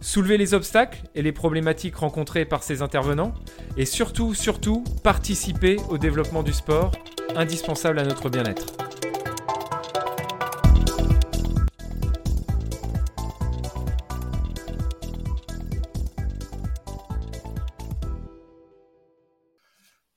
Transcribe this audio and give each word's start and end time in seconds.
soulever 0.00 0.38
les 0.38 0.54
obstacles 0.54 1.02
et 1.14 1.22
les 1.22 1.32
problématiques 1.32 1.96
rencontrées 1.96 2.44
par 2.44 2.62
ces 2.62 2.82
intervenants, 2.82 3.34
et 3.76 3.84
surtout, 3.84 4.34
surtout, 4.34 4.84
participer 5.02 5.76
au 5.88 5.98
développement 5.98 6.42
du 6.42 6.52
sport, 6.52 6.92
indispensable 7.34 7.98
à 7.98 8.04
notre 8.04 8.30
bien-être. 8.30 8.66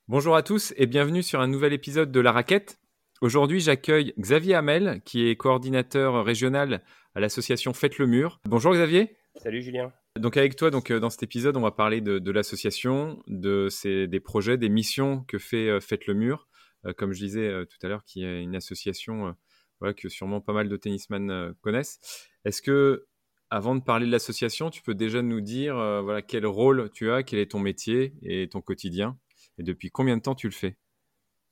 Bonjour 0.07 0.35
à 0.35 0.43
tous 0.43 0.73
et 0.75 0.87
bienvenue 0.87 1.23
sur 1.23 1.39
un 1.39 1.47
nouvel 1.47 1.71
épisode 1.71 2.11
de 2.11 2.19
La 2.19 2.33
Raquette. 2.33 2.79
Aujourd'hui, 3.21 3.61
j'accueille 3.61 4.13
Xavier 4.19 4.55
Hamel, 4.55 5.01
qui 5.05 5.29
est 5.29 5.37
coordinateur 5.37 6.25
régional 6.25 6.83
à 7.15 7.21
l'association 7.21 7.71
Faites 7.71 7.97
le 7.97 8.07
Mur. 8.07 8.41
Bonjour 8.45 8.73
Xavier. 8.73 9.15
Salut 9.35 9.61
Julien. 9.61 9.93
Donc 10.19 10.35
avec 10.35 10.55
toi, 10.55 10.71
donc 10.71 10.91
euh, 10.91 10.99
dans 10.99 11.09
cet 11.09 11.23
épisode, 11.23 11.55
on 11.55 11.61
va 11.61 11.71
parler 11.71 12.01
de, 12.01 12.31
l'association, 12.31 13.23
de 13.27 13.69
des 14.05 14.19
projets, 14.19 14.57
des 14.57 14.69
missions 14.69 15.23
que 15.23 15.37
fait 15.39 15.69
euh, 15.69 15.79
Faites 15.79 16.05
le 16.05 16.13
Mur, 16.13 16.49
euh, 16.85 16.93
comme 16.93 17.13
je 17.13 17.19
disais 17.19 17.65
tout 17.65 17.77
à 17.81 17.87
l'heure, 17.87 18.03
qui 18.03 18.23
est 18.23 18.41
une 18.41 18.55
association 18.55 19.35
que 19.97 20.09
sûrement 20.09 20.41
pas 20.41 20.53
mal 20.53 20.69
de 20.69 20.77
tennisman 20.77 21.55
connaissent. 21.61 21.99
Est-ce 22.45 22.61
que 22.61 23.07
avant 23.49 23.73
de 23.73 23.81
parler 23.81 24.05
de 24.05 24.11
l'association, 24.11 24.69
tu 24.69 24.83
peux 24.83 24.93
déjà 24.93 25.23
nous 25.23 25.41
dire 25.41 25.75
voilà 26.03 26.21
quel 26.21 26.45
rôle 26.45 26.91
tu 26.91 27.09
as, 27.09 27.23
quel 27.23 27.39
est 27.39 27.51
ton 27.51 27.59
métier 27.59 28.13
et 28.21 28.47
ton 28.47 28.61
quotidien, 28.61 29.17
et 29.57 29.63
depuis 29.63 29.89
combien 29.89 30.17
de 30.17 30.21
temps 30.21 30.35
tu 30.35 30.47
le 30.47 30.53
fais? 30.53 30.77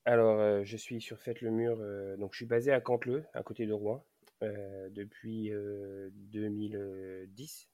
Alors, 0.05 0.63
je 0.63 0.77
suis 0.77 1.01
sur 1.01 1.17
Faites 1.17 1.41
le 1.41 1.49
Mur, 1.49 1.77
donc 2.19 2.33
je 2.33 2.37
suis 2.37 2.45
basé 2.45 2.71
à 2.71 2.81
Cantleux, 2.81 3.23
à 3.33 3.41
côté 3.41 3.65
de 3.65 3.73
Rouen. 3.73 4.05
Depuis 4.41 5.51
2010. 6.31 7.67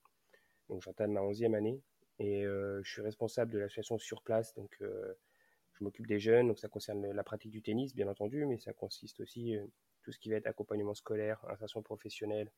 Euh, 0.69 0.73
donc 0.73 0.81
j'entame 0.81 1.13
ma 1.13 1.21
11e 1.21 1.55
année 1.55 1.81
et 2.19 2.45
euh, 2.45 2.81
je 2.83 2.91
suis 2.91 3.02
responsable 3.02 3.52
de 3.52 3.59
l'association 3.59 3.97
sur 3.97 4.21
place. 4.21 4.53
Donc 4.55 4.77
je 4.80 5.83
m'occupe 5.83 6.07
des 6.07 6.19
jeunes, 6.19 6.47
donc 6.47 6.59
ça 6.59 6.69
concerne 6.69 7.11
la 7.11 7.23
pratique 7.23 7.52
du 7.52 7.61
tennis 7.61 7.94
bien 7.94 8.07
entendu, 8.07 8.45
mais 8.45 8.57
ça 8.57 8.73
consiste 8.73 9.19
aussi 9.19 9.57
tout 10.03 10.11
ce 10.11 10.19
qui 10.19 10.30
va 10.30 10.38
être 10.38 10.47
accompagnement 10.47 10.94
scolaire, 10.94 11.44
insertion 11.49 11.81
professionnelle, 11.81 12.49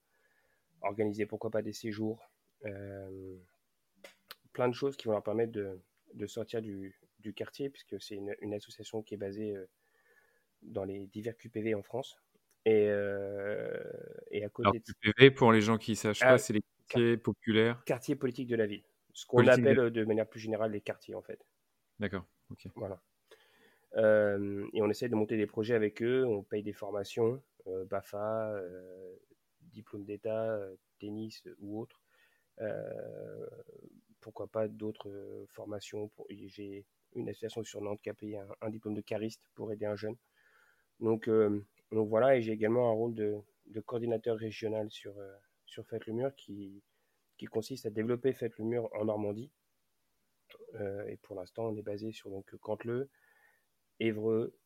organiser 0.81 1.25
pourquoi 1.25 1.49
pas 1.49 1.63
des 1.63 1.73
séjours, 1.73 2.29
plein 4.53 4.67
de 4.67 4.73
choses 4.73 4.97
qui 4.97 5.07
vont 5.07 5.13
leur 5.13 5.23
permettre 5.23 5.51
de, 5.51 5.81
de 6.13 6.27
sortir 6.27 6.61
du, 6.61 6.99
du, 7.19 7.33
quartier, 7.33 7.71
puisque 7.71 7.99
c'est 7.99 8.13
une, 8.15 8.35
une, 8.41 8.53
association 8.53 9.01
qui 9.01 9.15
est 9.15 9.17
basée 9.17 9.55
dans 10.61 10.83
les 10.83 11.07
divers 11.07 11.35
QPV 11.35 11.73
en 11.73 11.81
France. 11.81 12.17
Et, 12.65 12.89
euh, 12.89 13.79
et 14.29 14.43
à 14.43 14.49
côté 14.49 14.81
Alors, 15.17 15.33
pour 15.35 15.53
les 15.53 15.61
gens 15.61 15.77
qui 15.77 15.91
ne 15.91 15.95
sachent 15.95 16.19
pas, 16.19 16.31
ah, 16.33 16.37
c'est 16.37 16.51
les 16.51 16.61
quartiers 16.87 17.17
populaires. 17.17 17.83
Quartiers 17.85 18.15
politiques 18.15 18.47
de 18.47 18.55
la 18.55 18.65
ville. 18.65 18.83
Ce 19.13 19.25
qu'on 19.25 19.45
appelle 19.47 19.91
de... 19.91 20.05
manière 20.05 20.27
plus 20.27 20.39
générale 20.39 20.71
les 20.71 20.81
quartiers, 20.81 21.15
en 21.15 21.21
fait. 21.21 21.45
D'accord. 21.99 22.25
Voilà. 22.75 23.01
Euh, 23.95 24.67
et 24.73 24.81
on 24.81 24.89
essaie 24.89 25.09
de 25.09 25.15
monter 25.15 25.37
des 25.37 25.47
projets 25.47 25.73
avec 25.73 26.01
eux. 26.01 26.25
On 26.25 26.43
paye 26.43 26.63
des 26.63 26.73
formations, 26.73 27.41
euh, 27.67 27.85
BAFA, 27.85 28.53
diplôme 29.61 30.05
d'État, 30.05 30.59
tennis 30.99 31.43
ou 31.59 31.81
autre. 31.81 32.01
pourquoi 34.21 34.47
pas 34.47 34.67
d'autres 34.67 35.45
formations. 35.49 36.09
Pour... 36.09 36.27
J'ai 36.29 36.85
une 37.15 37.29
association 37.29 37.63
sur 37.63 37.81
Nantes 37.81 38.01
qui 38.01 38.09
a 38.09 38.13
payé 38.13 38.37
un, 38.37 38.47
un 38.61 38.69
diplôme 38.69 38.93
de 38.93 39.01
cariste 39.01 39.41
pour 39.55 39.71
aider 39.71 39.85
un 39.85 39.95
jeune. 39.95 40.15
Donc, 40.99 41.29
donc 41.91 42.09
voilà, 42.09 42.35
et 42.35 42.41
j'ai 42.41 42.51
également 42.51 42.89
un 42.89 42.93
rôle 42.93 43.13
de, 43.13 43.41
coordinateur 43.85 44.37
régional 44.37 44.89
sur, 44.91 45.17
euh, 45.17 45.35
sur 45.67 45.85
Faites 45.85 46.07
le 46.07 46.13
Mur 46.13 46.35
qui, 46.35 46.81
qui 47.37 47.45
consiste 47.45 47.85
à 47.85 47.89
développer 47.89 48.33
Faites 48.33 48.57
le 48.57 48.65
Mur 48.65 48.89
en 48.93 49.05
Normandie. 49.05 49.51
Euh, 50.75 51.05
et 51.07 51.17
pour 51.17 51.35
l'instant, 51.35 51.67
on 51.67 51.75
est 51.75 51.83
basé 51.83 52.11
sur 52.11 52.29
donc 52.29 52.55
Cantleux, 52.57 53.09
Évreux, 53.99 54.57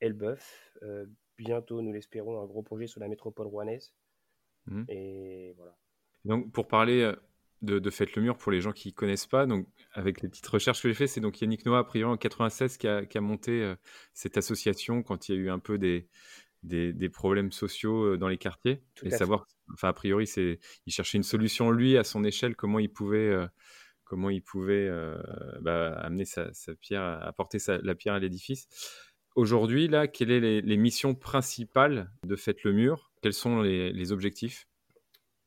Elbeuf. 0.00 0.72
Euh, 0.82 1.06
bientôt, 1.38 1.80
nous 1.82 1.92
l'espérons, 1.92 2.40
un 2.40 2.46
gros 2.46 2.62
projet 2.62 2.86
sur 2.86 3.00
la 3.00 3.08
métropole 3.08 3.46
rouennaise. 3.46 3.94
Mmh. 4.66 4.84
Et 4.88 5.54
voilà. 5.56 5.76
Donc, 6.24 6.52
pour 6.52 6.68
parler 6.68 7.12
de, 7.62 7.78
de 7.78 7.90
Faites 7.90 8.14
le 8.14 8.22
Mur, 8.22 8.36
pour 8.36 8.52
les 8.52 8.60
gens 8.60 8.72
qui 8.72 8.88
ne 8.88 8.94
connaissent 8.94 9.26
pas, 9.26 9.46
donc, 9.46 9.66
avec 9.92 10.22
les 10.22 10.28
petites 10.28 10.46
recherches 10.46 10.82
que 10.82 10.88
j'ai 10.88 10.94
faites, 10.94 11.08
c'est 11.08 11.20
donc 11.20 11.40
Yannick 11.40 11.66
Noah, 11.66 11.80
a 11.80 11.84
priori 11.84 12.12
en 12.12 12.16
96, 12.16 12.76
qui 12.76 12.86
a, 12.86 13.04
qui 13.04 13.18
a 13.18 13.20
monté 13.20 13.74
cette 14.12 14.36
association 14.36 15.02
quand 15.02 15.28
il 15.28 15.34
y 15.34 15.38
a 15.38 15.40
eu 15.40 15.50
un 15.50 15.58
peu 15.58 15.78
des, 15.78 16.06
des, 16.62 17.08
problèmes 17.08 17.50
sociaux 17.50 18.16
dans 18.16 18.28
les 18.28 18.38
quartiers 18.38 18.84
et 19.02 19.10
savoir, 19.10 19.48
enfin 19.72 19.88
a 19.88 19.92
priori, 19.92 20.26
c'est 20.26 20.58
il 20.86 20.92
cherchait 20.92 21.18
une 21.18 21.24
solution 21.24 21.70
lui 21.70 21.96
à 21.96 22.04
son 22.04 22.24
échelle, 22.24 22.56
comment 22.56 22.78
il 22.78 22.92
pouvait, 22.92 23.34
comment 24.04 24.30
il 24.30 24.42
pouvait 24.42 24.90
bah, 25.60 25.94
amener 26.00 26.24
sa, 26.24 26.50
pierre, 26.80 27.02
apporter 27.02 27.58
la 27.68 27.94
pierre 27.94 28.14
à 28.14 28.18
l'édifice. 28.18 28.68
Aujourd'hui, 29.34 29.88
là, 29.88 30.08
quelles 30.08 30.28
sont 30.28 30.66
les, 30.66 30.76
missions 30.76 31.14
principales 31.14 32.10
de 32.24 32.36
Faites 32.36 32.64
le 32.64 32.72
Mur? 32.72 33.10
Quels 33.22 33.32
sont 33.32 33.62
les, 33.62 34.12
objectifs? 34.12 34.68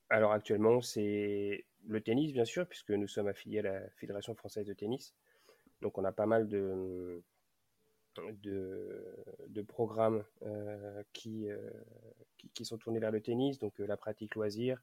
Alors 0.10 0.32
actuellement, 0.32 0.82
c'est 0.82 1.66
le 1.88 2.02
tennis, 2.02 2.34
bien 2.34 2.46
sûr, 2.46 2.68
puisque 2.68 2.92
nous 2.92 3.08
sommes 3.08 3.28
affiliés 3.28 3.60
à 3.60 3.64
la 3.64 3.90
Fédération 3.98 4.34
française 4.34 4.66
de 4.66 4.74
tennis. 4.74 5.14
Donc 5.82 5.98
on 5.98 6.04
a 6.04 6.12
pas 6.12 6.26
mal 6.26 6.48
de, 6.48 7.22
de, 8.22 9.62
programmes 9.68 10.24
euh, 10.44 11.04
qui, 11.14 11.50
euh, 11.50 11.58
qui, 12.38 12.50
qui, 12.50 12.66
sont 12.66 12.78
tournés 12.78 13.00
vers 13.00 13.12
le 13.12 13.22
tennis, 13.22 13.60
donc 13.60 13.80
euh, 13.80 13.86
la 13.86 13.98
pratique 13.98 14.36
loisir, 14.36 14.82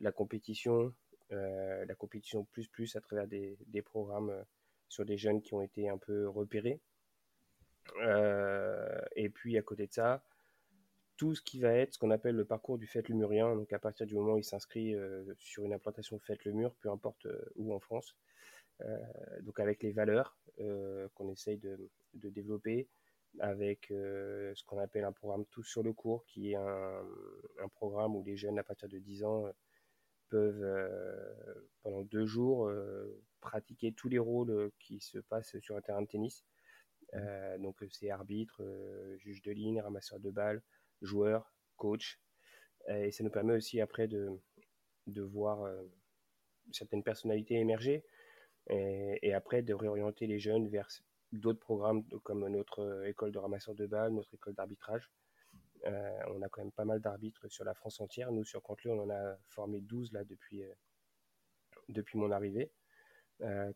la 0.00 0.12
compétition, 0.12 0.94
la 1.30 1.94
compétition 1.96 2.44
plus 2.44 2.68
plus 2.68 2.94
à 2.94 3.00
travers 3.00 3.26
des, 3.26 3.82
programmes 3.84 4.44
sur 4.88 5.04
des 5.04 5.16
jeunes 5.16 5.42
qui 5.42 5.54
ont 5.54 5.62
été 5.62 5.88
un 5.88 5.98
peu 5.98 6.28
repérés. 6.28 6.80
et 9.16 9.28
puis 9.30 9.58
à 9.58 9.62
côté 9.62 9.86
de 9.88 9.92
ça, 9.92 10.22
tout 11.16 11.34
ce 11.34 11.42
qui 11.42 11.58
va 11.58 11.72
être 11.72 11.94
ce 11.94 11.98
qu'on 11.98 12.12
appelle 12.12 12.36
le 12.36 12.44
parcours 12.44 12.78
du 12.78 12.86
Faites 12.86 13.08
le 13.08 13.16
Murien. 13.16 13.56
Donc 13.56 13.72
à 13.72 13.80
partir 13.80 14.06
du 14.06 14.14
moment 14.14 14.34
où 14.34 14.38
il 14.38 14.44
s'inscrit 14.44 14.94
sur 15.38 15.64
une 15.64 15.72
implantation 15.72 16.20
Faites 16.20 16.44
le 16.44 16.52
Mur, 16.52 16.74
peu 16.80 16.90
importe 16.90 17.26
où 17.56 17.74
en 17.74 17.80
France, 17.80 18.14
donc 19.40 19.58
avec 19.58 19.82
les 19.82 19.92
valeurs 19.92 20.36
qu'on 21.14 21.32
essaye 21.32 21.58
de, 21.58 21.90
de 22.14 22.28
développer 22.30 22.88
avec 23.40 23.90
euh, 23.90 24.52
ce 24.54 24.64
qu'on 24.64 24.78
appelle 24.78 25.04
un 25.04 25.12
programme 25.12 25.44
Tous 25.46 25.64
sur 25.64 25.82
le 25.82 25.92
cours, 25.92 26.24
qui 26.26 26.52
est 26.52 26.56
un, 26.56 27.04
programme 27.74 28.14
où 28.14 28.22
les 28.24 28.36
jeunes 28.36 28.58
à 28.58 28.62
partir 28.62 28.88
de 28.88 28.98
10 28.98 29.24
ans 29.24 29.46
euh, 29.46 29.52
peuvent 30.28 30.62
euh, 30.62 31.68
pendant 31.82 32.02
deux 32.02 32.26
jours 32.26 32.70
pratiquer 33.40 33.92
tous 33.92 34.08
les 34.08 34.18
rôles 34.18 34.70
qui 34.78 35.00
se 35.00 35.18
passent 35.18 35.58
sur 35.60 35.76
un 35.76 35.80
terrain 35.80 36.02
de 36.02 36.06
tennis. 36.06 36.44
donc 37.58 37.76
c'est 37.90 38.10
arbitre, 38.10 38.62
juge 39.18 39.42
de 39.42 39.52
ligne, 39.52 39.80
ramasseur 39.80 40.18
de 40.18 40.30
balles, 40.30 40.62
joueur, 41.02 41.52
coach. 41.76 42.18
et 42.88 43.10
ça 43.10 43.22
nous 43.22 43.30
permet 43.30 43.54
aussi 43.54 43.80
après 43.80 44.08
de, 44.08 44.30
de 45.06 45.22
voir 45.22 45.70
certaines 46.72 47.02
personnalités 47.02 47.56
émerger 47.56 48.02
et, 48.70 49.34
après 49.34 49.62
de 49.62 49.74
réorienter 49.74 50.26
les 50.26 50.38
jeunes 50.38 50.68
vers 50.68 50.90
d'autres 51.38 51.60
programmes 51.60 52.04
comme 52.22 52.46
notre 52.48 52.80
euh, 52.80 53.08
école 53.08 53.32
de 53.32 53.38
ramasseur 53.38 53.74
de 53.74 53.86
balles, 53.86 54.12
notre 54.12 54.32
école 54.34 54.54
d'arbitrage. 54.54 55.10
Euh, 55.86 56.18
on 56.28 56.40
a 56.42 56.48
quand 56.48 56.62
même 56.62 56.72
pas 56.72 56.84
mal 56.84 57.00
d'arbitres 57.00 57.48
sur 57.48 57.64
la 57.64 57.74
France 57.74 58.00
entière. 58.00 58.32
Nous, 58.32 58.44
sur 58.44 58.62
Cantleux, 58.62 58.92
on 58.92 59.02
en 59.02 59.10
a 59.10 59.36
formé 59.48 59.80
12 59.80 60.12
là 60.12 60.24
depuis, 60.24 60.62
euh, 60.62 60.72
depuis 61.88 62.18
mon 62.18 62.30
arrivée. 62.30 62.70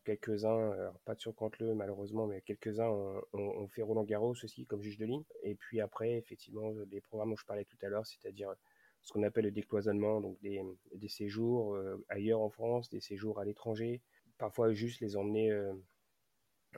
quelques-uns, 0.04 0.92
pas 1.04 1.16
sur 1.16 1.34
Cantleux 1.34 1.74
malheureusement, 1.74 2.26
mais 2.26 2.40
quelques-uns 2.42 2.88
ont, 3.32 3.68
fait 3.68 3.82
Roland 3.82 4.04
Garros 4.04 4.36
aussi 4.42 4.64
comme 4.64 4.80
juge 4.80 4.96
de 4.98 5.04
ligne. 5.04 5.24
Et 5.42 5.54
puis 5.54 5.80
après, 5.80 6.12
effectivement, 6.12 6.72
des 6.86 7.00
programmes 7.00 7.30
dont 7.30 7.36
je 7.36 7.44
parlais 7.44 7.64
tout 7.64 7.76
à 7.82 7.88
l'heure, 7.88 8.06
c'est-à-dire 8.06 8.54
ce 9.02 9.12
qu'on 9.12 9.24
appelle 9.24 9.44
le 9.44 9.50
décloisonnement, 9.50 10.20
donc 10.20 10.40
des, 10.40 10.62
des 10.94 11.08
séjours 11.08 11.76
ailleurs 12.08 12.40
en 12.40 12.50
France, 12.50 12.88
des 12.88 13.00
séjours 13.00 13.40
à 13.40 13.44
l'étranger, 13.44 14.00
parfois 14.38 14.72
juste 14.72 15.00
les 15.00 15.16
emmener 15.16 15.52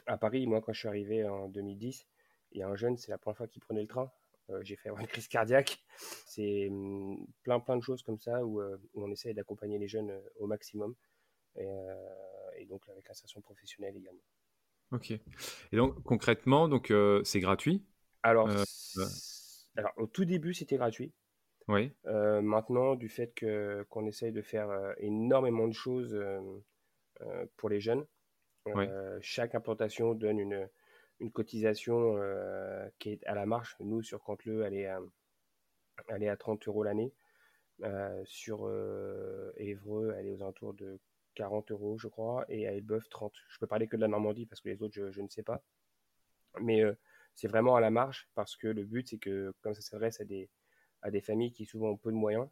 à 0.07 0.17
Paris, 0.17 0.47
moi, 0.47 0.61
quand 0.61 0.73
je 0.73 0.81
suis 0.81 0.89
arrivé 0.89 1.25
en 1.25 1.49
2010, 1.49 2.07
il 2.53 2.59
y 2.59 2.63
a 2.63 2.69
un 2.69 2.77
jeune, 2.77 2.97
c'est 2.97 3.11
la 3.11 3.19
première 3.19 3.37
fois 3.37 3.49
qu'il 3.49 3.63
prenait 3.63 3.83
le 3.83 3.89
train. 3.89 4.11
Euh, 4.51 4.61
j'ai 4.63 4.77
fait 4.77 4.89
avoir 4.89 5.03
une 5.03 5.09
crise 5.09 5.29
cardiaque. 5.29 5.79
C'est 6.27 6.69
hum, 6.69 7.27
plein, 7.43 7.61
plein 7.61 7.77
de 7.77 7.83
choses 7.83 8.03
comme 8.03 8.19
ça 8.19 8.45
où, 8.45 8.61
euh, 8.61 8.77
où 8.95 9.05
on 9.05 9.11
essaie 9.11 9.35
d'accompagner 9.35 9.79
les 9.79 9.89
jeunes 9.89 10.11
euh, 10.11 10.21
au 10.39 10.47
maximum. 10.47 10.95
Et, 11.57 11.67
donc 12.67 12.89
avec 12.89 13.09
l'insertion 13.09 13.41
professionnelle 13.41 13.97
également. 13.97 14.23
Ok. 14.93 15.11
Et 15.11 15.77
donc 15.77 16.01
concrètement, 16.05 16.69
donc 16.69 16.93
c'est 17.25 17.41
gratuit? 17.41 17.83
Alors, 18.23 18.49
alors, 19.77 19.93
au 19.97 20.07
tout 20.07 20.25
début, 20.25 20.55
c'était 20.55 20.77
gratuit. 20.77 21.13
Oui. 21.67 21.91
maintenant, 22.05 22.95
du 22.95 23.09
fait 23.09 23.35
que 23.35 23.85
qu'on 23.89 24.07
essaye 24.07 24.31
de 24.31 24.43
faire 24.43 24.95
énormément 24.99 25.67
de 25.67 25.73
choses 25.73 26.17
pour 27.57 27.69
les 27.71 27.81
jeunes, 27.81 28.07
chaque 29.21 29.55
implantation 29.55 30.15
donne 30.15 30.39
une, 30.39 30.69
une 31.21 31.31
cotisation 31.31 32.17
qui 32.99 33.11
est 33.11 33.27
à 33.27 33.35
la 33.35 33.47
marche. 33.47 33.77
Nous, 33.81 34.03
sur 34.03 34.23
Cantleux, 34.23 34.63
elle 34.65 34.75
est 34.75 34.87
à, 34.87 35.01
elle 36.09 36.23
est 36.23 36.29
à 36.29 36.37
30 36.37 36.67
euros 36.69 36.83
l'année. 36.83 37.13
sur 38.25 38.71
Évreux, 39.57 40.15
elle 40.17 40.27
est 40.27 40.33
aux 40.33 40.43
alentours 40.43 40.75
de 40.75 40.99
40 41.35 41.71
euros, 41.71 41.97
je 41.99 42.09
crois, 42.09 42.45
et 42.49 42.67
à 42.67 42.73
Elbeuf, 42.73 43.09
30. 43.09 43.33
Je 43.49 43.59
peux 43.59 43.67
parler 43.67 43.87
que 43.87 43.97
de 43.97 44.01
la 44.01 44.09
Normandie 44.09 44.47
parce 44.47 44.61
que 44.61 44.69
les 44.69 44.83
autres, 44.83 44.95
je, 44.95 45.11
je 45.11 45.23
ne 45.23 45.29
sais 45.29 45.43
pas. 45.43 45.63
Mais 46.61 46.83
c'est 47.35 47.49
vraiment 47.49 47.77
à 47.77 47.81
la 47.81 47.91
marge 47.91 48.29
parce 48.35 48.57
que 48.57 48.67
le 48.69 48.85
but, 48.85 49.09
c'est 49.09 49.19
que 49.19 49.55
comme 49.63 49.75
ça 49.75 49.81
s'adresse 49.81 50.21
à 50.21 50.25
des, 50.25 50.51
à 51.03 51.11
des 51.11 51.21
familles 51.21 51.53
qui 51.53 51.65
souvent 51.65 51.91
ont 51.91 51.97
peu 51.97 52.11
de 52.11 52.17
moyens, 52.17 52.49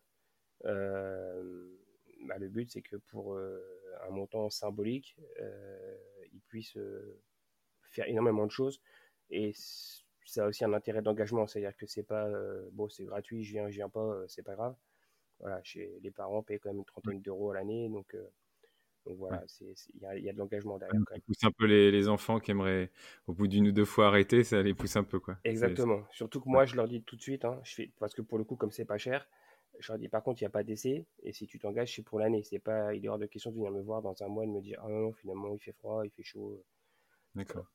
euh, 0.64 1.76
bah, 2.26 2.38
le 2.38 2.48
but, 2.48 2.70
c'est 2.70 2.82
que 2.82 2.96
pour 2.96 3.34
euh, 3.34 3.60
un 4.06 4.10
montant 4.10 4.50
symbolique, 4.50 5.16
euh, 5.40 5.96
ils 6.32 6.42
puissent 6.42 6.78
faire 7.90 8.08
énormément 8.08 8.46
de 8.46 8.50
choses. 8.50 8.80
Et 9.30 9.52
ça 10.24 10.44
a 10.44 10.48
aussi 10.48 10.64
un 10.64 10.72
intérêt 10.72 11.02
d'engagement, 11.02 11.46
c'est-à-dire 11.46 11.76
que 11.76 11.86
c'est 11.86 12.02
pas 12.02 12.28
bon, 12.72 12.88
c'est 12.88 13.04
gratuit, 13.04 13.44
je 13.44 13.52
viens, 13.52 13.68
je 13.68 13.76
viens 13.76 13.88
pas, 13.88 14.22
c'est 14.28 14.42
pas 14.42 14.54
grave. 14.54 14.76
Voilà, 15.40 15.62
chez 15.62 15.98
les 16.02 16.10
parents 16.10 16.42
payent 16.42 16.58
quand 16.58 16.70
même 16.70 16.78
une 16.78 16.84
trentaine 16.84 17.20
d'euros 17.22 17.50
à 17.50 17.54
l'année, 17.54 17.88
donc 17.88 18.14
donc 19.08 19.16
voilà, 19.16 19.42
il 19.94 20.22
y, 20.22 20.28
a 20.28 20.32
de 20.32 20.38
l'engagement 20.38 20.76
derrière. 20.76 21.00
Ça 21.08 21.16
pousse 21.24 21.44
un 21.44 21.50
peu 21.50 21.64
les, 21.64 22.08
enfants 22.08 22.40
qui 22.40 22.50
aimeraient, 22.50 22.90
au 23.26 23.32
bout 23.32 23.48
d'une 23.48 23.68
ou 23.68 23.72
deux 23.72 23.86
fois 23.86 24.08
arrêter, 24.08 24.44
ça 24.44 24.62
les 24.62 24.74
pousse 24.74 24.96
un 24.96 25.04
peu. 25.04 25.18
quoi. 25.18 25.38
Exactement. 25.44 26.02
Surtout 26.10 26.42
que 26.42 26.48
moi, 26.48 26.66
je 26.66 26.76
leur 26.76 26.88
dis 26.88 27.02
tout 27.02 27.16
de 27.16 27.22
suite, 27.22 27.46
hein, 27.46 27.58
je 27.64 27.74
fais, 27.74 27.90
parce 27.98 28.14
que 28.14 28.20
pour 28.20 28.36
le 28.36 28.44
coup, 28.44 28.56
comme 28.56 28.70
c'est 28.70 28.84
pas 28.84 28.98
cher, 28.98 29.26
je 29.78 29.92
leur 29.92 29.98
dis 29.98 30.08
par 30.08 30.22
contre, 30.22 30.40
il 30.40 30.44
n'y 30.44 30.48
a 30.48 30.50
pas 30.50 30.64
d'essai, 30.64 31.06
et 31.22 31.32
si 31.32 31.46
tu 31.46 31.58
t'engages, 31.58 31.94
c'est 31.94 32.02
pour 32.02 32.18
l'année. 32.18 32.42
C'est 32.42 32.58
pas, 32.58 32.94
il 32.94 33.04
est 33.04 33.08
hors 33.08 33.18
de 33.18 33.26
question 33.26 33.50
de 33.50 33.56
venir 33.56 33.70
me 33.70 33.82
voir 33.82 34.02
dans 34.02 34.14
un 34.22 34.28
mois 34.28 34.44
et 34.44 34.46
de 34.46 34.52
me 34.52 34.60
dire, 34.60 34.80
ah 34.82 34.88
non, 34.88 35.12
finalement, 35.12 35.54
il 35.54 35.60
fait 35.60 35.72
froid, 35.72 36.04
il 36.04 36.10
fait 36.10 36.22
chaud. 36.22 36.62
D'accord. 37.34 37.66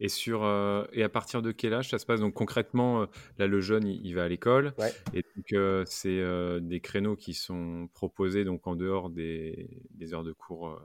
Et, 0.00 0.08
sur, 0.08 0.42
euh, 0.42 0.84
et 0.92 1.04
à 1.04 1.08
partir 1.08 1.42
de 1.42 1.52
quel 1.52 1.74
âge 1.74 1.90
ça 1.90 1.98
se 1.98 2.06
passe? 2.06 2.20
Donc 2.20 2.34
concrètement, 2.34 3.02
euh, 3.02 3.06
là, 3.38 3.46
le 3.46 3.60
jeune, 3.60 3.86
il, 3.86 4.12
va 4.14 4.24
à 4.24 4.28
l'école. 4.28 4.74
Et 5.14 5.22
donc, 5.36 5.52
euh, 5.52 5.84
c'est 5.86 6.20
des 6.60 6.80
créneaux 6.80 7.14
qui 7.14 7.34
sont 7.34 7.88
proposés 7.94 8.44
donc, 8.44 8.66
en 8.66 8.74
dehors 8.74 9.10
des, 9.10 9.68
des 9.90 10.12
heures 10.12 10.24
de 10.24 10.32
cours 10.32 10.80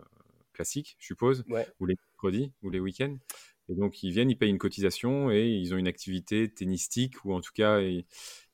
classiques, 0.53 0.98
je 1.00 1.07
suppose, 1.07 1.45
ou 1.80 1.86
les 1.86 1.95
mercredis, 1.95 2.53
ou 2.62 2.69
les 2.69 2.80
week-ends. 2.80 3.18
Et 3.69 3.75
donc, 3.75 4.01
ils 4.03 4.12
viennent, 4.12 4.30
ils 4.30 4.38
payent 4.38 4.50
une 4.50 4.57
cotisation 4.57 5.30
et 5.31 5.48
ils 5.48 5.74
ont 5.74 5.77
une 5.77 5.88
activité 5.88 6.50
tennistique, 6.53 7.25
ou 7.25 7.33
en 7.33 7.42
tout 7.42 7.51
cas, 7.53 7.81
ils, 7.81 8.06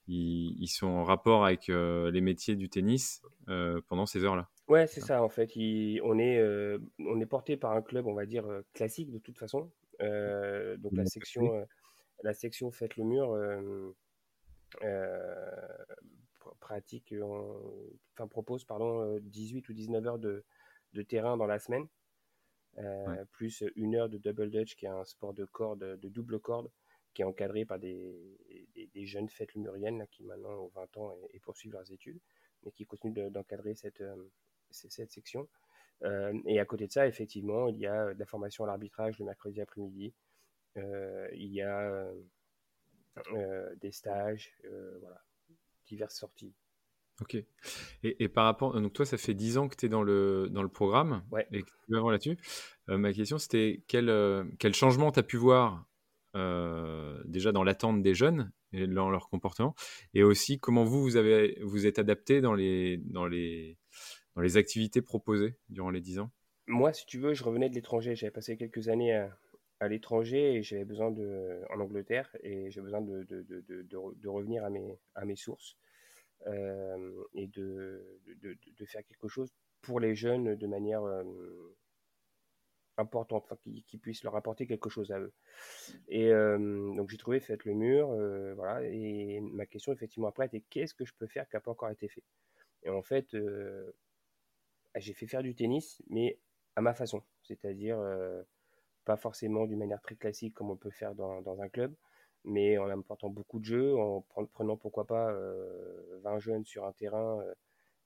ils 0.07 0.67
sont 0.67 0.87
en 0.87 1.03
rapport 1.03 1.45
avec 1.45 1.67
les 1.67 2.21
métiers 2.21 2.55
du 2.55 2.69
tennis 2.69 3.21
pendant 3.87 4.05
ces 4.05 4.23
heures-là. 4.23 4.49
Ouais, 4.67 4.87
c'est 4.87 5.01
ça 5.01 5.23
en 5.23 5.29
fait. 5.29 5.51
on, 5.55 6.19
est, 6.19 6.77
on 6.99 7.19
est 7.19 7.25
porté 7.25 7.57
par 7.57 7.71
un 7.71 7.81
club, 7.81 8.07
on 8.07 8.13
va 8.13 8.25
dire, 8.25 8.45
classique 8.73 9.11
de 9.11 9.19
toute 9.19 9.37
façon. 9.37 9.71
Euh, 10.01 10.77
donc 10.77 10.93
la 10.93 11.05
section, 11.05 11.55
euh, 11.55 11.65
la 12.23 12.33
section 12.33 12.71
Faites 12.71 12.97
le 12.97 13.03
mur 13.03 13.31
euh, 13.33 13.93
pratique, 16.59 17.13
enfin 18.13 18.27
propose 18.27 18.65
pardon 18.65 19.19
18 19.19 19.69
ou 19.69 19.73
19 19.73 20.07
heures 20.07 20.19
de, 20.19 20.43
de 20.93 21.01
terrain 21.01 21.37
dans 21.37 21.45
la 21.45 21.59
semaine. 21.59 21.87
plus 23.31 23.63
une 23.75 23.95
heure 23.95 24.09
de 24.09 24.17
double 24.17 24.49
dutch 24.49 24.75
qui 24.75 24.85
est 24.85 24.89
un 24.89 25.05
sport 25.05 25.33
de 25.33 25.45
corde, 25.45 25.99
de 25.99 26.09
double 26.09 26.39
corde, 26.39 26.71
qui 27.13 27.21
est 27.21 27.25
encadré 27.25 27.65
par 27.65 27.79
des, 27.79 28.15
des, 28.75 29.05
jeunes 29.05 29.29
fêtes 29.29 29.53
lumuriennes 29.53 30.05
qui 30.11 30.23
maintenant 30.23 30.51
ont 30.51 30.71
20 30.75 30.97
ans 30.97 31.15
et, 31.31 31.39
poursuivent 31.39 31.73
leurs 31.73 31.91
études, 31.91 32.19
mais 32.63 32.71
qui 32.71 32.85
continuent 32.85 33.29
d'encadrer 33.29 33.75
cette, 33.75 34.03
cette 34.71 35.11
section. 35.11 35.47
Euh, 36.03 36.33
et 36.45 36.59
à 36.59 36.65
côté 36.65 36.87
de 36.87 36.91
ça, 36.91 37.07
effectivement, 37.07 37.67
il 37.67 37.77
y 37.77 37.87
a 37.87 38.07
euh, 38.07 38.13
de 38.13 38.19
la 38.19 38.25
formation 38.25 38.63
à 38.63 38.67
l'arbitrage 38.67 39.19
le 39.19 39.25
mercredi 39.25 39.61
après-midi. 39.61 40.13
Euh, 40.77 41.27
il 41.33 41.53
y 41.53 41.61
a 41.61 42.11
des 43.79 43.91
stages, 43.91 44.51
voilà, 44.99 45.21
diverses 45.85 46.15
sorties. 46.15 46.55
Ok. 47.21 47.37
Et, 48.01 48.27
par 48.27 48.45
rapport, 48.45 48.73
donc 48.73 48.91
toi, 48.91 49.05
ça 49.05 49.17
fait 49.17 49.35
10 49.35 49.59
ans 49.59 49.69
que 49.69 49.75
tu 49.75 49.85
es 49.85 49.89
dans 49.89 50.01
le, 50.01 50.47
dans 50.49 50.63
le 50.63 50.69
programme 50.69 51.23
ouais. 51.31 51.47
et 51.51 51.61
que 51.61 51.69
tu 51.85 51.95
es 51.95 52.11
là-dessus. 52.11 52.37
ma 52.87 53.13
question, 53.13 53.37
c'était 53.37 53.83
quel, 53.87 54.11
quel 54.57 54.73
changement 54.73 55.11
tu 55.11 55.19
as 55.19 55.23
pu 55.23 55.37
voir 55.37 55.85
déjà 56.33 57.51
dans 57.51 57.63
l'attente 57.63 58.01
des 58.01 58.13
jeunes 58.13 58.51
et 58.71 58.87
dans 58.87 59.09
leur 59.09 59.29
comportement 59.29 59.75
et 60.13 60.23
aussi 60.23 60.59
comment 60.59 60.83
vous, 60.83 61.01
vous, 61.03 61.85
êtes 61.85 61.99
adapté 61.99 62.41
dans 62.41 62.55
les, 62.55 62.99
activités 64.55 65.01
proposées 65.01 65.55
durant 65.69 65.89
les 65.89 66.01
10 66.01 66.19
ans? 66.19 66.31
Moi, 66.67 66.93
si 66.93 67.05
tu 67.05 67.19
veux, 67.19 67.33
je 67.33 67.43
revenais 67.43 67.69
de 67.69 67.75
l'étranger. 67.75 68.15
J'avais 68.15 68.31
passé 68.31 68.57
quelques 68.57 68.87
années 68.87 69.13
à, 69.13 69.87
l'étranger 69.87 70.55
et 70.55 70.63
j'avais 70.63 70.85
besoin 70.85 71.13
en 71.69 71.79
Angleterre, 71.81 72.33
et 72.41 72.71
j'ai 72.71 72.79
besoin 72.79 73.01
de, 73.01 74.27
revenir 74.27 74.63
à 74.63 74.69
mes, 74.69 74.97
à 75.13 75.25
mes 75.25 75.35
sources 75.35 75.75
euh, 76.47 77.23
et 77.33 77.47
de, 77.47 78.19
faire 78.85 79.03
quelque 79.05 79.27
chose 79.27 79.53
pour 79.81 79.99
les 79.99 80.13
jeunes 80.15 80.55
de 80.55 80.67
manière 80.67 81.03
euh, 81.03 81.23
importante, 82.97 83.43
enfin, 83.45 83.57
qui, 83.61 83.83
qui, 83.83 83.97
puisse 83.97 84.23
leur 84.23 84.35
apporter 84.35 84.67
quelque 84.67 84.89
chose 84.89 85.11
à 85.11 85.19
eux. 85.19 85.33
Et 86.07 86.31
euh, 86.31 86.57
donc 86.95 87.09
j'ai 87.09 87.17
trouvé 87.17 87.39
Faites 87.39 87.65
le 87.65 87.73
mur, 87.73 88.09
voilà, 88.55 88.83
et 88.87 89.39
ma 89.41 89.65
question 89.65 89.91
effectivement 89.91 90.27
après 90.27 90.45
était 90.45 90.63
qu'est-ce 90.69 90.93
que 90.93 91.05
je 91.05 91.13
peux 91.17 91.27
faire 91.27 91.47
qui 91.49 91.55
n'a 91.55 91.61
pas 91.61 91.71
encore 91.71 91.89
été 91.89 92.07
fait? 92.07 92.23
Et 92.83 92.89
en 92.89 93.01
fait, 93.01 93.35
ah, 94.93 94.99
j'ai 94.99 95.13
fait 95.13 95.27
faire 95.27 95.41
du 95.41 95.55
tennis, 95.55 96.01
mais 96.09 96.37
à 96.75 96.81
ma 96.81 96.93
façon. 96.93 97.23
C'est-à-dire, 97.43 97.97
euh, 97.99 98.43
pas 99.05 99.17
forcément 99.17 99.65
d'une 99.65 99.79
manière 99.79 100.01
très 100.01 100.15
classique 100.15 100.53
comme 100.53 100.69
on 100.69 100.77
peut 100.77 100.91
faire 100.91 101.15
dans, 101.15 101.61
un 101.61 101.69
club, 101.69 101.93
mais 102.45 102.77
en 102.77 102.89
apportant 102.89 103.29
beaucoup 103.29 103.59
de 103.59 103.65
jeux, 103.65 103.95
en 103.97 104.21
prenant 104.53 104.77
pourquoi 104.77 105.05
pas 105.05 105.31
20 105.33 105.35
euh, 105.35 106.39
jeunes 106.39 106.65
sur 106.65 106.85
un 106.85 106.93
terrain 106.93 107.41
euh, 107.41 107.53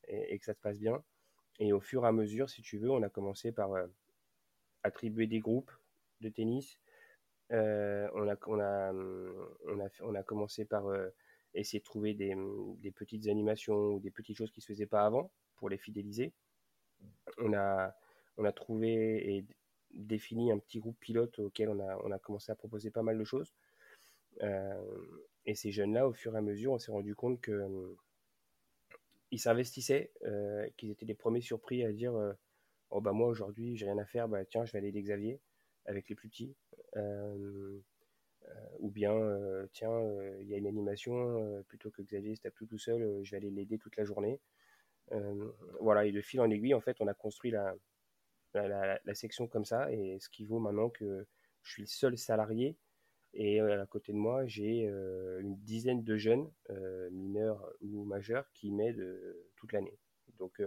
et, 0.08 0.40
que 0.40 0.46
ça 0.46 0.54
se 0.54 0.60
passe 0.60 0.80
bien. 0.80 1.04
Et 1.60 1.74
au 1.74 1.82
fur 1.82 2.06
et 2.06 2.08
à 2.08 2.12
mesure, 2.12 2.50
si 2.50 2.62
tu 2.62 2.78
veux, 2.78 2.90
on 2.92 3.04
a 3.04 3.10
commencé 3.10 3.52
par 3.52 3.72
attribuer 4.84 5.28
des 5.28 5.40
groupes 5.40 5.72
de 6.22 6.30
tennis. 6.30 6.80
on, 7.52 7.56
a, 7.56 8.36
on, 8.48 8.60
a, 8.60 8.94
on, 8.94 9.80
a, 9.80 9.90
on 10.02 10.16
a 10.16 10.24
commencé 10.24 10.66
par 10.66 10.86
essayer 11.54 11.80
de 11.80 11.86
trouver 11.86 12.14
des, 12.14 12.36
des, 12.80 12.92
petites 12.92 13.28
animations 13.28 13.94
ou 13.94 14.00
des 14.00 14.12
petites 14.12 14.38
choses 14.38 14.52
qui 14.52 14.60
ne 14.60 14.64
se 14.64 14.68
faisaient 14.68 14.86
pas 14.86 15.06
avant 15.06 15.32
pour 15.56 15.70
les 15.70 15.78
fidéliser 15.78 16.34
on 17.38 17.54
a, 17.54 17.96
on 18.38 18.46
a 18.46 18.52
trouvé 18.52 19.36
et 19.36 19.46
défini 19.94 20.52
un 20.52 20.60
petit 20.60 20.80
groupe 20.80 21.00
pilote 21.00 21.40
auquel 21.40 21.70
on 21.70 21.80
a, 21.80 21.98
on 22.04 22.12
a 22.12 22.20
commencé 22.20 22.52
à 22.52 22.56
proposer 22.56 22.92
pas 22.92 23.04
mal 23.04 23.18
de 23.18 23.24
choses. 23.24 23.54
Euh, 24.44 24.82
et 25.46 25.56
ces 25.56 25.72
jeunes-là, 25.72 26.08
au 26.08 26.14
fur 26.14 26.36
et 26.36 26.38
à 26.38 26.42
mesure, 26.42 26.74
on 26.74 26.80
s'est 26.80 26.92
rendu 26.92 27.16
compte 27.16 27.42
que 27.42 27.52
euh, 27.52 27.96
ils 29.32 29.40
s'investissaient, 29.40 30.12
euh, 30.26 30.68
qu'ils 30.78 30.92
étaient 30.92 31.06
les 31.06 31.16
premiers 31.16 31.42
surpris 31.42 31.84
à 31.84 31.92
dire 31.92 32.14
Oh, 32.90 33.02
bah, 33.02 33.12
moi 33.12 33.28
aujourd'hui, 33.28 33.76
j'ai 33.78 33.86
rien 33.86 33.98
à 33.98 34.06
faire, 34.06 34.28
bah, 34.28 34.46
tiens, 34.46 34.66
je 34.66 34.72
vais 34.72 34.80
aller 34.80 34.90
aider 34.90 35.02
Xavier 35.02 35.42
avec 35.86 36.10
les 36.10 36.16
plus 36.16 36.30
petits. 36.30 36.56
ou 38.80 38.90
bien, 38.92 39.14
tiens, 39.74 40.00
il 40.42 40.48
y 40.48 40.54
a 40.54 40.58
une 40.58 40.68
animation, 40.68 41.64
plutôt 41.68 41.92
que 41.92 42.02
Xavier 42.02 42.36
se 42.36 42.42
tape 42.42 42.56
tout, 42.56 42.66
tout 42.66 42.78
seul, 42.78 43.24
je 43.24 43.32
vais 43.32 43.38
aller 43.38 43.52
l'aider 43.52 43.78
toute 43.78 43.98
la 43.98 44.06
journée. 44.06 44.40
Euh, 45.14 45.52
voilà, 45.80 46.06
et 46.06 46.12
de 46.12 46.22
fil 46.22 46.42
en 46.42 46.50
aiguille, 46.50 46.74
en 46.74 46.82
fait, 46.82 46.98
on 47.00 47.08
a 47.08 47.14
construit 47.14 47.52
la, 47.52 47.76
la, 48.54 49.14
section 49.14 49.48
comme 49.48 49.66
ça, 49.66 49.92
et 49.92 50.18
ce 50.20 50.30
qui 50.30 50.46
vaut 50.46 50.60
maintenant 50.60 50.90
que 50.90 51.26
je 51.64 51.72
suis 51.72 51.84
le 51.84 51.88
seul 51.88 52.18
salarié, 52.18 52.78
et 53.34 53.62
euh, 53.62 53.82
à 53.82 53.86
côté 53.86 54.12
de 54.12 54.18
moi, 54.18 54.46
j'ai 54.48 54.88
euh, 54.88 55.40
une 55.42 55.58
dizaine 55.58 56.04
de 56.04 56.18
jeunes, 56.18 56.50
mineurs 57.12 57.72
ou 57.82 58.04
majeurs, 58.04 58.50
qui 58.54 58.72
m'aident 58.72 59.36
toute 59.56 59.74
l'année. 59.74 59.98
Donc, 60.40 60.62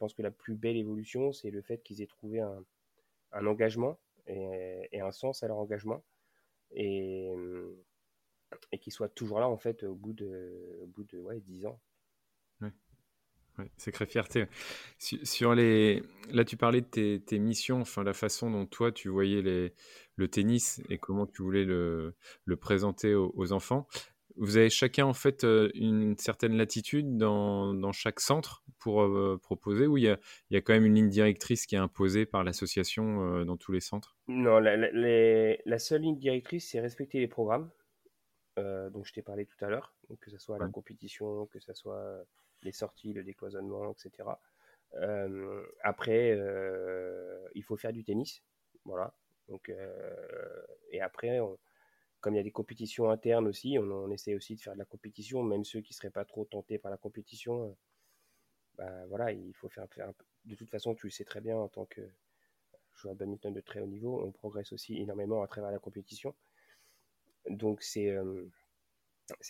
pense 0.00 0.14
que 0.14 0.22
la 0.22 0.30
plus 0.30 0.56
belle 0.56 0.76
évolution, 0.76 1.32
c'est 1.32 1.50
le 1.50 1.62
fait 1.62 1.82
qu'ils 1.82 2.02
aient 2.02 2.06
trouvé 2.06 2.40
un, 2.40 3.46
engagement 3.46 4.00
et, 4.26 5.00
un 5.00 5.12
sens 5.12 5.42
à 5.42 5.48
leur 5.48 5.58
engagement, 5.58 6.02
et, 6.72 7.30
qu'ils 8.80 8.92
soient 8.92 9.08
toujours 9.08 9.38
là, 9.38 9.48
en 9.48 9.58
fait, 9.58 9.84
au 9.84 9.94
bout 9.94 10.12
de, 10.12 10.78
au 10.82 10.86
bout 10.86 11.04
de 11.04 11.20
ouais, 11.20 11.40
10 11.40 11.66
ans 11.66 11.78
c'est 13.76 13.92
très 13.92 14.06
fierté. 14.06 14.46
Sur 14.98 15.54
les... 15.54 16.02
Là, 16.30 16.44
tu 16.44 16.56
parlais 16.56 16.80
de 16.80 17.16
tes, 17.18 17.38
missions, 17.38 17.80
enfin, 17.80 18.02
la 18.02 18.14
façon 18.14 18.50
dont 18.50 18.66
toi, 18.66 18.92
tu 18.92 19.08
voyais 19.08 19.42
les... 19.42 19.74
le 20.16 20.28
tennis 20.28 20.80
et 20.88 20.98
comment 20.98 21.26
tu 21.26 21.42
voulais 21.42 21.64
le 21.64 22.14
présenter 22.58 23.14
aux, 23.14 23.52
enfants. 23.52 23.86
Vous 24.40 24.56
avez 24.56 24.70
chacun, 24.70 25.04
en 25.04 25.12
fait, 25.12 25.44
euh, 25.44 25.70
une 25.74 26.16
certaine 26.16 26.56
latitude 26.56 27.18
dans, 27.18 27.74
dans 27.74 27.92
chaque 27.92 28.20
centre 28.20 28.64
pour 28.78 29.06
proposer 29.42 29.86
ou 29.86 29.98
il 29.98 30.04
y, 30.04 30.08
a, 30.08 30.18
il 30.48 30.54
y, 30.54 30.56
a, 30.56 30.62
quand 30.62 30.72
même 30.72 30.86
une 30.86 30.94
ligne 30.94 31.10
directrice 31.10 31.66
qui 31.66 31.74
est 31.74 31.78
imposée 31.78 32.24
par 32.24 32.42
l'association 32.42 33.44
dans 33.44 33.58
tous 33.58 33.72
les 33.72 33.80
centres? 33.80 34.16
Non, 34.26 34.58
la, 34.58 34.76
la, 34.78 35.78
seule 35.78 36.00
ligne 36.00 36.16
directrice, 36.16 36.70
c'est 36.70 36.80
respecter 36.80 37.20
les 37.20 37.28
programmes. 37.28 37.70
Dont 38.56 39.04
je 39.04 39.12
t'ai 39.14 39.22
parlé 39.22 39.46
tout 39.46 39.62
à 39.64 39.68
l'heure, 39.68 39.94
que 40.20 40.30
ce 40.30 40.36
soit 40.36 40.58
la 40.58 40.68
compétition, 40.68 41.46
que 41.46 41.60
ce 41.60 41.72
soit 41.72 42.24
les 42.62 42.72
sorties, 42.72 43.14
le 43.14 43.22
décloisonnement, 43.22 43.92
etc. 43.92 44.28
après, 45.82 46.38
il 47.54 47.62
faut 47.62 47.76
faire 47.76 47.92
du 47.92 48.04
tennis, 48.04 48.42
voilà. 48.86 49.14
Donc, 49.48 49.70
et 50.90 51.00
après, 51.00 51.40
on, 51.40 51.58
comme 52.20 52.34
il 52.34 52.36
y 52.36 52.40
a 52.40 52.44
des 52.44 52.50
compétitions 52.50 53.10
internes 53.10 53.46
aussi, 53.46 53.78
on, 53.78 54.10
essaie 54.10 54.34
aussi 54.34 54.54
de 54.54 54.60
faire 54.60 54.74
de 54.74 54.78
la 54.78 54.84
compétition, 54.84 55.42
même 55.42 55.64
ceux 55.64 55.80
qui 55.80 55.92
ne 55.92 55.96
seraient 55.96 56.10
pas 56.10 56.24
trop 56.24 56.44
tentés 56.44 56.78
par 56.78 56.90
la 56.90 56.98
compétition. 56.98 57.64
Euh, 57.64 57.72
bah, 58.76 59.06
voilà, 59.08 59.32
il 59.32 59.54
faut 59.54 59.68
faire, 59.68 59.86
De 60.44 60.54
toute 60.54 60.70
façon, 60.70 60.94
tu 60.94 61.06
le 61.06 61.10
sais 61.10 61.24
très 61.24 61.40
bien 61.40 61.56
en 61.56 61.68
tant 61.68 61.86
que 61.86 62.02
joueur 62.94 63.14
de 63.14 63.20
badminton 63.20 63.54
de 63.54 63.60
très 63.60 63.80
haut 63.80 63.86
niveau, 63.86 64.22
on 64.22 64.30
progresse 64.32 64.72
aussi 64.72 64.98
énormément 64.98 65.42
à 65.42 65.46
travers 65.46 65.70
la 65.70 65.78
compétition. 65.78 66.34
Donc 67.48 67.82
c'est 67.82 68.10
euh, 68.10 68.46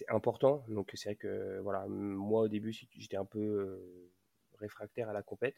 important. 0.09 0.65
Donc 0.69 0.93
c'est 0.95 1.11
vrai 1.11 1.17
que 1.17 1.59
voilà, 1.61 1.87
moi 1.89 2.43
au 2.43 2.49
début 2.49 2.73
j'étais 2.73 3.17
un 3.17 3.25
peu 3.25 3.41
euh, 3.41 4.13
réfractaire 4.59 5.09
à 5.09 5.13
la 5.13 5.23
compète, 5.23 5.57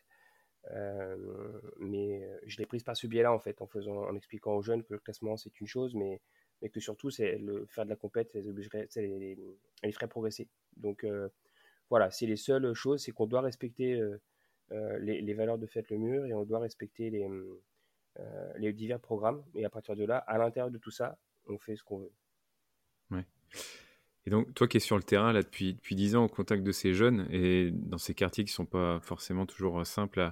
mais 1.78 2.26
je 2.46 2.56
l'ai 2.56 2.66
prise 2.66 2.84
par 2.84 2.96
ce 2.96 3.06
biais-là 3.06 3.32
en 3.32 3.38
fait, 3.38 3.60
en 3.60 3.66
faisant, 3.66 4.08
en 4.08 4.16
expliquant 4.16 4.54
aux 4.54 4.62
jeunes 4.62 4.84
que 4.84 4.94
le 4.94 5.00
classement 5.00 5.36
c'est 5.36 5.60
une 5.60 5.66
chose, 5.66 5.94
mais 5.94 6.22
mais 6.62 6.68
que 6.68 6.80
surtout, 6.80 7.10
c'est 7.10 7.38
le 7.38 7.66
faire 7.66 7.84
de 7.84 7.90
la 7.90 7.96
compète, 7.96 8.34
obligerait, 8.36 8.88
les, 8.96 9.36
ferait 9.92 10.08
progresser. 10.08 10.48
Donc 10.76 11.02
euh, 11.02 11.28
voilà, 11.90 12.10
c'est 12.10 12.26
les 12.26 12.36
seules 12.36 12.72
choses, 12.72 13.02
c'est 13.02 13.10
qu'on 13.10 13.26
doit 13.26 13.40
respecter 13.40 14.00
euh, 14.00 14.20
euh, 14.70 14.98
les, 15.00 15.34
valeurs 15.34 15.58
de 15.58 15.66
Faites 15.66 15.90
le 15.90 15.98
Mur 15.98 16.24
et 16.24 16.32
on 16.32 16.44
doit 16.44 16.60
respecter 16.60 17.10
les, 17.10 17.28
les 18.56 18.72
divers 18.72 19.00
programmes. 19.00 19.44
Et 19.54 19.64
à 19.64 19.70
partir 19.70 19.96
de 19.96 20.04
là, 20.04 20.18
à 20.18 20.38
l'intérieur 20.38 20.70
de 20.70 20.78
tout 20.78 20.92
ça, 20.92 21.18
on 21.46 21.58
fait 21.58 21.74
ce 21.76 21.82
qu'on 21.82 21.98
veut. 21.98 22.12
Et 24.24 24.30
donc, 24.30 24.54
toi 24.54 24.68
qui 24.68 24.76
es 24.76 24.80
sur 24.80 24.96
le 24.96 25.02
terrain 25.02 25.32
là 25.32 25.42
depuis, 25.42 25.74
depuis 25.74 25.96
10 25.96 26.14
ans 26.14 26.24
au 26.26 26.28
contact 26.28 26.62
de 26.62 26.70
ces 26.70 26.94
jeunes 26.94 27.26
et 27.32 27.72
dans 27.72 27.98
ces 27.98 28.14
quartiers 28.14 28.44
qui 28.44 28.52
ne 28.52 28.54
sont 28.54 28.66
pas 28.66 29.00
forcément 29.00 29.46
toujours 29.46 29.84
simples 29.84 30.30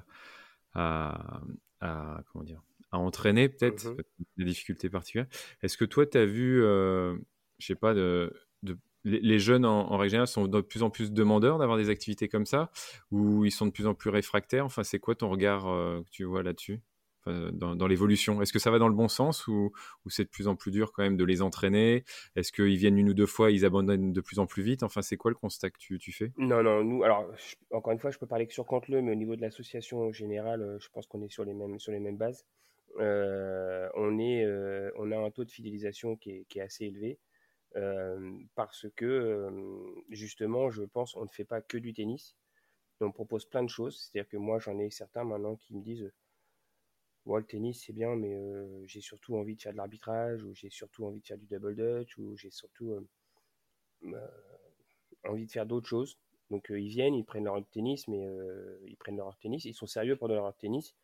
à, 0.74 1.42
à 1.80 2.22
comment 2.30 2.44
dire, 2.44 2.62
à 2.92 2.98
entraîner 2.98 3.48
peut-être, 3.48 3.90
mmh 3.90 3.96
des 4.36 4.44
difficultés 4.44 4.88
particulières. 4.88 5.26
Est-ce 5.62 5.76
que 5.76 5.84
toi, 5.84 6.06
tu 6.06 6.16
as 6.16 6.24
vu, 6.24 6.62
euh, 6.62 7.16
je 7.58 7.66
sais 7.66 7.74
pas, 7.74 7.94
de, 7.94 8.32
les 9.04 9.38
jeunes 9.38 9.64
en, 9.64 9.90
en, 9.90 9.96
règle 9.96 10.10
générale 10.10 10.28
sont 10.28 10.46
de 10.46 10.60
plus 10.60 10.82
en 10.82 10.90
plus 10.90 11.12
demandeurs 11.12 11.58
d'avoir 11.58 11.78
des 11.78 11.88
activités 11.88 12.28
comme 12.28 12.46
ça? 12.46 12.70
Ou 13.10 13.44
ils 13.44 13.50
sont 13.50 13.66
de 13.66 13.70
plus 13.70 13.86
en 13.86 13.94
plus 13.94 14.10
réfractaires? 14.10 14.64
Enfin, 14.64 14.82
c'est 14.82 14.98
quoi 14.98 15.14
ton 15.14 15.28
regard 15.28 15.68
euh, 15.68 16.02
que 16.02 16.10
tu 16.10 16.24
vois 16.24 16.42
là-dessus? 16.42 16.80
Dans, 17.26 17.86
l'évolution. 17.86 18.40
Est-ce 18.40 18.52
que 18.52 18.58
ça 18.58 18.70
va 18.70 18.78
dans 18.78 18.88
le 18.88 18.94
bon 18.94 19.06
sens 19.06 19.46
ou, 19.46 19.70
c'est 20.08 20.24
de 20.24 20.30
plus 20.30 20.48
en 20.48 20.56
plus 20.56 20.70
dur 20.70 20.90
quand 20.90 21.02
même 21.02 21.18
de 21.18 21.24
les 21.24 21.42
entraîner? 21.42 22.02
Est-ce 22.34 22.50
qu'ils 22.50 22.76
viennent 22.76 22.98
une 22.98 23.10
ou 23.10 23.14
deux 23.14 23.26
fois, 23.26 23.50
ils 23.52 23.64
abandonnent 23.64 24.12
de 24.12 24.20
plus 24.22 24.38
en 24.38 24.46
plus 24.46 24.62
vite? 24.62 24.82
Enfin, 24.82 25.02
c'est 25.02 25.18
quoi 25.18 25.30
le 25.30 25.36
constat 25.36 25.70
que 25.70 25.76
tu, 25.78 26.12
fais? 26.12 26.32
Non, 26.38 26.62
non, 26.62 26.82
nous, 26.82 27.04
alors, 27.04 27.30
encore 27.72 27.92
une 27.92 27.98
fois, 27.98 28.10
je 28.10 28.18
peux 28.18 28.26
parler 28.26 28.46
que 28.46 28.54
sur 28.54 28.66
Canteleu, 28.66 29.02
mais 29.02 29.12
au 29.12 29.16
niveau 29.16 29.36
de 29.36 29.42
l'association 29.42 30.00
en 30.00 30.12
général, 30.12 30.62
euh, 30.62 30.78
je 30.80 30.88
pense 30.88 31.06
qu'on 31.06 31.22
est 31.22 31.28
sur 31.28 31.44
les 31.44 31.52
mêmes, 31.52 31.78
sur 31.78 31.92
les 31.92 32.00
mêmes 32.00 32.16
bases. 32.16 32.46
Euh, 32.98 33.88
on, 33.94 34.18
est, 34.18 34.44
euh, 34.44 34.90
on 34.96 35.12
a 35.12 35.16
un 35.18 35.30
taux 35.30 35.44
de 35.44 35.50
fidélisation 35.50 36.16
qui 36.16 36.30
est, 36.30 36.44
qui 36.48 36.58
est 36.58 36.62
assez 36.62 36.86
élevé. 36.86 37.18
parce 38.54 38.86
que 38.96 39.48
justement, 40.10 40.70
je 40.70 40.82
pense, 40.82 41.16
on 41.16 41.22
ne 41.22 41.28
fait 41.28 41.44
pas 41.44 41.60
que 41.62 41.78
du 41.78 41.92
tennis. 41.92 42.36
On 43.00 43.12
propose 43.12 43.46
plein 43.46 43.62
de 43.62 43.68
choses. 43.70 43.96
C'est-à-dire 43.98 44.28
que 44.28 44.36
moi, 44.36 44.58
j'en 44.58 44.78
ai 44.78 44.90
certains 44.90 45.24
maintenant 45.24 45.56
qui 45.56 45.74
me 45.74 45.82
disent 45.82 46.10
le 47.38 47.44
tennis, 47.44 47.84
c'est 47.86 47.92
bien, 47.92 48.16
mais 48.16 48.34
euh, 48.34 48.86
j'ai 48.86 49.00
surtout 49.00 49.36
envie 49.36 49.56
de 49.56 49.62
faire 49.62 49.72
de 49.72 49.76
l'arbitrage, 49.76 50.42
ou 50.42 50.54
j'ai 50.54 50.70
surtout 50.70 51.04
envie 51.04 51.20
de 51.20 51.26
faire 51.26 51.38
du 51.38 51.46
double 51.46 51.74
dutch, 51.76 52.18
ou 52.18 52.36
j'ai 52.36 52.50
surtout 52.50 52.92
euh, 52.92 53.08
euh, 54.04 54.28
envie 55.28 55.46
de 55.46 55.50
faire 55.50 55.66
d'autres 55.66 55.88
choses. 55.88 56.18
Donc 56.50 56.66
ils 56.70 56.88
viennent, 56.88 57.14
ils 57.14 57.24
prennent 57.24 57.44
leur 57.44 57.64
tennis, 57.70 58.08
mais 58.08 58.26
ils 58.84 58.96
prennent 58.96 59.16
leur 59.16 59.36
tennis, 59.38 59.64
ils 59.64 59.74
sont 59.74 59.86
sérieux 59.86 60.16
pendant 60.16 60.34
leur 60.34 60.56
tennis. 60.56 60.96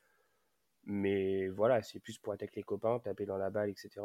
Mais 0.87 1.49
voilà, 1.49 1.83
c'est 1.83 2.00
plus 2.00 2.19
pour 2.19 2.33
avec 2.33 2.55
les 2.55 2.62
copains, 2.62 2.99
taper 3.00 3.26
dans 3.26 3.38
la 3.38 3.50
balle, 3.50 3.71
etc. 3.71 4.02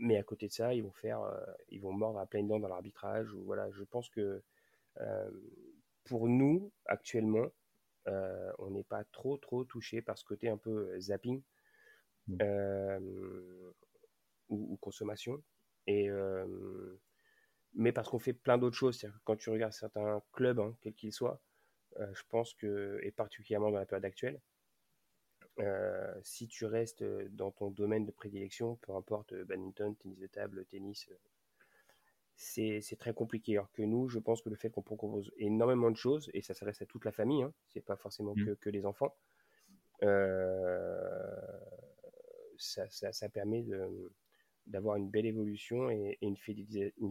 mais 0.00 0.16
à 0.16 0.22
côté 0.22 0.48
de 0.48 0.52
ça, 0.52 0.74
ils 0.74 0.82
vont 0.82 0.92
faire, 0.92 1.20
ils 1.68 1.80
vont 1.80 1.92
mordre 1.92 2.18
à 2.18 2.26
pleines 2.26 2.48
dents 2.48 2.58
dans 2.60 2.68
l'arbitrage. 2.68 3.32
Ou 3.32 3.42
voilà, 3.44 3.70
je 3.70 3.84
pense 3.84 4.08
que 4.10 4.42
pour 6.04 6.28
nous 6.28 6.72
actuellement, 6.86 7.48
euh, 8.08 8.52
on 8.58 8.70
n'est 8.70 8.84
pas 8.84 9.04
trop 9.04 9.36
trop 9.36 9.64
touché 9.64 10.00
par 10.00 10.16
ce 10.16 10.24
côté 10.24 10.48
un 10.48 10.56
peu 10.56 10.90
euh, 10.90 11.00
zapping 11.00 11.42
mmh. 12.28 12.36
euh, 12.42 13.72
ou, 14.48 14.76
consommation. 14.80 15.42
Et, 15.86 16.08
mais 17.74 17.92
parce 17.92 18.08
qu'on 18.08 18.18
fait 18.18 18.34
plein 18.34 18.58
d'autres 18.58 18.76
choses. 18.76 19.06
Quand 19.24 19.36
tu 19.36 19.48
regardes 19.50 19.72
certains 19.72 20.22
clubs, 20.32 20.58
hein, 20.58 20.76
quels 20.80 20.94
qu'ils 20.94 21.12
soient, 21.12 21.40
je 21.98 22.22
pense 22.28 22.54
que, 22.54 23.00
et 23.02 23.10
particulièrement 23.10 23.70
dans 23.70 23.78
la 23.78 23.86
période 23.86 24.04
actuelle, 24.04 24.40
si 26.22 26.46
tu 26.46 26.64
restes 26.66 27.02
dans 27.32 27.50
ton 27.50 27.70
domaine 27.70 28.04
de 28.04 28.12
prédilection, 28.12 28.76
peu 28.76 28.92
importe 28.94 29.34
badminton, 29.34 29.96
tennis 29.96 30.18
de 30.18 30.26
table, 30.26 30.64
tennis, 30.66 31.08
c'est 32.38 32.96
très 32.98 33.12
compliqué. 33.12 33.54
Alors 33.56 33.70
que 33.72 33.82
nous, 33.82 34.08
je 34.08 34.18
pense 34.20 34.40
que 34.40 34.48
le 34.48 34.56
fait 34.56 34.70
qu'on 34.70 34.82
propose 34.82 35.32
énormément 35.36 35.90
de 35.90 35.96
choses, 35.96 36.30
et 36.32 36.40
ça 36.42 36.54
s'adresse 36.54 36.80
à 36.80 36.86
toute 36.86 37.04
la 37.04 37.12
famille, 37.12 37.42
hein, 37.42 37.52
c'est 37.66 37.80
pas 37.80 37.96
forcément 37.96 38.34
mmh. 38.36 38.56
que, 38.56 38.70
les 38.70 38.86
enfants, 38.86 39.14
euh, 40.02 41.36
ça, 42.56 43.28
permet 43.28 43.64
d'avoir 44.66 44.96
une 44.96 45.10
belle 45.10 45.26
évolution 45.26 45.90
et, 45.90 46.18
une, 46.22 46.36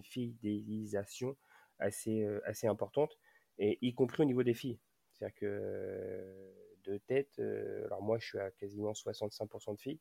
fidélisation 0.03 1.35
assez, 1.79 2.23
euh, 2.23 2.39
assez 2.45 2.67
importante, 2.67 3.17
et 3.59 3.77
y 3.81 3.93
compris 3.93 4.23
au 4.23 4.25
niveau 4.25 4.43
des 4.43 4.53
filles. 4.53 4.79
C'est-à-dire 5.11 5.35
que 5.35 6.53
de 6.83 6.97
tête, 6.99 7.39
euh, 7.39 7.85
alors 7.85 8.01
moi 8.01 8.19
je 8.19 8.27
suis 8.27 8.39
à 8.39 8.51
quasiment 8.51 8.91
65% 8.91 9.75
de 9.75 9.79
filles, 9.79 9.99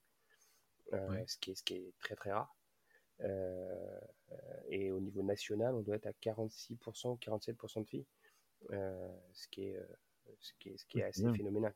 ce, 0.93 1.39
qui 1.39 1.51
est, 1.51 1.55
ce 1.55 1.63
qui 1.63 1.75
est 1.75 1.93
très 1.99 2.15
très 2.15 2.33
rare. 2.33 2.57
Euh, 3.23 4.01
et 4.69 4.91
au 4.91 5.01
niveau 5.01 5.23
national, 5.23 5.75
on 5.75 5.81
doit 5.81 5.97
être 5.97 6.07
à 6.07 6.13
46%, 6.13 7.19
47% 7.19 7.83
de 7.83 7.89
filles, 7.89 8.07
euh, 8.73 9.17
ce, 9.33 9.49
qui 9.49 9.69
est, 9.69 9.77
euh, 9.77 9.87
ce, 10.41 10.53
qui 10.59 10.71
est, 10.71 10.77
ce 10.77 10.87
qui 10.87 10.99
est 11.01 11.05
assez 11.05 11.33
phénoménal. 11.33 11.75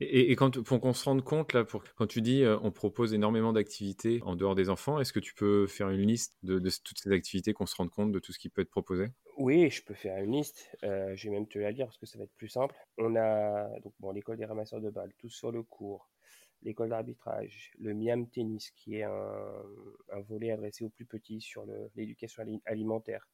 Et, 0.00 0.36
pour 0.36 0.80
qu'on 0.80 0.92
se 0.92 1.04
rende 1.04 1.24
compte 1.24 1.54
là, 1.54 1.64
pour 1.64 1.82
quand 1.94 2.06
tu 2.06 2.20
dis 2.20 2.44
on 2.62 2.70
propose 2.70 3.14
énormément 3.14 3.52
d'activités 3.52 4.20
en 4.22 4.36
dehors 4.36 4.54
des 4.54 4.68
enfants, 4.68 5.00
est-ce 5.00 5.12
que 5.12 5.20
tu 5.20 5.34
peux 5.34 5.66
faire 5.66 5.88
une 5.88 6.06
liste 6.06 6.36
de, 6.42 6.58
toutes 6.58 6.98
ces 6.98 7.12
activités, 7.12 7.54
qu'on 7.54 7.66
se 7.66 7.74
rende 7.76 7.90
compte 7.90 8.12
de 8.12 8.18
tout 8.18 8.32
ce 8.32 8.38
qui 8.38 8.50
peut 8.50 8.60
être 8.60 8.70
proposé? 8.70 9.06
Oui, 9.38 9.70
je 9.70 9.82
peux 9.82 9.94
faire 9.94 10.22
une 10.22 10.32
liste. 10.32 10.76
je 10.82 11.28
vais 11.28 11.30
même 11.30 11.48
te 11.48 11.58
la 11.58 11.70
lire 11.70 11.86
parce 11.86 11.98
que 11.98 12.06
ça 12.06 12.18
va 12.18 12.24
être 12.24 12.34
plus 12.36 12.48
simple. 12.48 12.74
On 12.98 13.16
a 13.16 13.68
donc 13.80 13.94
bon 13.98 14.10
l'école 14.10 14.36
des 14.36 14.44
ramasseurs 14.44 14.80
de 14.80 14.90
balles, 14.90 15.14
tous 15.18 15.30
sur 15.30 15.50
le 15.50 15.62
cours, 15.62 16.10
l'école 16.62 16.90
d'arbitrage, 16.90 17.72
le 17.78 17.94
Miam 17.94 18.28
Tennis, 18.28 18.70
qui 18.72 18.96
est 18.96 19.04
un, 19.04 20.20
volet 20.28 20.50
adressé 20.50 20.84
aux 20.84 20.90
plus 20.90 21.06
petits 21.06 21.40
sur 21.40 21.64
l'éducation 21.94 22.42
alimentaire, 22.64 23.28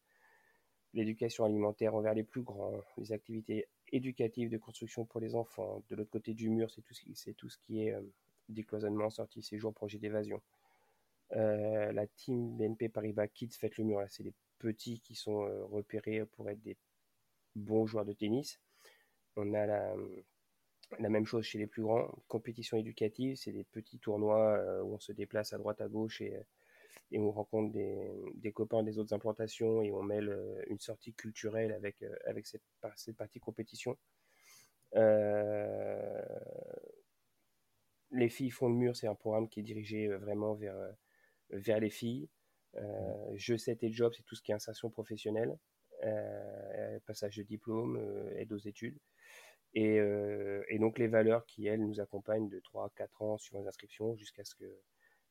l'éducation 0.93 1.45
alimentaire 1.45 1.95
envers 1.95 2.15
les 2.15 2.25
plus 2.25 2.43
grands, 2.43 2.81
les 2.99 3.13
activités 3.13 3.67
éducatives 3.93 4.51
de 4.51 4.59
construction 4.59 5.05
pour 5.05 5.21
les 5.21 5.35
enfants. 5.35 5.83
De 5.89 5.97
l'autre 5.97 6.11
côté 6.11 6.35
du 6.35 6.49
mur, 6.49 6.71
c'est 6.71 6.83
tout, 7.35 7.49
ce 7.49 7.59
qui 7.59 7.87
est 7.87 7.95
euh, 7.95 8.01
décloisonnement, 8.49 9.11
sortie, 9.11 9.43
séjour, 9.43 9.73
projet 9.73 9.99
d'évasion. 9.99 10.41
Euh, 11.37 11.93
la 11.93 12.07
team 12.07 12.57
BNP 12.57 12.89
Paribas 12.89 13.29
Kids 13.29 13.53
Faites 13.59 13.79
le 13.79 13.85
mur, 13.85 14.03
c'est 14.09 14.23
les 14.23 14.35
petits 14.59 15.01
qui 15.01 15.15
sont 15.15 15.45
euh, 15.47 15.65
repérés 15.65 16.25
pour 16.25 16.49
être 16.51 16.63
des 16.63 16.77
bons 17.55 17.87
joueurs 17.87 18.05
de 18.05 18.13
tennis. 18.13 18.59
On 19.37 19.55
a 19.55 19.67
la, 19.67 19.95
même 20.99 21.25
chose 21.25 21.45
chez 21.45 21.59
les 21.59 21.67
plus 21.67 21.83
grands. 21.83 22.11
Compétition 22.29 22.77
éducative, 22.77 23.37
c'est 23.37 23.53
des 23.53 23.65
petits 23.65 23.99
tournois 23.99 24.83
où 24.83 24.95
on 24.95 24.99
se 24.99 25.13
déplace 25.13 25.55
à 25.55 25.59
droite 25.59 25.81
à 25.81 25.89
gauche 25.89 26.21
et, 26.21 26.39
et 27.13 27.19
on 27.21 27.31
rencontre 27.31 27.73
des, 27.73 28.53
copains 28.53 28.83
des 28.83 28.99
autres 28.99 29.15
implantations 29.15 29.83
et 29.83 29.93
on 29.93 30.03
mêle 30.03 30.31
euh, 30.31 30.63
une 30.69 30.81
sortie 30.81 31.13
culturelle 31.15 31.73
avec, 31.73 32.03
euh, 32.03 32.15
avec 32.27 32.47
cette, 32.47 32.63
cette 32.97 33.17
partie 33.17 33.41
compétition. 33.41 33.97
les 38.15 38.29
filles 38.29 38.51
font 38.51 38.69
le 38.69 38.75
mur, 38.75 38.97
c'est 38.97 39.07
un 39.07 39.15
programme 39.15 39.49
qui 39.49 39.61
est 39.61 39.63
dirigé 39.63 40.09
vraiment 40.09 40.55
vers, 40.55 40.77
vers 41.51 41.81
les 41.81 41.91
filles. 41.91 42.29
je 43.35 43.57
sais 43.57 43.77
tes 43.77 43.91
jobs, 43.91 44.13
c'est 44.15 44.25
tout 44.25 44.35
ce 44.35 44.43
qui 44.43 44.53
est 44.53 44.55
insertion 44.55 44.91
professionnelle, 44.91 45.57
passage 47.07 47.37
de 47.37 47.43
diplôme, 47.43 47.99
aide 48.37 48.53
aux 48.53 48.59
études. 48.59 48.99
Euh, 49.77 50.63
et, 50.69 50.79
donc 50.79 50.99
les 50.99 51.09
valeurs 51.09 51.47
qui, 51.47 51.67
elles, 51.67 51.85
nous 51.85 52.01
accompagnent 52.01 52.49
de 52.49 52.61
3 52.61 52.91
4 52.95 53.23
ans 53.23 53.39
sur 53.39 53.59
les 53.59 53.67
inscriptions 53.67 54.15
jusqu'à 54.17 54.45
ce 54.45 54.55
que 54.55 54.79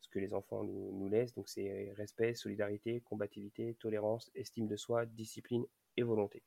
ce 0.01 0.09
que 0.09 0.19
les 0.19 0.33
enfants 0.33 0.63
nous, 0.63 0.91
nous 0.91 1.07
laissent. 1.07 1.33
Donc 1.33 1.47
c'est 1.47 1.93
respect, 1.95 2.35
solidarité, 2.35 3.01
combativité, 3.01 3.75
tolérance, 3.79 4.31
estime 4.35 4.67
de 4.67 4.75
soi, 4.75 5.05
discipline 5.05 5.65
et 5.97 6.03
volonté. 6.03 6.43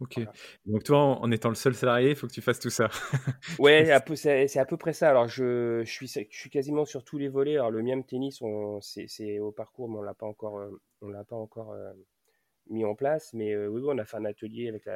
Ok. 0.00 0.20
Donc 0.66 0.84
toi, 0.84 0.98
en, 0.98 1.30
étant 1.32 1.48
le 1.48 1.56
seul 1.56 1.74
salarié, 1.74 2.10
il 2.10 2.16
faut 2.16 2.28
que 2.28 2.32
tu 2.32 2.40
fasses 2.40 2.60
tout 2.60 2.70
ça. 2.70 2.88
ouais, 3.58 3.84
c'est 4.14 4.58
à 4.58 4.64
peu 4.64 4.76
près 4.76 4.92
ça. 4.92 5.10
Alors 5.10 5.26
je, 5.26 5.82
je, 5.84 5.90
suis, 5.90 6.06
je 6.06 6.38
suis 6.38 6.50
quasiment 6.50 6.84
sur 6.84 7.04
tous 7.04 7.18
les 7.18 7.28
volets. 7.28 7.54
Alors 7.54 7.72
le 7.72 7.82
mien 7.82 8.00
tennis, 8.02 8.40
c'est 8.80 9.38
au 9.40 9.50
parcours, 9.50 9.88
mais 9.88 9.98
on 9.98 10.02
l'a 10.02 10.14
pas 10.14 10.26
encore, 10.26 10.58
euh, 10.58 10.70
on 11.00 11.08
l'a 11.08 11.24
pas 11.24 11.34
encore 11.34 11.72
euh, 11.72 11.92
mis 12.68 12.84
en 12.84 12.94
place. 12.94 13.32
Mais 13.34 13.52
euh, 13.52 13.66
oui, 13.66 13.82
on 13.86 13.98
a 13.98 14.04
fait 14.04 14.18
un 14.18 14.24
atelier 14.24 14.68
avec 14.68 14.86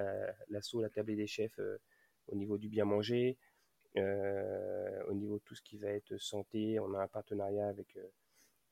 l'assaut, 0.48 0.80
la, 0.80 0.86
la 0.86 0.90
table 0.90 1.16
des 1.16 1.26
chefs 1.26 1.58
au 2.28 2.36
niveau 2.36 2.56
du 2.56 2.68
bien 2.68 2.84
manger, 2.84 3.36
au 3.96 5.14
niveau 5.14 5.38
de 5.38 5.42
tout 5.44 5.54
ce 5.54 5.62
qui 5.62 5.78
va 5.78 5.88
être 5.88 6.16
santé. 6.18 6.78
On 6.80 6.94
a 6.94 7.02
un 7.02 7.08
partenariat 7.08 7.68
avec 7.68 7.98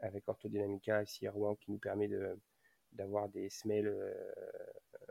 avec 0.01 0.27
Orthodynamica 0.29 1.03
ici 1.03 1.27
à 1.27 1.33
Rouen 1.33 1.57
qui 1.57 1.71
nous 1.71 1.79
permet 1.79 2.09
de 2.09 2.39
d'avoir 2.93 3.29
des 3.29 3.49
semelles 3.51 3.87
euh, 3.87 4.13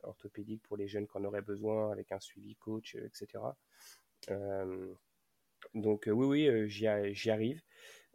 orthopédiques 0.04 0.64
pour 0.64 0.78
les 0.78 0.88
jeunes 0.88 1.08
qu'on 1.08 1.24
aurait 1.24 1.42
besoin, 1.42 1.92
avec 1.92 2.12
un 2.12 2.20
suivi 2.20 2.56
coach, 2.56 2.96
euh, 2.96 3.06
etc. 3.06 3.44
Euh, 4.30 4.94
donc 5.74 6.10
oui, 6.12 6.50
oui, 6.50 6.70
j'y 6.70 6.88
arrive. 7.30 7.62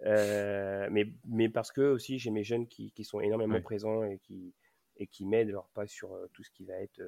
mais, 0.02 1.06
mais 1.24 1.48
parce 1.48 1.72
que 1.72 1.80
aussi 1.80 2.18
j'ai 2.18 2.30
mes 2.30 2.44
jeunes 2.44 2.66
qui, 2.66 2.92
qui 2.92 3.04
sont 3.04 3.20
énormément 3.20 3.60
présents 3.60 4.04
et 4.04 4.18
qui, 4.18 4.54
et 4.96 5.06
qui 5.06 5.24
m'aident, 5.24 5.50
alors 5.50 5.68
pas 5.70 5.86
sur 5.86 6.16
tout 6.32 6.42
ce 6.42 6.50
qui 6.50 6.64
va 6.64 6.74
être 6.74 7.00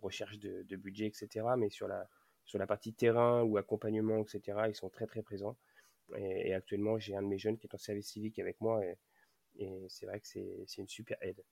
recherche 0.00 0.38
de, 0.38 0.62
de, 0.62 0.76
budget, 0.76 1.06
etc., 1.06 1.46
mais 1.56 1.70
sur 1.70 1.88
la, 1.88 2.08
sur 2.48 2.58
la 2.58 2.66
partie 2.66 2.94
terrain 2.94 3.42
ou 3.42 3.58
accompagnement, 3.58 4.22
etc., 4.22 4.58
ils 4.68 4.74
sont 4.74 4.88
très 4.88 5.06
très 5.06 5.22
présents. 5.22 5.56
Et, 6.16 6.54
actuellement, 6.54 6.98
j'ai 6.98 7.14
un 7.14 7.22
de 7.22 7.28
mes 7.28 7.38
jeunes 7.38 7.58
qui 7.58 7.66
est 7.66 7.74
en 7.74 7.78
service 7.78 8.08
civique 8.08 8.38
avec 8.38 8.60
moi 8.60 8.82
et, 8.84 8.96
et 9.58 9.86
c'est 9.88 10.06
vrai 10.06 10.18
que 10.20 10.26
c'est 10.26 10.78
une 10.78 10.88
super 10.88 11.18
aide. 11.20 11.42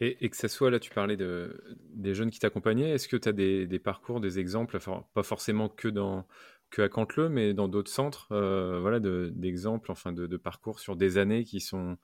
Et, 0.00 0.28
que 0.28 0.36
ce 0.36 0.48
soit, 0.48 0.70
là, 0.70 0.78
tu 0.78 0.90
parlais 0.90 1.16
de, 1.16 1.60
des 1.94 2.14
jeunes 2.14 2.30
qui 2.30 2.38
t'accompagnaient, 2.38 2.90
est-ce 2.90 3.08
que 3.08 3.16
tu 3.16 3.28
as 3.28 3.32
des, 3.32 3.78
parcours, 3.78 4.20
des 4.20 4.38
exemples, 4.38 4.78
pas 5.14 5.22
forcément 5.22 5.68
que, 5.68 5.88
dans, 5.88 6.26
que 6.70 6.82
à 6.82 6.88
Cantleux, 6.88 7.30
mais 7.30 7.54
dans 7.54 7.68
d'autres 7.68 7.90
centres, 7.90 8.28
euh, 8.30 8.78
voilà, 8.80 9.00
d'exemples, 9.00 9.90
enfin, 9.90 10.12
de, 10.12 10.36
parcours 10.36 10.78
sur 10.78 10.94
des 10.94 11.16
années 11.16 11.44
qui 11.44 11.60
sont, 11.60 11.96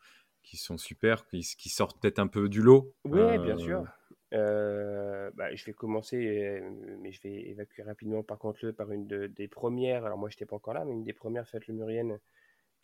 qui 0.43 0.57
sont 0.57 0.79
super, 0.79 1.27
qui, 1.29 1.69
sortent 1.69 2.01
peut-être 2.01 2.19
un 2.19 2.27
peu 2.27 2.49
du 2.49 2.63
lot? 2.63 2.95
Oui, 3.05 3.39
bien 3.39 3.59
sûr. 3.59 3.85
Euh, 4.35 5.31
bah, 5.35 5.55
je 5.55 5.65
vais 5.65 5.73
commencer, 5.73 6.61
mais 7.01 7.13
je 7.13 7.23
vais 7.23 7.49
évacuer 7.51 7.83
rapidement 7.83 8.23
par 8.23 8.39
Cantleux 8.39 8.73
par 8.73 8.91
une 8.91 9.07
des 9.07 9.49
premières, 9.49 10.05
alors 10.05 10.19
moi 10.19 10.29
je 10.29 10.35
n'étais 10.35 10.47
pas 10.47 10.57
encore 10.57 10.75
là, 10.75 10.85
mais 10.85 10.93
une 10.93 11.05
des 11.05 11.13
premières 11.13 11.49
fêtes 11.49 11.69
lemuriennes 11.69 12.19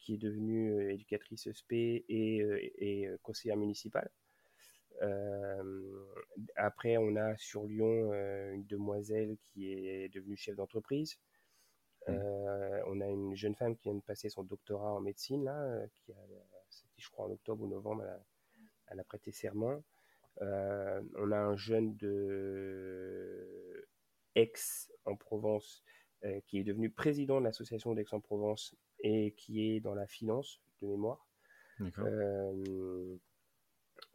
qui 0.01 0.15
est 0.15 0.19
devenue 0.19 0.73
euh, 0.73 0.93
éducatrice 0.93 1.49
SP 1.53 2.03
et, 2.09 2.43
euh, 2.43 2.59
et 2.79 3.07
euh, 3.07 3.19
conseillère 3.23 3.57
municipale. 3.57 4.11
après, 6.57 6.97
on 6.99 7.17
a 7.17 7.37
sur 7.37 7.65
Lyon 7.65 8.13
une 8.53 8.67
demoiselle 8.67 9.37
qui 9.43 9.73
est 9.73 10.09
devenue 10.13 10.37
chef 10.37 10.57
d'entreprise. 10.57 11.19
Mmh. 12.09 12.13
on 12.87 13.01
a 13.01 13.07
une 13.09 13.35
jeune 13.37 13.55
femme 13.55 13.77
qui 13.77 13.85
vient 13.85 13.95
de 13.95 14.03
passer 14.03 14.31
son 14.31 14.43
doctorat 14.43 14.93
en 14.93 15.01
médecine, 15.01 15.45
là, 15.45 15.87
qui 15.95 16.13
a, 16.13 16.17
c'était 16.71 16.99
je 16.99 17.09
crois 17.11 17.27
en 17.27 17.31
octobre 17.31 17.63
ou 17.63 17.69
novembre, 17.69 18.05
elle 18.89 19.01
a, 19.01 19.05
prêté 19.05 19.33
serment. 19.33 19.83
On 20.41 21.31
a 21.33 21.39
un 21.39 21.57
jeune 21.57 21.97
de 21.97 23.87
Aix 24.35 24.53
en 25.05 25.17
Provence 25.17 25.83
qui 26.47 26.59
est 26.59 26.65
devenu 26.65 26.91
président 26.91 27.41
de 27.41 27.45
l'association 27.45 27.95
d'Aix-en-Provence 27.95 28.75
et 29.01 29.33
qui 29.33 29.67
est 29.67 29.81
dans 29.81 29.95
la 29.95 30.07
finance 30.07 30.61
de 30.83 30.89
mémoire. 30.89 31.27
Euh, 31.99 33.17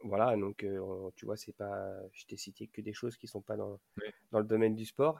voilà, 0.02 0.36
donc 0.36 0.62
euh, 0.62 1.10
tu 1.16 1.26
vois, 1.26 1.36
c'est 1.36 1.52
pas, 1.52 1.92
je 2.12 2.26
t'ai 2.26 2.36
cité 2.36 2.68
que 2.68 2.80
des 2.80 2.92
choses 2.92 3.16
qui 3.16 3.26
sont 3.26 3.40
pas 3.40 3.56
dans, 3.56 3.80
dans 4.30 4.38
le 4.38 4.44
domaine 4.44 4.74
du 4.74 4.84
sport. 4.84 5.18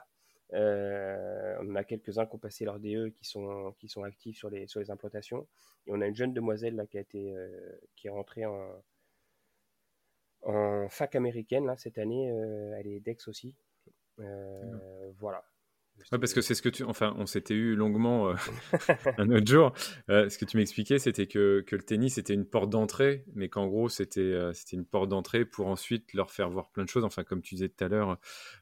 Euh, 0.53 1.57
on 1.61 1.75
a 1.75 1.83
quelques-uns 1.83 2.25
qui 2.25 2.35
ont 2.35 2.39
passé 2.39 2.63
leur 2.63 2.79
DE 2.79 3.09
qui 3.09 3.25
sont, 3.25 3.75
qui 3.79 3.89
sont 3.89 4.03
actifs 4.03 4.37
sur 4.37 4.49
les, 4.49 4.67
sur 4.67 4.79
les 4.79 4.91
implantations. 4.91 5.47
Et 5.87 5.91
on 5.91 5.99
a 5.99 6.07
une 6.07 6.15
jeune 6.15 6.33
demoiselle 6.33 6.75
là, 6.75 6.85
qui, 6.85 6.97
a 6.97 7.01
été, 7.01 7.35
qui 7.95 8.07
est 8.07 8.11
rentrée 8.11 8.45
en, 8.45 8.81
en 10.47 10.87
fac 10.89 11.15
américaine 11.15 11.65
là, 11.65 11.77
cette 11.77 11.97
année. 11.97 12.27
elle 12.79 12.87
est 12.87 12.99
DEX 12.99 13.27
aussi. 13.27 13.55
voilà. 14.17 15.43
Ouais, 16.11 16.19
parce 16.19 16.33
que 16.33 16.41
c'est 16.41 16.55
ce 16.55 16.61
que 16.61 16.69
tu. 16.69 16.83
Enfin, 16.83 17.13
on 17.17 17.25
s'était 17.25 17.53
eu 17.53 17.75
longuement 17.75 18.29
euh, 18.29 18.33
un 19.17 19.29
autre 19.29 19.47
jour. 19.47 19.73
Euh, 20.09 20.29
ce 20.29 20.37
que 20.37 20.45
tu 20.45 20.57
m'expliquais, 20.57 20.99
c'était 20.99 21.27
que, 21.27 21.63
que, 21.67 21.75
le 21.75 21.81
tennis 21.81 22.15
c'était 22.15 22.33
une 22.33 22.45
porte 22.45 22.69
d'entrée, 22.69 23.25
mais 23.33 23.49
qu'en 23.49 23.67
gros, 23.67 23.89
c'était 23.89 24.21
euh, 24.21 24.53
c'était 24.53 24.77
une 24.77 24.85
porte 24.85 25.09
d'entrée 25.09 25.43
pour 25.43 25.67
ensuite 25.67 26.13
leur 26.13 26.31
faire 26.31 26.49
voir 26.49 26.69
plein 26.69 26.83
de 26.83 26.89
choses. 26.89 27.03
Enfin, 27.03 27.23
comme 27.23 27.41
tu 27.41 27.55
disais 27.55 27.69
tout 27.69 27.83
à 27.83 27.87
l'heure, 27.89 28.17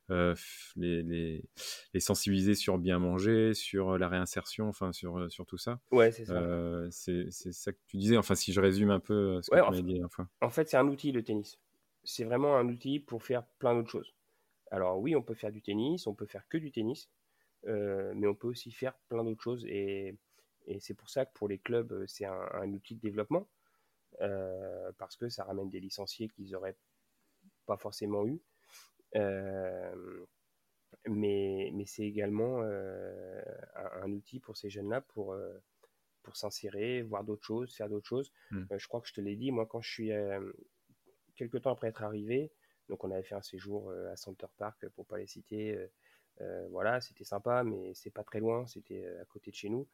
les, 0.10 1.04
les, 1.04 1.44
les, 1.94 2.00
sensibiliser 2.00 2.56
sur 2.56 2.78
bien 2.78 3.00
manger, 3.00 3.54
sur 3.54 3.98
la 3.98 4.08
réinsertion, 4.08 4.68
enfin, 4.68 4.92
sur, 4.92 5.30
sur 5.30 5.46
tout 5.46 5.58
ça. 5.58 5.80
Ouais, 5.92 6.12
c'est 6.12 6.26
ça. 6.26 6.42
c'est 6.90 7.30
ça 7.32 7.74
que 7.74 7.80
tu 7.88 7.98
disais. 7.98 8.18
Enfin, 8.18 8.36
si 8.36 8.54
je 8.54 8.62
résume 8.62 8.90
un 8.90 9.00
peu 9.00 9.40
ce 9.42 9.52
que 9.52 9.56
tu 9.56 9.72
m'as 9.72 9.82
dit 9.82 10.00
la 10.00 10.10
fois. 10.10 10.28
En 10.42 10.50
fait, 10.50 10.68
c'est 10.70 10.78
un 10.78 10.88
outil, 10.88 11.12
le 11.12 11.24
tennis. 11.24 11.60
C'est 12.06 12.24
vraiment 12.24 12.56
un 12.56 12.70
outil 12.70 13.00
pour 13.00 13.24
faire 13.24 13.46
plein 13.60 13.76
d'autres 13.76 13.92
choses. 13.92 14.16
Alors, 14.72 15.00
oui, 15.00 15.16
on 15.16 15.22
peut 15.22 15.36
faire 15.36 15.52
du 15.52 15.62
tennis, 15.62 16.08
on 16.08 16.16
peut 16.16 16.26
faire 16.26 16.48
que 16.48 16.58
du 16.58 16.72
tennis 16.72 17.10
euh, 17.68 18.14
mais 18.16 18.28
on 18.28 18.36
peut 18.36 18.48
aussi 18.48 18.72
faire 18.72 18.96
plein 19.10 19.24
d'autres 19.24 19.42
choses. 19.42 19.66
Et, 19.66 20.18
c'est 20.80 20.96
pour 20.96 21.10
ça 21.10 21.26
que 21.26 21.34
pour 21.34 21.48
les 21.48 21.60
clubs, 21.60 21.92
euh, 21.92 22.08
c'est 22.08 22.26
un, 22.26 22.74
outil 22.74 22.96
de 22.96 23.00
développement, 23.00 23.48
euh, 24.22 24.92
parce 24.98 25.16
que 25.16 25.30
ça 25.30 25.44
ramène 25.44 25.70
des 25.70 25.80
licenciés 25.80 26.28
qu'ils 26.30 26.52
n'auraient 26.52 26.78
pas 27.66 27.78
forcément 27.78 28.26
eu. 28.26 28.42
mais, 31.08 31.70
mais 31.74 31.86
c'est 31.86 32.04
également 32.04 32.62
un, 32.62 34.12
outil 34.12 34.40
pour 34.40 34.58
ces 34.58 34.70
jeunes-là 34.70 35.02
pour, 35.02 35.36
pour 36.24 36.36
s'insérer, 36.36 37.04
voir 37.04 37.24
d'autres 37.24 37.46
choses, 37.46 37.76
faire 37.76 37.90
d'autres 37.90 38.08
choses. 38.08 38.32
Hmm. 38.52 38.66
je 38.76 38.88
crois 38.88 39.02
que 39.02 39.08
je 39.08 39.14
te 39.14 39.22
l'ai 39.22 39.36
dit, 39.36 39.52
moi, 39.52 39.68
quand 39.68 39.82
je 39.82 39.92
suis, 39.92 40.12
quelques 41.36 41.62
temps 41.62 41.72
après 41.72 41.88
être 41.88 42.04
arrivé, 42.04 42.52
donc 42.90 43.04
on 43.04 43.12
avait 43.12 43.24
fait 43.24 43.36
un 43.36 43.42
séjour 43.42 43.92
à 43.92 44.16
Center 44.16 44.48
Park, 44.58 44.88
pour 44.90 45.06
pas 45.06 45.18
les 45.18 45.28
citer, 45.28 45.90
euh, 46.42 46.68
voilà, 46.70 47.02
c'était 47.02 47.24
sympa, 47.24 47.64
mais 47.64 47.94
c'est 47.94 48.10
pas 48.10 48.24
très 48.24 48.40
loin, 48.40 48.66
c'était 48.68 49.06
euh, 49.06 49.22
à 49.22 49.26
côté 49.26 49.52
de 49.52 49.56
chez 49.56 49.70
nous. 49.70 49.88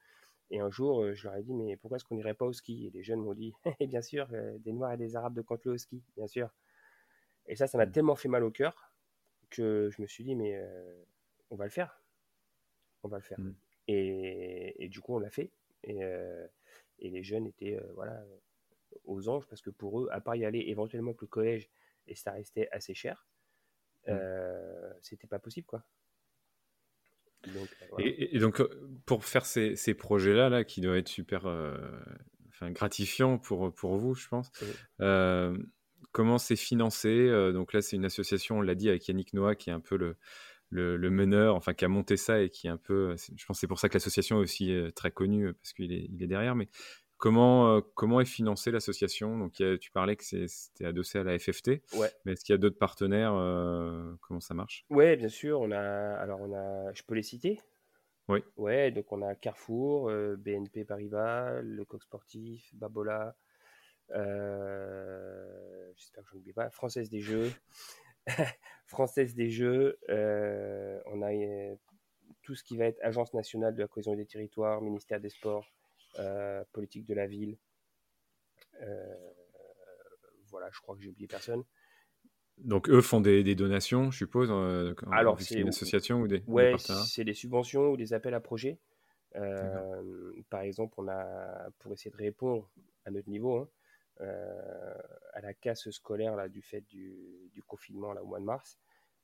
Et 0.49 0.60
un 0.60 0.69
jour, 0.69 1.01
euh, 1.01 1.13
je 1.13 1.27
leur 1.27 1.36
ai 1.38 1.43
dit, 1.43 1.54
mais 1.54 1.77
pourquoi 1.77 1.97
est-ce 1.97 2.06
qu'on 2.06 2.15
n'irait 2.15 2.34
pas 2.34 2.45
au 2.45 2.54
ski? 2.54 2.88
Et 2.88 2.89
les 2.89 3.04
jeunes 3.04 3.21
m'ont 3.21 3.34
dit, 3.34 3.54
eh, 3.80 3.88
bien 3.88 4.01
sûr, 4.01 4.27
des 4.60 4.73
Noirs 4.73 4.93
et 4.93 4.97
des 4.97 5.15
Arabes 5.15 5.34
de 5.34 5.41
Canteleu 5.41 5.73
au 5.73 5.77
ski, 5.77 6.04
bien 6.15 6.27
sûr. 6.27 6.49
Et 7.47 7.56
ça, 7.56 7.67
ça 7.67 7.77
m'a 7.77 7.86
mmh. 7.86 7.91
tellement 7.91 8.15
fait 8.15 8.30
mal 8.30 8.43
au 8.43 8.51
cœur 8.51 8.93
que 9.49 9.89
je 9.91 10.01
me 10.01 10.08
suis 10.08 10.23
dit, 10.23 10.36
mais 10.36 10.62
on 11.49 11.56
va 11.56 11.65
le 11.65 11.71
faire. 11.71 12.01
On 13.04 13.08
va 13.08 13.17
le 13.17 13.23
faire. 13.23 13.39
Mmh. 13.39 13.56
Et, 13.88 14.88
du 14.89 15.01
coup, 15.01 15.15
on 15.15 15.19
l'a 15.19 15.30
fait. 15.30 15.51
Et, 15.84 15.99
et, 16.99 17.10
les 17.10 17.23
jeunes 17.23 17.47
étaient 17.47 17.80
voilà, 17.95 18.23
aux 19.03 19.29
anges 19.29 19.47
parce 19.47 19.61
que 19.61 19.69
pour 19.69 20.01
eux, 20.01 20.09
à 20.11 20.21
part 20.21 20.35
y 20.35 20.45
aller 20.45 20.63
éventuellement 20.67 21.13
que 21.13 21.25
le 21.25 21.29
collège, 21.29 21.69
et 22.07 22.15
ça 22.15 22.31
restait 22.31 22.67
assez 22.71 22.93
cher, 22.93 23.27
mmh. 24.07 24.13
c'était 25.01 25.27
pas 25.27 25.39
possible, 25.39 25.67
quoi. 25.67 25.85
Euh, 27.47 27.65
et, 27.99 28.39
donc, 28.39 28.61
euh, 28.61 28.69
pour 29.05 29.25
faire 29.25 29.45
ces, 29.45 29.93
projets-là, 29.93 30.49
là, 30.49 30.63
qui 30.63 30.81
doivent 30.81 30.97
être 30.97 31.07
super 31.07 31.45
euh, 31.45 31.75
enfin, 32.49 32.71
gratifiants 32.71 33.37
pour, 33.37 33.73
pour 33.73 33.97
vous, 33.97 34.13
je 34.13 34.27
pense, 34.27 34.51
comment 36.11 36.37
c'est 36.37 36.55
financé 36.55 37.29
Donc 37.53 37.73
là, 37.73 37.81
c'est 37.81 37.95
une 37.95 38.05
association, 38.05 38.57
on 38.57 38.61
l'a 38.61 38.75
dit, 38.75 38.89
avec 38.89 39.07
Yannick 39.07 39.33
Noah, 39.33 39.55
qui 39.55 39.69
est 39.69 39.73
un 39.73 39.79
peu 39.79 39.97
le, 39.97 40.17
le, 40.69 41.09
meneur, 41.09 41.55
enfin, 41.55 41.73
qui 41.73 41.85
a 41.85 41.87
monté 41.87 42.17
ça 42.17 42.41
et 42.41 42.49
qui 42.49 42.67
est 42.67 42.71
un 42.71 42.77
peu. 42.77 43.15
Je 43.15 43.45
pense 43.45 43.57
que 43.57 43.61
c'est 43.61 43.67
pour 43.67 43.79
ça 43.79 43.89
que 43.89 43.93
l'association 43.93 44.39
est 44.39 44.43
aussi 44.43 44.75
très 44.95 45.11
connue, 45.11 45.53
parce 45.53 45.73
qu'il 45.73 45.91
est, 45.91 46.07
il 46.09 46.21
est 46.21 46.27
derrière. 46.27 46.55
Mais 46.55 46.67
Comment, 47.21 47.75
euh, 47.75 47.81
comment 47.93 48.19
est 48.19 48.25
financée 48.25 48.71
l'association? 48.71 49.38
Donc, 49.38 49.53
tu 49.53 49.91
parlais 49.91 50.15
que 50.15 50.23
c'était 50.23 50.86
adossé 50.86 51.19
à 51.19 51.23
la 51.23 51.38
FFT. 51.38 51.84
Ouais. 51.93 52.10
Mais 52.25 52.31
est-ce 52.31 52.43
qu'il 52.43 52.51
y 52.51 52.55
a 52.55 52.57
d'autres 52.57 52.79
partenaires 52.79 53.36
euh, 53.36 54.15
Comment 54.21 54.39
ça 54.39 54.55
marche? 54.55 54.88
Oui, 54.89 55.15
bien 55.17 55.29
sûr. 55.29 55.62
On 55.62 55.69
a, 55.69 55.79
alors, 55.79 56.41
on 56.41 56.51
a, 56.51 56.91
je 56.93 57.03
peux 57.03 57.13
les 57.13 57.21
citer? 57.21 57.62
Oui. 58.27 58.43
Ouais, 58.57 58.89
donc 58.89 59.12
on 59.12 59.21
a 59.21 59.36
Carrefour, 59.36 60.10
euh, 60.10 60.36
BNP 60.36 60.84
Paribas, 60.84 61.62
Le 61.62 61.86
Coq 61.86 62.01
Sportif, 62.01 62.73
Babola, 62.73 63.36
j'espère 64.10 64.23
que 66.23 66.29
je 66.31 66.38
n'oublie 66.38 66.53
pas, 66.53 66.71
Française 66.71 67.12
des 67.12 67.21
Jeux. 67.21 67.51
Française 68.88 69.36
des 69.36 69.51
Jeux. 69.51 69.99
on 70.10 71.21
a 71.21 71.75
tout 72.41 72.55
ce 72.55 72.63
qui 72.63 72.77
va 72.77 72.86
être 72.86 72.99
Agence 73.03 73.36
nationale 73.36 73.75
de 73.75 73.81
la 73.81 73.88
cohésion 73.88 74.15
des 74.15 74.25
territoires, 74.25 74.81
ministère 74.81 75.19
des 75.19 75.29
Sports. 75.29 75.67
Euh, 76.19 76.63
politique 76.74 77.06
de 77.06 77.13
la 77.13 77.26
ville. 77.26 77.58
Euh, 78.82 79.32
voilà, 80.50 80.69
je 80.74 80.80
crois 80.82 80.95
que 80.95 81.02
j'ai 81.02 81.10
oublié 81.10 81.28
personne. 81.28 81.63
Donc 82.58 82.89
eux 82.89 83.02
font 83.02 83.21
des, 83.21 83.56
donations, 83.56 84.12
je 84.12 84.17
suppose. 84.17 84.50
Euh, 84.52 84.93
Alors 85.12 85.39
c'est 85.39 85.62
une 85.62 85.69
association 85.69 86.19
ou 86.19 86.28
des, 86.28 86.43
ouais, 86.47 86.76
c'est 86.78 87.24
des 87.24 87.34
subventions 87.34 87.91
ou 87.91 87.97
des 87.97 88.13
appels 88.13 88.34
à 88.34 88.41
projets. 88.41 88.78
par 89.34 90.62
exemple, 90.62 90.95
on 90.97 91.08
a, 91.08 91.69
pour 91.80 91.93
essayer 91.93 92.12
de 92.12 92.17
répondre 92.17 92.69
à 93.06 93.12
notre 93.12 93.30
niveau, 93.30 93.58
hein, 93.58 93.69
à 95.34 95.41
la 95.41 95.54
casse 95.54 95.89
scolaire 95.91 96.36
là, 96.36 96.50
du 96.50 96.62
fait 96.62 96.82
du, 96.82 97.50
du 97.54 97.63
confinement 97.63 98.12
là, 98.12 98.21
au 98.21 98.28
mois 98.28 98.39
de 98.39 98.45
mars, 98.45 98.78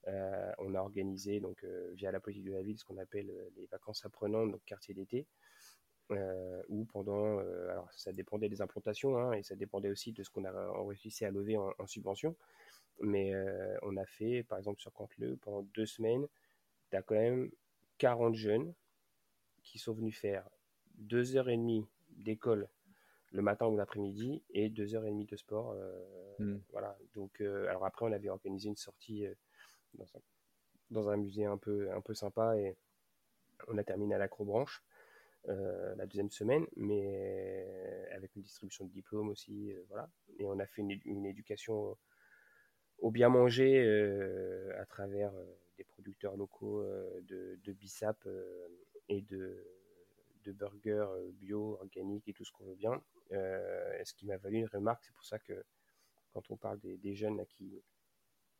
on 0.06 0.74
a 0.74 0.80
organisé 0.80 1.42
donc 1.42 1.66
via 1.96 2.12
la 2.14 2.22
politique 2.22 2.46
de 2.46 2.54
la 2.54 2.64
ville 2.64 2.80
ce 2.80 2.86
qu'on 2.86 2.98
appelle 2.98 3.30
les 3.58 3.66
vacances 3.68 4.06
apprenantes, 4.06 4.52
donc 4.52 4.62
quartier 4.66 4.94
d'été, 4.94 5.28
euh, 6.12 6.64
où 6.70 6.86
pendant, 6.86 7.40
alors 7.70 7.92
ça 7.92 8.14
dépendait 8.14 8.50
des 8.50 8.62
implantations 8.62 9.18
hein, 9.18 9.34
et 9.34 9.44
ça 9.44 9.56
dépendait 9.56 9.90
aussi 9.90 10.14
de 10.14 10.24
ce 10.24 10.30
qu'on 10.30 10.46
a 10.46 10.84
réussi 10.84 11.26
à 11.26 11.32
lever 11.32 11.58
en, 11.58 11.88
subvention, 11.88 12.36
mais 13.02 13.34
on 13.82 13.98
a 13.98 14.06
fait 14.06 14.44
par 14.44 14.58
exemple 14.58 14.80
sur 14.80 14.94
Canteleu 14.94 15.38
pendant 15.42 15.64
deux 15.74 15.86
semaines, 15.86 16.26
tu 16.90 16.98
as 16.98 17.02
quand 17.02 17.16
même 17.16 17.52
40 17.98 18.36
jeunes 18.36 18.74
qui 19.64 19.80
sont 19.80 19.94
venus 19.94 20.18
faire 20.18 20.48
deux 20.96 21.36
heures 21.36 21.50
et 21.50 21.58
demie 21.58 21.86
d'école 22.12 22.70
le 23.34 23.42
matin 23.42 23.68
ou 23.68 23.76
l'après-midi 23.76 24.42
et 24.52 24.70
deux 24.70 24.96
heures 24.96 25.06
et 25.06 25.12
demie 25.12 25.26
de 25.26 25.36
sport. 25.36 25.76
Mmh. 26.40 26.56
Voilà. 26.72 26.98
Donc, 27.14 27.42
alors 27.42 27.86
après, 27.86 28.06
on 28.06 28.12
avait 28.14 28.30
organisé 28.30 28.70
une 28.70 28.78
sortie 28.78 29.26
dans 30.90 31.10
un, 31.10 31.18
musée 31.18 31.46
un 31.46 31.58
peu, 31.58 31.92
un 31.92 32.02
peu 32.02 32.14
sympa 32.14 32.58
et 32.58 32.76
on 33.68 33.78
a 33.78 33.84
terminé 33.84 34.16
à 34.16 34.18
l'acrobranche 34.18 34.84
euh, 35.50 35.96
la 35.96 36.06
deuxième 36.06 36.30
semaine, 36.30 36.66
mais 36.76 37.66
avec 38.12 38.36
une 38.36 38.42
distribution 38.42 38.86
de 38.86 38.92
diplômes 38.92 39.30
aussi, 39.30 39.72
euh, 39.72 39.84
voilà. 39.90 40.10
Et 40.40 40.46
on 40.46 40.60
a 40.60 40.66
fait 40.66 40.82
une, 40.82 41.26
éducation 41.26 41.98
au, 43.00 43.12
bien 43.12 43.30
manger 43.30 43.80
euh, 43.80 44.74
à 44.82 44.86
travers 44.86 45.32
des 45.78 45.84
producteurs 45.86 46.36
locaux 46.36 46.84
de, 47.22 47.60
de 47.64 47.76
et 49.10 49.22
de, 49.22 49.64
burgers 50.48 51.08
bio, 51.34 51.78
organiques 51.82 52.28
et 52.30 52.34
tout 52.34 52.46
ce 52.46 52.52
qu'on 52.54 52.66
veut 52.66 52.76
bien. 52.76 53.02
ce 53.32 54.14
qui 54.14 54.26
m'a 54.28 54.38
valu 54.38 54.58
une 54.58 54.68
remarque, 54.68 55.04
c'est 55.04 55.14
pour 55.14 55.26
ça 55.26 55.40
que 55.40 55.64
quand 56.32 56.50
on 56.52 56.58
parle 56.58 56.80
des, 56.80 56.98
des 56.98 57.16
jeunes 57.16 57.46
qui, 57.48 57.82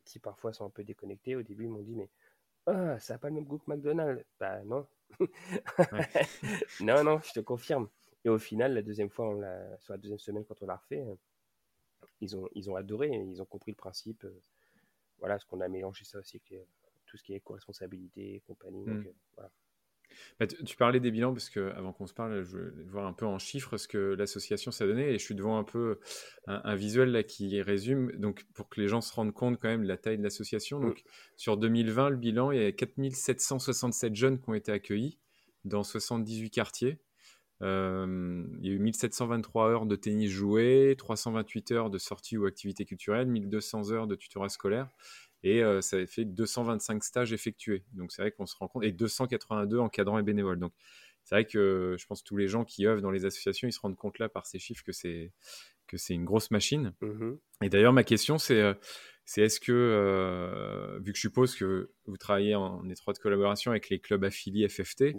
qui 0.04 0.18
parfois 0.18 0.52
sont 0.52 0.66
un 0.66 0.70
peu 0.70 0.84
déconnectés, 0.84 1.34
au 1.36 1.42
début 1.42 1.64
ils 1.64 1.70
m'ont 1.70 1.82
dit 1.82 1.96
mais 1.96 2.10
ah, 2.66 2.98
ça 2.98 3.14
n'a 3.14 3.18
pas 3.18 3.28
le 3.28 3.34
même 3.34 3.46
goût 3.46 3.58
que 3.58 3.70
McDonald's. 3.70 4.22
Bah 4.38 4.62
non. 4.64 4.86
non, 6.80 7.02
non, 7.04 7.20
je 7.20 7.32
te 7.32 7.40
confirme. 7.40 7.88
Et 8.24 8.28
au 8.28 8.38
final, 8.38 8.74
la 8.74 8.82
deuxième 8.82 9.10
fois, 9.10 9.28
on 9.28 9.40
sur 9.80 9.92
la 9.92 9.98
deuxième 9.98 10.18
semaine, 10.18 10.44
quand 10.44 10.60
on 10.62 10.66
l'a 10.66 10.76
refait, 10.76 11.00
euh, 11.00 11.14
ils 12.20 12.36
ont, 12.36 12.48
ils 12.54 12.70
ont 12.70 12.76
adoré, 12.76 13.08
ils 13.08 13.40
ont 13.40 13.46
compris 13.46 13.72
le 13.72 13.76
principe. 13.76 14.24
Euh, 14.24 14.40
voilà, 15.18 15.38
ce 15.38 15.46
qu'on 15.46 15.60
a 15.60 15.68
mélangé 15.68 16.04
ça 16.04 16.18
aussi, 16.18 16.36
avec 16.36 16.66
tout 17.06 17.16
ce 17.16 17.22
qui 17.22 17.32
est 17.32 17.36
éco-responsabilité 17.36 18.36
et 18.36 18.40
compagnie. 18.40 18.84
Donc, 18.84 18.98
hmm. 18.98 19.06
euh, 19.06 19.14
voilà. 19.34 19.50
Bah, 20.38 20.46
tu, 20.46 20.76
parlais 20.76 21.00
des 21.00 21.10
bilans 21.10 21.32
parce 21.32 21.50
que 21.50 21.72
avant 21.72 21.92
qu'on 21.92 22.06
se 22.06 22.14
parle, 22.14 22.42
je 22.42 22.56
veux 22.56 22.74
voir 22.86 23.06
un 23.06 23.12
peu 23.12 23.26
en 23.26 23.38
chiffres 23.38 23.76
ce 23.76 23.88
que 23.88 24.14
l'association 24.14 24.70
s'est 24.70 24.86
donné 24.86 25.10
et 25.10 25.18
je 25.18 25.24
suis 25.24 25.34
devant 25.34 25.58
un 25.58 25.64
peu 25.64 25.98
un, 26.46 26.74
visuel 26.74 27.10
là 27.10 27.22
qui 27.22 27.60
résume 27.60 28.12
donc 28.16 28.44
pour 28.54 28.68
que 28.68 28.80
les 28.80 28.88
gens 28.88 29.00
se 29.00 29.12
rendent 29.12 29.32
compte 29.32 29.58
quand 29.60 29.68
même 29.68 29.82
de 29.82 29.88
la 29.88 29.96
taille 29.96 30.18
de 30.18 30.22
l'association. 30.22 30.80
Donc 30.80 31.02
sur 31.36 31.56
2020, 31.56 32.10
le 32.10 32.16
bilan, 32.16 32.52
il 32.52 32.62
y 32.62 32.64
a 32.64 32.72
4767 32.72 34.14
jeunes 34.14 34.40
qui 34.40 34.48
ont 34.48 34.54
été 34.54 34.72
accueillis 34.72 35.18
dans 35.64 35.82
78 35.82 36.50
quartiers. 36.50 36.98
Euh, 37.60 38.44
il 38.60 38.66
y 38.66 38.70
a 38.70 38.72
eu 38.72 38.78
1723 38.78 39.68
heures 39.68 39.86
de 39.86 39.96
tennis 39.96 40.30
jouées, 40.30 40.94
328 40.96 41.72
heures 41.72 41.90
de 41.90 41.98
sorties 41.98 42.36
ou 42.36 42.46
activités 42.46 42.84
culturelles, 42.84 43.26
1200 43.26 43.90
heures 43.90 44.06
de 44.06 44.14
tutorat 44.14 44.48
scolaire 44.48 44.88
et 45.42 45.62
euh, 45.62 45.80
ça 45.80 46.04
fait 46.06 46.24
225 46.24 47.02
stages 47.02 47.32
effectués. 47.32 47.84
Donc 47.92 48.12
c'est 48.12 48.22
vrai 48.22 48.32
qu'on 48.32 48.46
se 48.46 48.56
rend 48.56 48.68
compte, 48.68 48.84
et 48.84 48.92
282 48.92 49.78
encadrants 49.78 50.18
et 50.18 50.22
bénévoles. 50.22 50.58
Donc 50.58 50.72
c'est 51.24 51.34
vrai 51.34 51.44
que 51.44 51.96
je 51.98 52.06
pense 52.06 52.22
que 52.22 52.28
tous 52.28 52.36
les 52.36 52.48
gens 52.48 52.64
qui 52.64 52.86
œuvrent 52.86 53.02
dans 53.02 53.10
les 53.10 53.24
associations, 53.24 53.68
ils 53.68 53.72
se 53.72 53.80
rendent 53.80 53.96
compte 53.96 54.18
là 54.18 54.28
par 54.28 54.46
ces 54.46 54.58
chiffres 54.58 54.82
que 54.84 54.92
c'est 54.92 55.32
que 55.86 55.96
c'est 55.96 56.14
une 56.14 56.24
grosse 56.24 56.50
machine. 56.50 56.92
Mmh 57.00 57.34
et 57.62 57.68
d'ailleurs, 57.68 57.92
ma 57.92 58.04
question, 58.04 58.38
c'est 58.38 58.60
euh, 58.60 58.74
c'est 59.24 59.42
est-ce 59.42 59.58
que, 59.58 59.72
euh, 59.72 60.98
vu 61.00 61.12
que 61.12 61.16
je 61.16 61.22
suppose 61.22 61.54
que 61.56 61.90
vous 62.06 62.16
travaillez 62.16 62.54
en 62.54 62.88
étroite 62.88 63.18
collaboration 63.18 63.72
avec 63.72 63.90
les 63.90 63.98
clubs 63.98 64.24
affiliés 64.24 64.68
FFT, 64.68 65.16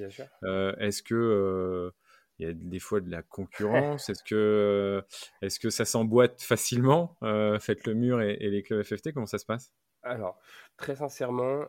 est-ce 0.79 1.03
que 1.03 1.91
il 2.39 2.47
y 2.47 2.49
a 2.49 2.53
des 2.53 2.79
fois 2.79 3.01
de 3.01 3.09
la 3.11 3.21
concurrence? 3.21 4.09
Est-ce 4.09 4.23
que, 4.23 5.03
est 5.41 5.59
que 5.59 5.69
ça 5.69 5.83
s'emboîte 5.83 6.41
facilement 6.41 7.17
Faites 7.59 7.85
le 7.85 7.93
mur 7.93 8.21
et, 8.21 8.37
les 8.37 8.63
clubs 8.63 8.81
FFT, 8.81 9.11
comment 9.11 9.25
ça 9.25 9.37
se 9.37 9.45
passe? 9.45 9.73
Alors, 10.09 10.39
très 10.77 10.95
sincèrement, 10.95 11.65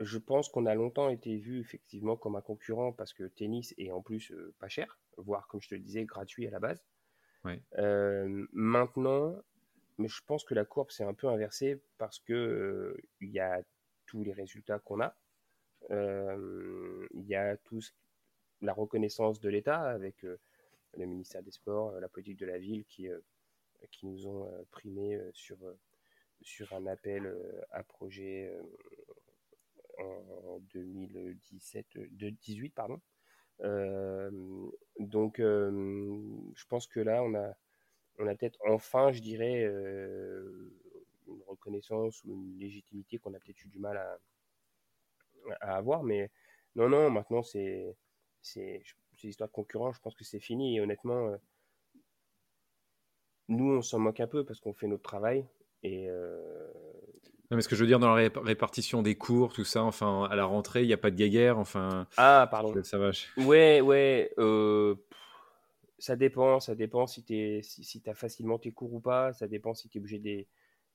je 0.00 0.18
pense 0.18 0.48
qu'on 0.48 0.66
a 0.66 0.74
longtemps 0.74 1.10
été 1.10 1.36
vu 1.36 1.60
effectivement 1.60 2.16
comme 2.16 2.36
un 2.36 2.40
concurrent 2.40 2.92
parce 2.92 3.12
que 3.12 3.24
tennis 3.24 3.74
est 3.78 3.90
en 3.90 4.00
plus 4.00 4.32
euh, 4.32 4.54
pas 4.58 4.68
cher, 4.68 4.98
voire 5.16 5.46
comme 5.46 5.60
je 5.60 5.68
te 5.68 5.74
le 5.74 5.80
disais, 5.80 6.04
gratuit 6.04 6.46
à 6.46 6.50
la 6.50 6.58
base. 6.58 6.82
Euh, 7.78 8.46
maintenant, 8.52 9.36
mais 9.98 10.08
je 10.08 10.22
pense 10.26 10.44
que 10.44 10.54
la 10.54 10.64
courbe 10.64 10.90
s'est 10.90 11.04
un 11.04 11.14
peu 11.14 11.28
inversée 11.28 11.82
parce 11.98 12.18
que 12.18 12.32
euh, 12.32 13.02
il 13.20 13.30
y 13.30 13.40
a 13.40 13.62
tous 14.06 14.24
les 14.24 14.32
résultats 14.32 14.78
qu'on 14.78 15.00
a. 15.00 15.14
Il 15.90 17.26
y 17.26 17.34
a 17.34 17.56
tous 17.58 17.94
la 18.62 18.72
reconnaissance 18.72 19.40
de 19.40 19.48
l'État 19.48 19.80
avec 19.80 20.22
le 20.22 21.06
ministère 21.06 21.42
des 21.42 21.50
Sports, 21.50 21.98
la 22.00 22.08
politique 22.08 22.38
de 22.38 22.46
la 22.46 22.58
ville 22.58 22.84
qui, 22.86 23.08
qui 23.90 24.06
nous 24.06 24.26
ont 24.28 24.48
primé 24.70 25.20
sur 25.32 25.58
sur 26.42 26.72
un 26.72 26.86
appel 26.86 27.26
euh, 27.26 27.60
à 27.70 27.82
projet 27.82 28.52
euh, 29.98 30.02
en 30.46 30.58
2017, 30.72 31.86
2018, 32.12 32.66
euh, 32.66 32.74
pardon. 32.74 33.00
donc, 34.98 35.38
je 35.38 36.66
pense 36.68 36.86
que 36.86 37.00
là, 37.00 37.22
on 37.22 37.34
a, 37.34 37.54
on 38.18 38.26
a 38.26 38.34
peut-être 38.34 38.58
enfin, 38.66 39.12
je 39.12 39.20
dirais, 39.20 39.62
une 39.64 41.42
reconnaissance 41.46 42.24
ou 42.24 42.34
une 42.34 42.58
légitimité 42.58 43.18
qu'on 43.18 43.34
a 43.34 43.38
peut-être 43.38 43.64
eu 43.64 43.68
du 43.68 43.78
mal 43.78 43.96
à, 43.96 44.18
à 45.60 45.76
avoir. 45.76 46.02
Mais 46.02 46.30
non, 46.74 46.88
non, 46.88 47.10
maintenant, 47.10 47.42
c'est 47.42 47.96
c'est 48.40 48.82
l'histoire 49.22 49.48
de 49.48 49.54
concurrence. 49.54 49.96
Je 49.96 50.00
pense 50.00 50.16
que 50.16 50.24
c'est 50.24 50.40
fini. 50.40 50.76
Et 50.76 50.80
honnêtement, 50.80 51.36
nous, 53.48 53.72
on 53.72 53.82
s'en 53.82 53.98
moque 53.98 54.20
un 54.20 54.26
peu 54.26 54.44
parce 54.44 54.60
qu'on 54.60 54.72
fait 54.72 54.88
notre 54.88 55.02
travail. 55.02 55.46
Et 55.82 56.08
euh, 56.08 56.38
non, 57.50 57.56
mais 57.56 57.62
ce 57.62 57.68
que 57.68 57.76
je 57.76 57.80
veux 57.82 57.86
dire 57.86 57.98
dans 57.98 58.14
la 58.14 58.30
répartition 58.36 59.02
des 59.02 59.14
cours, 59.14 59.52
tout 59.52 59.64
ça, 59.64 59.82
enfin, 59.82 60.24
à 60.30 60.36
la 60.36 60.44
rentrée, 60.44 60.82
il 60.82 60.86
n'y 60.86 60.92
a 60.92 60.98
pas 60.98 61.10
de 61.10 61.16
guéguerre, 61.16 61.58
enfin. 61.58 62.06
Ah, 62.16 62.48
pardon. 62.50 62.74
Ça 62.82 62.98
va. 62.98 63.10
Ouais, 63.36 63.80
ouais. 63.80 64.32
Euh, 64.38 64.94
ça 65.98 66.16
dépend, 66.16 66.60
ça 66.60 66.74
dépend 66.74 67.06
si 67.06 67.24
tu 67.24 67.62
si, 67.62 67.84
si 67.84 68.02
as 68.06 68.14
facilement 68.14 68.58
tes 68.58 68.72
cours 68.72 68.94
ou 68.94 69.00
pas. 69.00 69.32
Ça 69.32 69.48
dépend 69.48 69.74
si 69.74 69.88
tu 69.88 69.98
es 69.98 70.00
obligé 70.00 70.18
de 70.18 70.46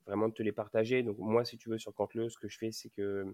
vraiment 0.06 0.30
de 0.30 0.34
te 0.34 0.44
les 0.44 0.52
partager. 0.52 1.04
Donc, 1.04 1.18
moi, 1.20 1.46
si 1.46 1.58
tu 1.58 1.70
veux, 1.70 1.78
sur 1.78 1.94
Canteleu, 1.94 2.30
ce 2.30 2.38
que 2.38 2.48
je 2.48 2.58
fais, 2.58 2.72
c'est 2.72 2.90
que 2.90 3.26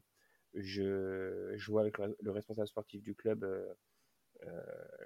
je, 0.55 1.53
joue 1.55 1.79
avec 1.79 1.97
le 1.97 2.31
responsable 2.31 2.67
sportif 2.67 3.01
du 3.01 3.15
club 3.15 3.45
euh, 4.47 4.61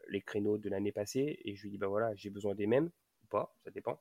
les 0.10 0.21
créneaux 0.21 0.57
de 0.57 0.69
l'année 0.69 0.93
passée 0.93 1.39
et 1.43 1.55
je 1.55 1.63
lui 1.63 1.69
dis, 1.69 1.77
bah 1.77 1.88
voilà, 1.88 2.15
j'ai 2.15 2.29
besoin 2.29 2.55
des 2.55 2.65
mêmes 2.65 2.89
ou 3.23 3.27
pas, 3.27 3.53
ça 3.63 3.71
dépend. 3.71 3.99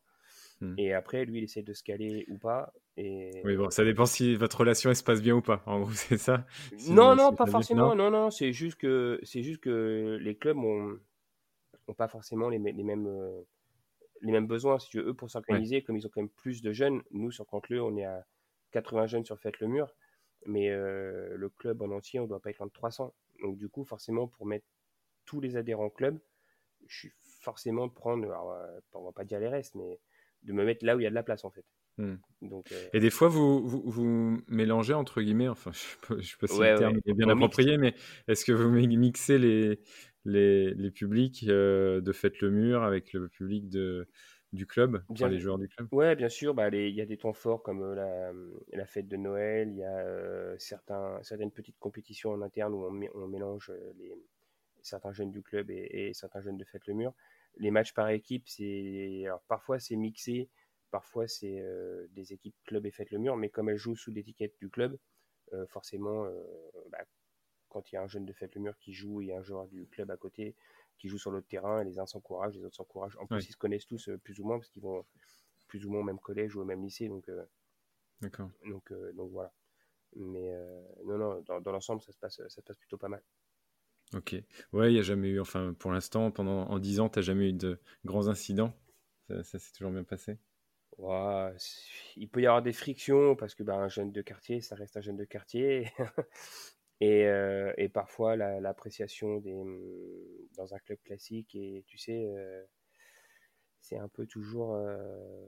Hmm. 0.60 0.74
Et 0.78 0.94
après, 0.94 1.24
lui, 1.24 1.38
il 1.38 1.44
essaie 1.44 1.62
de 1.62 1.72
se 1.72 1.82
caler 1.82 2.24
ou 2.28 2.38
pas. 2.38 2.72
Et... 2.96 3.42
Oui, 3.44 3.56
bon, 3.56 3.68
ça 3.70 3.84
dépend 3.84 4.06
si 4.06 4.36
votre 4.36 4.60
relation 4.60 4.90
elle 4.90 4.96
se 4.96 5.02
passe 5.02 5.20
bien 5.20 5.34
ou 5.34 5.42
pas. 5.42 5.62
En 5.66 5.80
gros, 5.80 5.90
c'est 5.94 6.18
ça. 6.18 6.46
non, 6.88 7.14
non, 7.14 7.34
pas 7.34 7.46
forcément. 7.46 7.94
Non, 7.94 8.10
non, 8.10 8.30
c'est 8.30 8.52
juste 8.52 8.78
que 8.78 9.20
c'est 9.22 9.42
juste 9.42 9.60
que 9.60 10.18
les 10.20 10.36
clubs 10.36 10.56
ont, 10.56 10.98
ont 11.88 11.94
pas 11.94 12.08
forcément 12.08 12.48
les, 12.48 12.58
les 12.58 12.82
mêmes 12.82 13.06
euh, 13.06 13.42
les 14.22 14.32
mêmes 14.32 14.46
besoins. 14.46 14.78
Si 14.78 14.88
tu 14.88 14.98
veux, 14.98 15.08
eux, 15.08 15.14
pour 15.14 15.30
s'organiser, 15.30 15.82
comme 15.82 15.96
ils 15.96 16.06
ont 16.06 16.10
quand 16.10 16.22
même 16.22 16.30
plus 16.30 16.62
de 16.62 16.72
jeunes, 16.72 17.02
nous 17.10 17.30
sur 17.30 17.46
Canteleu, 17.46 17.82
on 17.82 17.96
est 17.96 18.04
à 18.04 18.26
80 18.72 19.06
jeunes 19.06 19.24
sur 19.24 19.38
Fête 19.38 19.60
le 19.60 19.68
Mur, 19.68 19.94
mais 20.46 20.70
euh, 20.70 21.36
le 21.36 21.48
club 21.48 21.82
en 21.82 21.90
entier, 21.90 22.20
on 22.20 22.26
doit 22.26 22.40
pas 22.40 22.50
être 22.50 22.58
loin 22.58 22.66
de 22.66 22.72
300. 22.72 23.14
Donc 23.42 23.58
du 23.58 23.68
coup, 23.68 23.84
forcément, 23.84 24.26
pour 24.26 24.46
mettre 24.46 24.66
tous 25.26 25.40
les 25.40 25.56
adhérents 25.56 25.86
au 25.86 25.90
club, 25.90 26.18
je 26.86 26.98
suis 26.98 27.12
forcément 27.40 27.88
prendre, 27.88 28.24
alors, 28.24 28.52
euh, 28.52 28.80
on 28.94 29.04
va 29.04 29.12
pas 29.12 29.24
dire 29.24 29.40
les 29.40 29.48
restes, 29.48 29.74
mais 29.74 29.98
de 30.46 30.52
me 30.52 30.64
mettre 30.64 30.84
là 30.84 30.96
où 30.96 31.00
il 31.00 31.02
y 31.02 31.06
a 31.06 31.10
de 31.10 31.14
la 31.14 31.22
place 31.22 31.44
en 31.44 31.50
fait. 31.50 31.64
Hmm. 31.98 32.16
Donc, 32.42 32.70
euh, 32.72 32.88
Et 32.92 33.00
des 33.00 33.10
fois, 33.10 33.28
vous, 33.28 33.66
vous, 33.66 34.42
mélangez 34.48 34.94
entre 34.94 35.20
guillemets, 35.20 35.48
enfin, 35.48 35.72
je 36.08 36.14
ne 36.14 36.22
sais 36.22 36.36
pas 36.38 36.46
si 36.46 36.58
le 36.58 36.78
terme 36.78 37.00
est 37.04 37.14
bien 37.14 37.28
approprié, 37.28 37.78
mais 37.78 37.94
est-ce 38.28 38.44
que 38.44 38.52
vous 38.52 38.70
mixez 38.70 39.38
les, 39.38 39.80
les, 40.24 40.74
les 40.74 40.90
publics 40.90 41.44
euh, 41.48 42.00
de 42.00 42.12
Faites 42.12 42.40
le 42.40 42.50
Mur 42.50 42.82
avec 42.82 43.12
le 43.12 43.28
public 43.28 43.68
de, 43.68 44.08
du 44.52 44.66
club, 44.66 45.02
bien, 45.08 45.28
les 45.28 45.38
joueurs 45.38 45.58
du 45.58 45.68
club? 45.68 45.88
Ouais, 45.90 46.14
bien 46.14 46.28
sûr. 46.28 46.54
Bah, 46.54 46.68
il 46.68 46.94
y 46.94 47.00
a 47.00 47.06
des 47.06 47.16
temps 47.16 47.32
forts 47.32 47.62
comme 47.62 47.82
euh, 47.82 47.94
la, 47.94 48.32
la 48.72 48.86
fête 48.86 49.08
de 49.08 49.16
Noël, 49.16 49.70
il 49.70 49.78
y 49.78 49.84
a 49.84 50.58
certains, 50.58 51.18
certaines 51.22 51.50
petites 51.50 51.78
compétitions 51.78 52.30
en 52.30 52.42
interne 52.42 52.74
où 52.74 52.84
on, 52.84 53.00
on 53.14 53.26
mélange 53.26 53.72
les, 53.98 54.14
certains 54.82 55.12
jeunes 55.12 55.32
du 55.32 55.42
club 55.42 55.70
et, 55.70 55.88
et 55.92 56.14
certains 56.14 56.40
jeunes 56.40 56.58
de 56.58 56.64
Faites 56.64 56.86
le 56.86 56.94
Mur 56.94 57.14
les 57.56 57.70
matchs 57.70 57.94
par 57.94 58.08
équipe, 58.10 58.48
c'est 58.48 59.24
alors 59.26 59.42
parfois 59.48 59.78
c'est 59.78 59.96
mixé, 59.96 60.50
parfois 60.90 61.26
c'est 61.28 61.60
euh, 61.60 62.06
des 62.10 62.32
équipes 62.32 62.56
club 62.64 62.86
et 62.86 62.90
faites 62.90 63.10
le 63.10 63.18
mur, 63.18 63.36
mais 63.36 63.48
comme 63.48 63.68
elles 63.68 63.76
jouent 63.76 63.96
sous 63.96 64.12
l'étiquette 64.12 64.54
du 64.58 64.70
club, 64.70 64.98
euh, 65.52 65.66
forcément, 65.66 66.24
euh, 66.24 66.42
bah, 66.90 67.04
quand 67.68 67.90
il 67.90 67.94
y 67.94 67.98
a 67.98 68.02
un 68.02 68.06
jeune 68.06 68.24
de 68.24 68.32
Faites 68.32 68.54
le 68.54 68.62
Mur 68.62 68.78
qui 68.78 68.92
joue, 68.92 69.20
il 69.20 69.28
y 69.28 69.32
a 69.32 69.38
un 69.38 69.42
joueur 69.42 69.66
du 69.68 69.86
club 69.86 70.10
à 70.10 70.16
côté 70.16 70.56
qui 70.98 71.08
joue 71.08 71.18
sur 71.18 71.30
l'autre 71.30 71.46
terrain, 71.46 71.84
les 71.84 71.98
uns 71.98 72.06
s'encouragent, 72.06 72.54
les 72.54 72.64
autres 72.64 72.76
s'encouragent. 72.76 73.16
En 73.18 73.26
plus, 73.26 73.46
ils 73.48 73.52
se 73.52 73.56
connaissent 73.56 73.86
tous 73.86 74.08
plus 74.24 74.40
ou 74.40 74.44
moins 74.44 74.58
parce 74.58 74.70
qu'ils 74.70 74.82
vont 74.82 75.04
plus 75.66 75.84
ou 75.84 75.90
moins 75.90 76.00
au 76.00 76.04
même 76.04 76.18
collège 76.18 76.56
ou 76.56 76.62
au 76.62 76.64
même 76.64 76.82
lycée. 76.82 77.08
Donc, 77.08 77.30
D'accord. 78.22 78.50
Donc, 78.64 78.90
donc 79.14 79.30
voilà. 79.30 79.52
Mais 80.14 80.50
non, 81.04 81.18
non, 81.18 81.42
dans, 81.42 81.60
dans 81.60 81.72
l'ensemble, 81.72 82.00
ça, 82.00 82.12
se 82.12 82.18
passe, 82.18 82.36
ça 82.36 82.48
se 82.48 82.60
passe 82.62 82.78
plutôt 82.78 82.96
pas 82.96 83.08
mal. 83.08 83.22
Ok. 84.14 84.36
Ouais, 84.72 84.90
il 84.90 84.94
n'y 84.94 85.00
a 85.00 85.02
jamais 85.02 85.28
eu, 85.28 85.40
enfin, 85.40 85.74
pour 85.78 85.90
l'instant, 85.90 86.30
pendant 86.30 86.66
en 86.68 86.78
10 86.78 87.00
ans, 87.00 87.08
tu 87.08 87.18
n'as 87.18 87.22
jamais 87.22 87.50
eu 87.50 87.52
de 87.52 87.80
grands 88.04 88.28
incidents? 88.28 88.72
Ça, 89.28 89.58
s'est 89.58 89.72
toujours 89.72 89.90
bien 89.90 90.04
passé? 90.04 90.38
Il 92.16 92.28
peut 92.30 92.40
y 92.40 92.46
avoir 92.46 92.62
des 92.62 92.72
frictions 92.72 93.34
parce 93.34 93.54
que 93.54 93.62
bah, 93.62 93.74
un 93.74 93.88
jeune 93.88 94.12
de 94.12 94.22
quartier, 94.22 94.60
ça 94.60 94.76
reste 94.76 94.96
un 94.96 95.00
jeune 95.00 95.16
de 95.16 95.24
quartier. 95.24 95.92
et, 97.00 97.26
euh, 97.26 97.72
et, 97.76 97.88
parfois, 97.88 98.36
l'appréciation 98.36 99.38
des 99.38 99.54
dans 100.56 100.74
un 100.74 100.78
club 100.78 100.98
classique, 101.04 101.54
et 101.54 101.84
tu 101.86 101.98
sais, 101.98 102.26
euh, 102.26 102.64
c'est 103.80 103.98
un 103.98 104.08
peu 104.08 104.26
toujours. 104.26 104.74
Euh, 104.74 105.44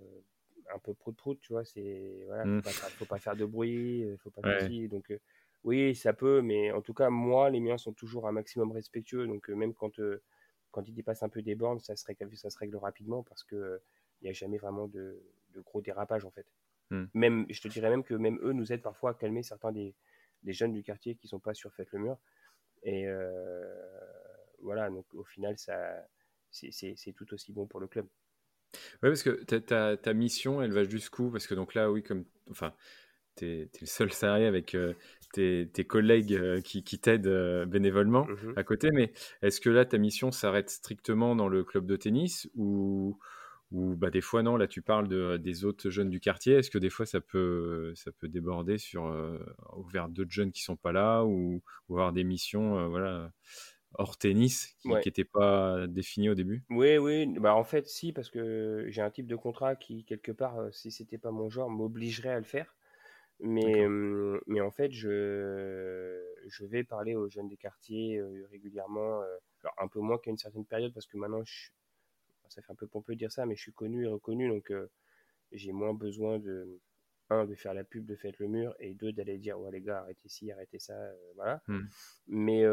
un 0.75 0.79
peu 0.81 0.93
prout-prout, 0.93 1.41
tu 1.41 1.55
vois, 1.55 1.65
c'est 1.65 2.25
voilà, 2.27 2.43
faut, 2.43 2.51
mmh. 2.51 2.61
pas, 2.61 2.71
faut 2.71 3.05
pas 3.07 3.19
faire 3.19 3.35
de 3.35 3.47
bruit, 3.47 4.05
faut 4.19 4.29
pas 4.29 4.43
ouais. 4.43 4.87
donc 4.89 5.11
oui, 5.65 5.95
ça 5.95 6.13
peut, 6.13 6.41
mais 6.41 6.71
en 6.71 6.81
tout 6.81 6.95
cas, 6.95 7.11
moi, 7.11 7.51
les 7.51 7.61
miens 7.61 7.79
sont 7.79 7.93
toujours 7.93 8.29
un 8.29 8.33
maximum 8.33 8.73
respectueux. 8.73 9.27
Donc, 9.27 9.51
euh, 9.51 9.55
même 9.55 9.75
quand, 9.75 9.99
euh, 9.99 10.23
quand 10.71 10.87
ils 10.89 10.95
dépassent 10.95 11.23
un 11.23 11.29
peu 11.29 11.43
des 11.43 11.55
bornes, 11.55 11.81
ça 11.81 11.97
se 11.97 12.07
règle, 12.07 12.37
ça 12.37 12.51
se 12.51 12.59
règle 12.59 12.77
rapidement 12.77 13.23
parce 13.23 13.45
qu'il 13.45 13.81
n'y 14.23 14.29
a 14.29 14.33
jamais 14.33 14.59
vraiment 14.59 14.87
de, 14.87 15.21
gros 15.65 15.81
dérapages, 15.81 16.25
en 16.25 16.31
fait. 16.31 16.47
Hmm. 16.91 17.07
Même, 17.15 17.47
je 17.51 17.61
te 17.61 17.69
dirais 17.69 17.91
même 17.91 18.05
que 18.05 18.15
même 18.15 18.39
eux 18.43 18.53
nous 18.53 18.73
aident 18.73 18.83
parfois 18.83 19.11
à 19.11 19.15
calmer 19.15 19.43
certains 19.43 19.73
des, 19.73 19.95
jeunes 20.47 20.73
du 20.73 20.83
quartier 20.83 21.17
qui 21.17 21.27
sont 21.27 21.41
pas 21.41 21.55
sur 21.55 21.75
Faites 21.75 21.91
le 21.93 21.99
Mur. 21.99 22.19
Et 22.85 23.09
euh, 23.09 23.75
voilà, 24.61 24.89
donc 24.89 25.13
au 25.15 25.25
final, 25.25 25.59
ça, 25.59 26.07
c'est 26.51 27.13
tout 27.17 27.35
aussi 27.35 27.53
bon 27.53 27.67
pour 27.67 27.81
le 27.81 27.89
club. 27.89 28.07
Oui, 29.03 29.09
parce 29.11 29.23
que 29.23 29.43
ta, 29.45 29.97
ta, 29.97 30.15
mission, 30.15 30.63
elle 30.63 30.73
va 30.73 30.85
jusqu'où? 30.85 31.31
Parce 31.31 31.47
que 31.47 31.55
donc 31.55 31.75
là, 31.75 31.91
oui, 31.91 32.03
comme, 32.03 32.25
enfin, 32.51 32.75
es, 33.45 33.71
le 33.81 33.87
seul 33.87 34.13
salarié 34.13 34.47
avec 34.47 34.75
euh, 34.75 34.95
tes, 35.33 35.85
collègues 35.85 36.35
euh, 36.35 36.61
qui, 36.61 36.83
t'aident 36.99 37.27
euh, 37.27 37.67
bénévolement 37.67 38.25
mmh 38.25 38.53
à 38.57 38.65
côté, 38.65 38.91
mais 38.93 39.13
est-ce 39.43 39.61
que 39.61 39.71
là, 39.71 39.85
ta 39.85 39.99
mission 39.99 40.33
s'arrête 40.33 40.71
strictement 40.71 41.37
dans 41.37 41.49
le 41.49 41.65
club 41.65 41.87
de 41.87 41.97
tennis 41.97 42.49
ou, 42.55 43.19
ou 43.71 43.95
bah, 43.95 44.11
des 44.11 44.21
fois, 44.21 44.43
non, 44.43 44.57
là, 44.57 44.67
tu 44.67 44.83
parles 44.83 45.09
de, 45.09 45.37
des 45.37 45.65
autres 45.65 45.91
jeunes 45.91 46.11
du 46.11 46.21
quartier. 46.21 46.55
Est-ce 46.55 46.71
que 46.71 46.79
des 46.79 46.91
fois, 46.91 47.07
ça 47.07 47.21
peut, 47.21 47.93
ça 47.95 48.11
peut 48.13 48.29
déborder 48.29 48.79
sur, 48.79 49.13
vers 49.93 50.09
d'autres 50.09 50.33
jeunes 50.33 50.53
qui 50.53 50.63
sont 50.63 50.77
pas 50.77 50.93
là 50.93 51.25
ou, 51.25 51.63
avoir 51.91 52.13
des 52.13 52.25
missions 52.25 52.89
voilà, 52.89 53.31
hors 53.95 54.17
tennis 54.17 54.77
qui 54.83 54.89
n'étaient 54.89 55.25
pas 55.25 55.87
définies 55.87 56.31
au 56.31 56.35
début? 56.35 56.65
Oui, 56.71 56.97
oui. 56.97 57.27
Bah, 57.39 57.55
en 57.55 57.65
fait, 57.65 57.87
si, 57.87 58.13
parce 58.13 58.31
que 58.31 58.87
j'ai 58.89 59.03
un 59.03 59.11
type 59.11 59.27
de 59.27 59.37
contrat 59.37 59.77
qui, 59.77 60.05
quelque 60.05 60.33
part, 60.33 60.57
si 60.73 60.91
c'était 60.91 61.19
pas 61.19 61.31
mon 61.31 61.51
genre, 61.51 61.71
m'obligerait 61.71 62.31
à 62.31 62.39
le 62.39 62.45
faire. 62.45 62.78
Mais, 63.41 63.87
mais 64.47 64.61
en 64.61 64.71
fait, 64.71 64.91
je, 64.91 66.25
je 66.47 66.65
vais 66.65 66.83
parler 66.83 67.15
aux 67.15 67.29
jeunes 67.29 67.49
des 67.49 67.57
quartiers 67.57 68.21
régulièrement, 68.51 69.21
alors 69.63 69.75
un 69.79 69.89
peu 69.89 70.01
moins 70.01 70.19
qu'à 70.19 70.31
une 70.31 70.39
certaine 70.39 70.65
période, 70.65 70.93
parce 70.93 71.07
que 71.07 71.17
maintenant, 71.17 71.45
je, 71.45 71.71
ça 72.49 72.63
fait 72.63 72.73
un 72.73 72.77
peu 72.77 72.87
pompeux 72.87 73.15
de 73.15 73.19
dire 73.19 73.33
ça, 73.33 73.47
mais 73.47 73.55
je 73.55 73.63
suis 73.63 73.73
connu 73.73 74.05
et 74.05 74.09
reconnu, 74.09 74.49
donc 74.49 74.73
j'ai 75.53 75.73
moins 75.73 75.95
besoin 75.95 76.39
de, 76.39 76.81
un, 77.31 77.45
de 77.45 77.55
faire 77.55 77.75
la 77.75 77.85
pub 77.85 78.07
de 78.07 78.17
Faites 78.17 78.39
le 78.39 78.49
mur, 78.49 78.75
et 78.81 78.95
deux, 78.95 79.13
d'aller 79.13 79.39
dire, 79.39 79.61
ouais 79.61 79.71
les 79.71 79.83
gars, 79.83 80.01
arrêtez 80.01 80.29
ci, 80.29 80.51
arrêtez 80.51 80.81
ça, 80.81 80.99
voilà. 81.37 81.63
Mmh. 81.69 81.81
Mais, 82.27 82.65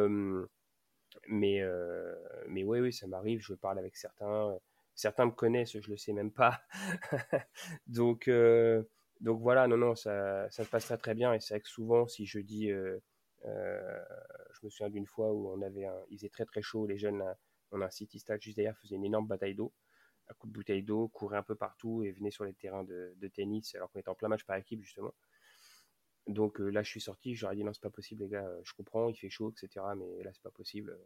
mais, 1.28 1.62
mais 2.48 2.64
oui, 2.64 2.80
oui, 2.80 2.92
ça 2.92 3.06
m'arrive, 3.06 3.40
je 3.42 3.54
parle 3.54 3.78
avec 3.78 3.98
certains, 3.98 4.58
certains 4.96 5.28
me 5.28 5.32
connaissent, 5.32 5.80
je 5.80 5.90
le 5.90 5.98
sais 5.98 6.14
même 6.14 6.32
pas. 6.32 6.62
donc, 7.88 8.30
donc 9.22 9.42
voilà, 9.42 9.68
non, 9.68 9.78
non, 9.78 9.96
ça, 9.96 10.50
ça 10.50 10.64
se 10.64 10.70
passe 10.70 10.86
très 10.86 10.98
très 10.98 11.14
bien. 11.14 11.34
Et 11.34 11.40
c'est 11.40 11.56
vrai 11.56 11.62
que 11.62 11.70
souvent, 11.70 12.08
si 12.08 12.26
je 12.26 12.40
dis, 12.40 12.70
euh, 12.72 13.00
euh, 13.46 14.04
je 14.54 14.66
me 14.66 14.70
souviens 14.70 14.90
d'une 14.90 15.08
fois 15.08 15.32
où 15.32 15.50
on 15.50 15.62
avait 15.62 15.86
un, 15.86 15.98
il 16.10 16.18
faisait 16.18 16.30
très 16.30 16.46
très 16.46 16.62
chaud, 16.62 16.86
les 16.86 16.98
jeunes, 16.98 17.24
on 17.72 17.82
a 17.82 17.86
un 17.86 17.90
city 17.90 18.20
stade 18.20 18.42
juste 18.42 18.58
derrière, 18.58 18.78
faisaient 18.78 18.96
une 18.96 19.06
énorme 19.06 19.28
bataille 19.28 19.56
d'eau, 19.56 19.74
un 20.30 20.34
coup 20.34 20.48
de 20.48 20.54
bouteille 20.54 20.84
d'eau, 20.84 21.08
couraient 21.10 21.38
un 21.38 21.44
peu 21.44 21.56
partout 21.56 22.04
et 22.04 22.12
venaient 22.12 22.32
sur 22.32 22.44
les 22.44 22.54
terrains 22.54 22.84
de, 22.84 23.14
de 23.18 23.28
tennis 23.28 23.76
alors 23.76 23.90
qu'on 23.92 24.00
était 24.00 24.10
en 24.10 24.16
plein 24.16 24.28
match 24.28 24.44
par 24.44 24.58
équipe 24.58 24.82
justement. 24.82 25.14
Donc 26.28 26.60
euh, 26.60 26.70
là, 26.70 26.82
je 26.84 26.90
suis 26.90 27.02
sorti, 27.02 27.36
j'aurais 27.36 27.56
dit 27.56 27.64
non, 27.64 27.72
c'est 27.74 27.84
pas 27.84 27.90
possible, 27.90 28.24
les 28.24 28.30
gars, 28.30 28.50
je 28.64 28.74
comprends, 28.74 29.10
il 29.10 29.16
fait 29.16 29.30
chaud, 29.30 29.52
etc. 29.52 29.86
Mais 29.96 30.24
là, 30.24 30.32
c'est 30.34 30.44
pas 30.44 30.52
possible. 30.52 30.98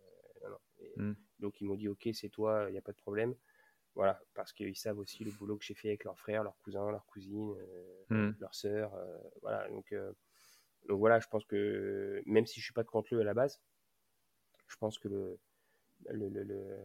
Mmh. 0.95 1.13
Donc 1.39 1.60
ils 1.62 1.65
m'ont 1.65 1.76
dit, 1.76 1.89
ok, 1.89 2.10
c'est 2.13 2.30
toi, 2.30 2.65
il 2.69 2.72
n'y 2.72 2.78
a 2.78 2.82
pas 2.82 2.93
de 2.93 2.98
problème. 2.98 3.36
Voilà, 4.00 4.18
parce 4.34 4.54
qu'ils 4.54 4.78
savent 4.78 4.98
aussi 4.98 5.26
le 5.26 5.32
boulot 5.32 5.58
que 5.58 5.66
j'ai 5.66 5.74
fait 5.74 5.90
avec 5.90 6.06
leurs 6.06 6.18
frères, 6.18 6.42
leurs 6.42 6.56
cousins, 6.60 6.90
leurs 6.90 7.06
cousines, 7.06 7.54
euh, 7.60 8.30
mmh. 8.30 8.38
leurs 8.40 8.56
sœurs. 8.56 8.96
Euh, 8.96 9.18
voilà, 9.42 9.68
donc, 9.68 9.92
euh, 9.92 10.14
donc 10.88 11.00
voilà, 11.00 11.20
je 11.20 11.28
pense 11.28 11.44
que 11.44 12.24
même 12.26 12.46
si 12.46 12.62
je 12.62 12.64
suis 12.64 12.74
pas 12.74 12.84
de 12.84 12.88
contre 12.88 13.14
eux 13.14 13.20
à 13.20 13.26
la 13.26 13.34
base, 13.34 13.60
je 14.68 14.78
pense 14.78 14.98
que 15.00 15.10
le, 15.10 15.38
le, 16.12 16.30
le, 16.30 16.78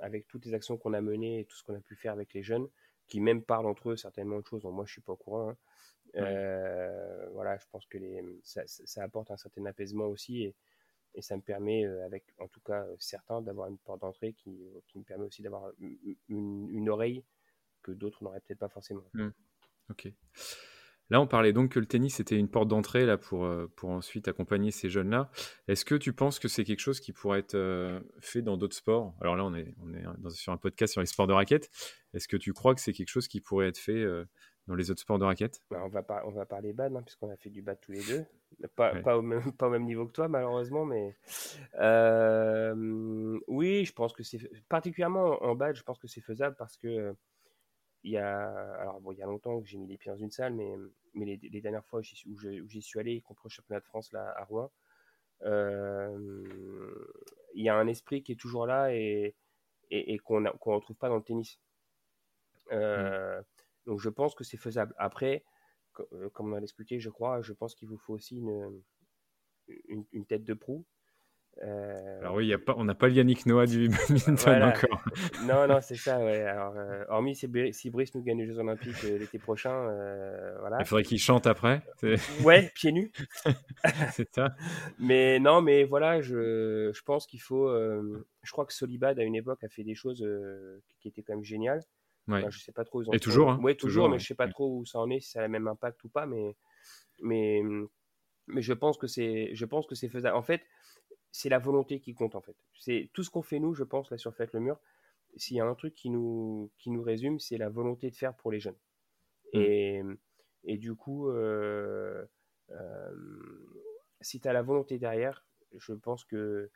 avec 0.00 0.28
toutes 0.28 0.46
les 0.46 0.54
actions 0.54 0.78
qu'on 0.78 0.92
a 0.92 1.00
menées 1.00 1.40
et 1.40 1.44
tout 1.44 1.56
ce 1.56 1.64
qu'on 1.64 1.74
a 1.74 1.80
pu 1.80 1.96
faire 1.96 2.12
avec 2.12 2.34
les 2.34 2.44
jeunes, 2.44 2.68
qui 3.08 3.18
même 3.18 3.42
parlent 3.42 3.66
entre 3.66 3.90
eux 3.90 3.96
certainement 3.96 4.38
de 4.38 4.46
choses 4.46 4.62
dont 4.62 4.70
moi 4.70 4.84
je 4.86 4.92
suis 4.92 5.02
pas 5.02 5.14
au 5.14 5.16
courant. 5.16 5.50
Hein, 5.50 5.56
voilà, 7.32 7.56
je 7.56 7.66
pense 7.72 7.84
que 7.86 7.98
les, 7.98 8.22
ça, 8.44 8.62
ça, 8.66 9.02
apporte 9.02 9.32
un 9.32 9.36
certain 9.36 9.66
apaisement 9.66 10.06
aussi 10.06 10.44
et, 10.44 10.54
et 11.14 11.22
ça 11.22 11.36
me 11.36 11.42
permet, 11.42 11.84
euh, 11.84 12.04
avec 12.04 12.24
en 12.38 12.48
tout 12.48 12.60
cas 12.60 12.84
euh, 12.84 12.96
certains, 12.98 13.40
d'avoir 13.40 13.68
une 13.68 13.78
porte 13.78 14.00
d'entrée 14.00 14.32
qui, 14.32 14.50
euh, 14.50 14.80
qui, 14.88 14.98
me 14.98 15.04
permet 15.04 15.26
aussi 15.26 15.42
d'avoir 15.42 15.70
une, 16.28 16.88
oreille 16.88 17.24
que 17.82 17.92
d'autres 17.92 18.22
n'auraient 18.22 18.40
peut-être 18.40 18.58
pas 18.58 18.68
forcément. 18.68 19.04
Mmh. 19.14 19.28
Ok. 19.90 20.12
Là, 21.10 21.20
on 21.20 21.26
parlait 21.26 21.52
donc 21.52 21.72
que 21.72 21.78
le 21.78 21.86
tennis 21.86 22.18
était 22.18 22.38
une 22.38 22.48
porte 22.48 22.68
d'entrée 22.68 23.04
là 23.04 23.18
pour, 23.18 23.46
pour 23.76 23.90
ensuite 23.90 24.26
accompagner 24.26 24.70
ces 24.70 24.88
jeunes-là. 24.88 25.30
Est-ce 25.68 25.84
que 25.84 25.94
tu 25.94 26.14
penses 26.14 26.38
que 26.38 26.48
c'est 26.48 26.64
quelque 26.64 26.80
chose 26.80 26.98
qui 26.98 27.12
pourrait 27.12 27.40
être 27.40 28.02
fait 28.20 28.40
dans 28.40 28.56
d'autres 28.56 28.74
sports? 28.74 29.14
Alors 29.20 29.36
là, 29.36 29.44
on 29.44 29.54
est, 29.54 29.74
on 29.82 29.92
est 29.92 30.30
sur 30.30 30.54
un 30.54 30.56
podcast 30.56 30.92
sur 30.92 31.02
les 31.02 31.06
sports 31.06 31.26
de 31.26 31.34
raquettes. 31.34 31.70
Est-ce 32.14 32.26
que 32.26 32.38
tu 32.38 32.54
crois 32.54 32.74
que 32.74 32.80
c'est 32.80 32.94
quelque 32.94 33.10
chose 33.10 33.28
qui 33.28 33.42
pourrait 33.42 33.68
être 33.68 33.76
fait 33.76 34.02
dans 34.66 34.74
les 34.74 34.90
autres 34.90 35.00
sports 35.00 35.18
de 35.18 35.24
raquettes? 35.24 35.60
Bah, 35.70 35.82
on, 35.84 35.88
va 35.88 36.04
on 36.24 36.30
va 36.30 36.46
parler 36.46 36.72
bad, 36.72 36.94
hein, 36.96 37.02
puisqu'on 37.02 37.30
a 37.30 37.36
fait 37.36 37.50
du 37.50 37.62
bad 37.62 37.78
tous 37.80 37.92
les 37.92 38.02
deux. 38.02 38.24
Pas, 38.76 38.94
pas, 39.00 39.18
au 39.18 39.22
même, 39.22 39.52
pas, 39.52 39.66
au 39.66 39.70
même, 39.70 39.84
niveau 39.84 40.06
que 40.06 40.12
toi, 40.12 40.28
malheureusement, 40.28 40.84
mais 40.84 41.16
euh, 41.80 43.38
oui, 43.48 43.84
je 43.84 43.92
pense 43.92 44.12
que 44.12 44.22
c'est 44.22 44.38
particulièrement 44.68 45.42
en 45.42 45.54
bad, 45.54 45.74
je 45.74 45.82
pense 45.82 45.98
que 45.98 46.06
c'est 46.06 46.20
faisable 46.20 46.56
parce 46.56 46.76
que 46.76 47.14
il 48.04 48.12
y 48.12 48.18
a, 48.18 48.50
alors 48.80 49.00
bon, 49.00 49.12
il 49.12 49.18
y 49.18 49.22
a 49.22 49.26
longtemps 49.26 49.60
que 49.60 49.66
j'ai 49.66 49.78
mis 49.78 49.86
les 49.86 49.96
pieds 49.96 50.12
dans 50.12 50.18
une 50.18 50.30
salle, 50.30 50.52
mais, 50.52 50.74
mais 51.14 51.24
les, 51.24 51.60
dernières 51.60 51.84
fois 51.86 52.00
où 52.00 52.68
j'y 52.68 52.82
suis 52.82 53.00
allé 53.00 53.22
contre 53.22 53.42
le 53.44 53.50
championnat 53.50 53.80
de 53.80 53.86
France 53.86 54.12
là, 54.12 54.34
à 54.36 54.44
Rouen, 54.44 54.70
euh, 55.42 56.94
il 57.54 57.64
y 57.64 57.68
a 57.68 57.76
un 57.76 57.86
esprit 57.86 58.22
qui 58.22 58.32
est 58.32 58.36
toujours 58.36 58.66
là 58.66 58.94
et, 58.94 59.34
et, 59.90 60.18
qu'on 60.18 60.40
ne 60.42 60.50
retrouve 60.50 60.96
pas 60.96 61.08
dans 61.08 61.16
le 61.16 61.22
tennis. 61.22 61.58
Euh, 62.72 63.40
mm. 63.40 63.44
Donc 63.86 64.00
je 64.00 64.08
pense 64.08 64.34
que 64.34 64.44
c'est 64.44 64.56
faisable. 64.56 64.94
Après, 64.98 65.44
euh, 66.12 66.28
comme 66.30 66.52
on 66.52 66.56
a 66.56 66.60
expliqué, 66.60 66.98
je 67.00 67.10
crois, 67.10 67.42
je 67.42 67.52
pense 67.52 67.74
qu'il 67.74 67.88
vous 67.88 67.98
faut 67.98 68.14
aussi 68.14 68.36
une, 68.36 68.82
une, 70.12 70.26
tête 70.26 70.44
de 70.44 70.54
proue. 70.54 70.84
Euh, 71.62 72.18
Alors 72.20 72.34
oui, 72.34 72.48
y 72.48 72.52
a 72.52 72.58
pas, 72.58 72.74
on 72.76 72.84
n'a 72.84 72.96
pas 72.96 73.06
le 73.06 73.14
Yannick 73.14 73.46
Noah 73.46 73.66
du 73.66 73.88
badminton 73.88 74.62
encore. 74.64 75.04
non, 75.46 75.68
non, 75.68 75.78
c'est 75.80 75.94
ça, 75.94 76.18
ouais. 76.18 76.42
Alors, 76.42 76.74
euh, 76.76 77.04
hormis 77.08 77.36
si, 77.36 77.48
si, 77.72 77.90
Brice 77.90 78.12
nous 78.16 78.22
gagne 78.22 78.38
les 78.38 78.46
Jeux 78.46 78.58
Olympiques 78.58 79.02
l'été 79.02 79.38
prochain, 79.38 79.84
voilà. 80.58 80.78
Il 80.80 80.86
faudrait 80.86 81.04
qu'il 81.04 81.18
chante 81.18 81.46
après. 81.46 81.82
Ouais, 82.44 82.72
pieds 82.74 82.90
nus. 82.90 83.12
c'est 84.10 84.34
ça. 84.34 84.56
Mais 84.98 85.38
non, 85.38 85.62
mais 85.62 85.84
voilà, 85.84 86.20
je, 86.20 86.90
je 86.92 87.02
pense 87.02 87.26
qu'il 87.26 87.40
faut... 87.40 87.68
je 87.70 88.50
crois 88.50 88.66
que 88.66 88.72
Solibad, 88.72 89.18
à 89.20 89.22
une 89.22 89.36
époque, 89.36 89.62
a 89.62 89.68
fait 89.68 89.84
des 89.84 89.94
choses 89.94 90.26
qui 90.98 91.06
étaient 91.06 91.22
quand 91.22 91.34
même 91.34 91.44
géniales. 91.44 91.82
Ouais. 92.26 92.44
je 92.50 92.58
sais 92.58 92.72
pas 92.72 92.84
trop. 92.84 93.02
Ils 93.02 93.10
ont 93.10 93.12
Et 93.12 93.20
toujours, 93.20 93.50
hein. 93.50 93.60
ouais, 93.62 93.74
toujours, 93.74 94.08
mais 94.08 94.18
je 94.18 94.26
sais 94.26 94.34
pas 94.34 94.48
trop 94.48 94.78
où 94.78 94.84
ça 94.86 94.98
en 94.98 95.10
est, 95.10 95.20
si 95.20 95.30
ça 95.30 95.40
a 95.40 95.42
le 95.42 95.48
même 95.48 95.68
impact 95.68 96.02
ou 96.04 96.08
pas, 96.08 96.26
mais, 96.26 96.56
mais, 97.22 97.62
mais 98.46 98.62
je 98.62 98.72
pense 98.72 98.96
que 98.96 99.06
c'est, 99.06 99.54
je 99.54 99.64
pense 99.64 99.86
que 99.86 99.94
c'est 99.94 100.08
faisable. 100.08 100.36
En 100.36 100.42
fait, 100.42 100.62
c'est 101.32 101.48
la 101.48 101.58
volonté 101.58 102.00
qui 102.00 102.14
compte, 102.14 102.34
en 102.34 102.40
fait. 102.40 102.56
C'est 102.78 103.10
tout 103.12 103.22
ce 103.22 103.30
qu'on 103.30 103.42
fait 103.42 103.58
nous, 103.58 103.74
je 103.74 103.84
pense, 103.84 104.10
là 104.10 104.18
sur 104.18 104.34
Faites 104.34 104.52
le 104.52 104.60
mur. 104.60 104.78
S'il 105.36 105.56
y 105.56 105.60
a 105.60 105.66
un 105.66 105.74
truc 105.74 105.94
qui 105.94 106.10
nous, 106.10 106.70
qui 106.78 106.90
nous 106.90 107.02
résume, 107.02 107.40
c'est 107.40 107.58
la 107.58 107.68
volonté 107.68 108.10
de 108.10 108.16
faire 108.16 108.34
pour 108.36 108.52
les 108.52 108.60
jeunes. 108.60 108.78
Mmh. 109.52 109.60
Et, 109.60 110.02
et 110.64 110.78
du 110.78 110.94
coup, 110.94 111.28
euh, 111.28 112.24
euh, 112.70 113.10
si 114.20 114.40
tu 114.40 114.48
as 114.48 114.52
la 114.52 114.62
volonté 114.62 114.98
derrière, 114.98 115.44
je 115.76 115.92
pense 115.92 116.24
que 116.24 116.70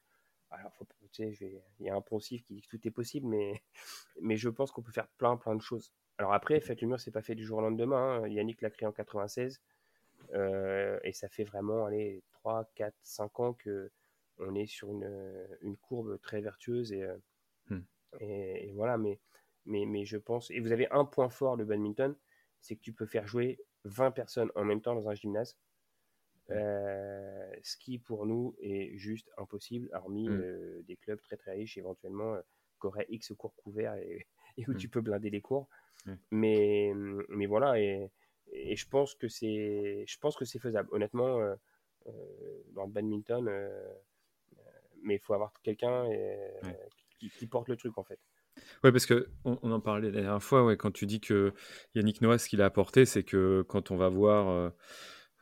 alors, 0.51 0.73
faut, 0.75 0.87
tu 1.13 1.35
sais, 1.35 1.63
il 1.81 1.87
y 1.87 1.91
a 1.91 1.95
un 1.95 2.01
poncif 2.01 2.43
qui 2.45 2.55
dit 2.55 2.63
que 2.63 2.69
tout 2.69 2.89
est 2.89 2.91
possible, 2.91 3.27
mais, 3.27 3.63
mais 4.21 4.37
je 4.37 4.49
pense 4.49 4.73
qu'on 4.73 4.83
peut 4.83 4.93
faire 4.93 5.09
plein, 5.19 5.37
plein 5.37 5.55
de 5.55 5.63
choses. 5.63 5.93
Alors 6.19 6.33
après, 6.33 6.61
Faites 6.61 6.81
le 6.81 6.89
mur, 6.89 7.01
c'est 7.01 7.11
pas 7.11 7.23
fait 7.23 7.35
du 7.35 7.45
jour 7.45 7.59
au 7.59 7.63
lendemain. 7.63 8.23
Hein. 8.23 8.29
Yannick 8.29 8.61
l'a 8.63 8.71
créé 8.71 8.89
en 8.89 8.93
96. 8.93 9.61
et 10.33 11.13
ça 11.13 11.29
fait 11.29 11.45
vraiment 11.45 11.87
aller 11.87 12.25
3, 12.33 12.69
4, 12.75 12.95
5 13.03 13.41
ans 13.41 13.53
que 13.55 13.91
on 14.41 14.55
est 14.55 14.67
sur 14.67 14.91
une, 14.93 15.49
une 15.63 15.77
courbe 15.77 16.21
très 16.21 16.41
vertueuse 16.41 16.93
et, 16.93 17.09
hmm. 17.69 17.81
et, 18.21 18.73
voilà. 18.75 18.99
Mais, 18.99 19.21
mais, 19.65 19.85
mais 19.87 20.05
je 20.05 20.17
pense. 20.17 20.51
Et 20.51 20.61
vous 20.61 20.73
avez 20.73 20.89
un 20.91 21.05
point 21.05 21.29
fort 21.29 21.57
le 21.57 21.65
badminton, 21.65 22.17
c'est 22.61 22.77
que 22.77 22.81
tu 22.81 22.93
peux 22.93 23.07
faire 23.07 23.27
jouer 23.27 23.61
20 23.85 24.11
personnes 24.13 24.51
en 24.55 24.65
même 24.65 24.81
temps 24.81 24.95
dans 24.95 25.09
un 25.09 25.15
gymnase. 25.15 25.57
Euh, 26.51 27.51
ce 27.63 27.77
qui 27.77 27.99
pour 27.99 28.25
nous 28.27 28.55
est 28.61 28.97
juste 28.97 29.31
impossible, 29.37 29.91
hormis 29.93 30.29
mm. 30.29 30.41
euh, 30.41 30.83
des 30.87 30.97
clubs 30.97 31.21
très 31.21 31.37
très 31.37 31.53
riches 31.53 31.77
éventuellement 31.77 32.35
euh, 32.35 32.41
qui 32.81 32.87
auraient 32.87 33.07
X 33.11 33.33
cours 33.37 33.55
couverts 33.55 33.95
et, 34.57 34.65
où 34.67 34.73
mm. 34.73 34.77
tu 34.77 34.89
peux 34.89 35.01
blinder 35.01 35.31
les 35.31 35.43
cours. 35.43 35.69
Mm. 36.07 36.15
Mais, 36.31 36.93
mais 37.29 37.47
voilà, 37.47 37.79
et, 37.79 38.11
et, 38.53 38.77
je 38.77 38.89
pense 38.89 39.15
que 39.15 39.29
c'est 39.29 40.05
je 40.07 40.19
pense 40.19 40.37
que 40.37 40.45
c'est 40.45 40.59
faisable. 40.59 40.89
Honnêtement, 40.93 41.39
dans 42.73 42.87
le 42.87 42.91
badminton, 42.91 43.45
mais 45.03 45.17
il 45.17 45.21
faut 45.21 45.35
avoir 45.35 45.53
quelqu'un 45.63 46.09
qui, 47.19 47.29
qui, 47.29 47.47
porte 47.47 47.69
le 47.69 47.77
truc 47.77 47.99
en 47.99 48.05
fait. 48.05 48.19
Oui, 48.83 48.91
parce 48.91 49.07
qu'on 49.07 49.25
on 49.45 49.71
en 49.71 49.81
parlait 49.81 50.11
la 50.11 50.23
dernière 50.23 50.43
fois, 50.43 50.65
ouais, 50.65 50.77
quand 50.77 50.91
tu 50.91 51.05
dis 51.05 51.21
que 51.21 51.53
Yannick 51.95 52.23
Noah, 52.23 52.39
ce 52.39 52.49
qu'il 52.49 52.63
a 52.63 52.65
apporté, 52.65 53.05
c'est 53.05 53.23
que 53.23 53.63
quand 53.69 53.91
on 53.91 53.97
va 53.97 54.09
voir 54.09 54.73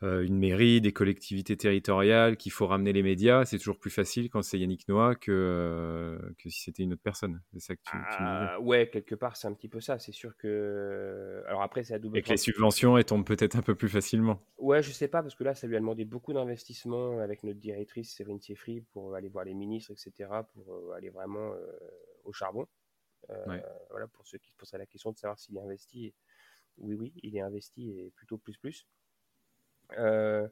une 0.01 0.37
mairie, 0.37 0.81
des 0.81 0.93
collectivités 0.93 1.57
territoriales, 1.57 2.37
qu'il 2.37 2.51
faut 2.51 2.67
ramener 2.67 2.93
les 2.93 3.03
médias, 3.03 3.45
c'est 3.45 3.57
toujours 3.57 3.79
plus 3.79 3.89
facile 3.89 4.29
quand 4.29 4.41
c'est 4.41 4.59
Yannick 4.59 4.87
Noah 4.87 5.15
que, 5.15 5.31
euh, 5.31 6.19
que 6.37 6.49
si 6.49 6.61
c'était 6.61 6.83
une 6.83 6.93
autre 6.93 7.01
personne. 7.01 7.41
C'est 7.53 7.59
ça 7.59 7.75
que 7.75 7.81
tu, 7.83 7.91
ah, 7.93 8.59
Ouais, 8.59 8.89
quelque 8.89 9.15
part, 9.15 9.37
c'est 9.37 9.47
un 9.47 9.53
petit 9.53 9.69
peu 9.69 9.79
ça. 9.79 9.97
C'est 9.97 10.11
sûr 10.11 10.37
que. 10.37 11.43
Alors 11.47 11.61
après, 11.61 11.83
c'est 11.83 11.93
à 11.93 11.99
double. 11.99 12.17
Et 12.17 12.21
que 12.21 12.29
les 12.29 12.37
subventions, 12.37 12.97
elles 12.97 13.05
tombent 13.05 13.25
peut-être 13.25 13.55
un 13.55 13.61
peu 13.61 13.75
plus 13.75 13.89
facilement. 13.89 14.41
Ouais, 14.57 14.83
je 14.83 14.91
sais 14.91 15.07
pas, 15.07 15.21
parce 15.21 15.35
que 15.35 15.43
là, 15.43 15.55
ça 15.55 15.67
lui 15.67 15.75
a 15.75 15.79
demandé 15.79 16.05
beaucoup 16.05 16.33
d'investissement 16.33 17.19
avec 17.19 17.43
notre 17.43 17.59
directrice 17.59 18.15
Séverine 18.15 18.39
Siefry 18.39 18.81
pour 18.91 19.15
aller 19.15 19.29
voir 19.29 19.45
les 19.45 19.53
ministres, 19.53 19.91
etc., 19.91 20.29
pour 20.53 20.93
aller 20.93 21.09
vraiment 21.09 21.53
au 22.23 22.33
charbon. 22.33 22.67
Euh, 23.29 23.59
voilà, 23.89 24.07
pour 24.07 24.25
ceux 24.27 24.37
qui 24.37 24.51
se 24.51 24.55
poseraient 24.55 24.77
la 24.77 24.85
question 24.85 25.11
de 25.11 25.17
savoir 25.17 25.37
s'il 25.39 25.57
est 25.57 25.61
investi, 25.61 26.13
oui, 26.77 26.95
oui, 26.95 27.13
il 27.23 27.35
est 27.35 27.41
investi 27.41 27.89
et 27.89 28.11
plutôt 28.15 28.37
plus 28.37 28.57
plus. 28.57 28.87
Euh, 29.97 30.47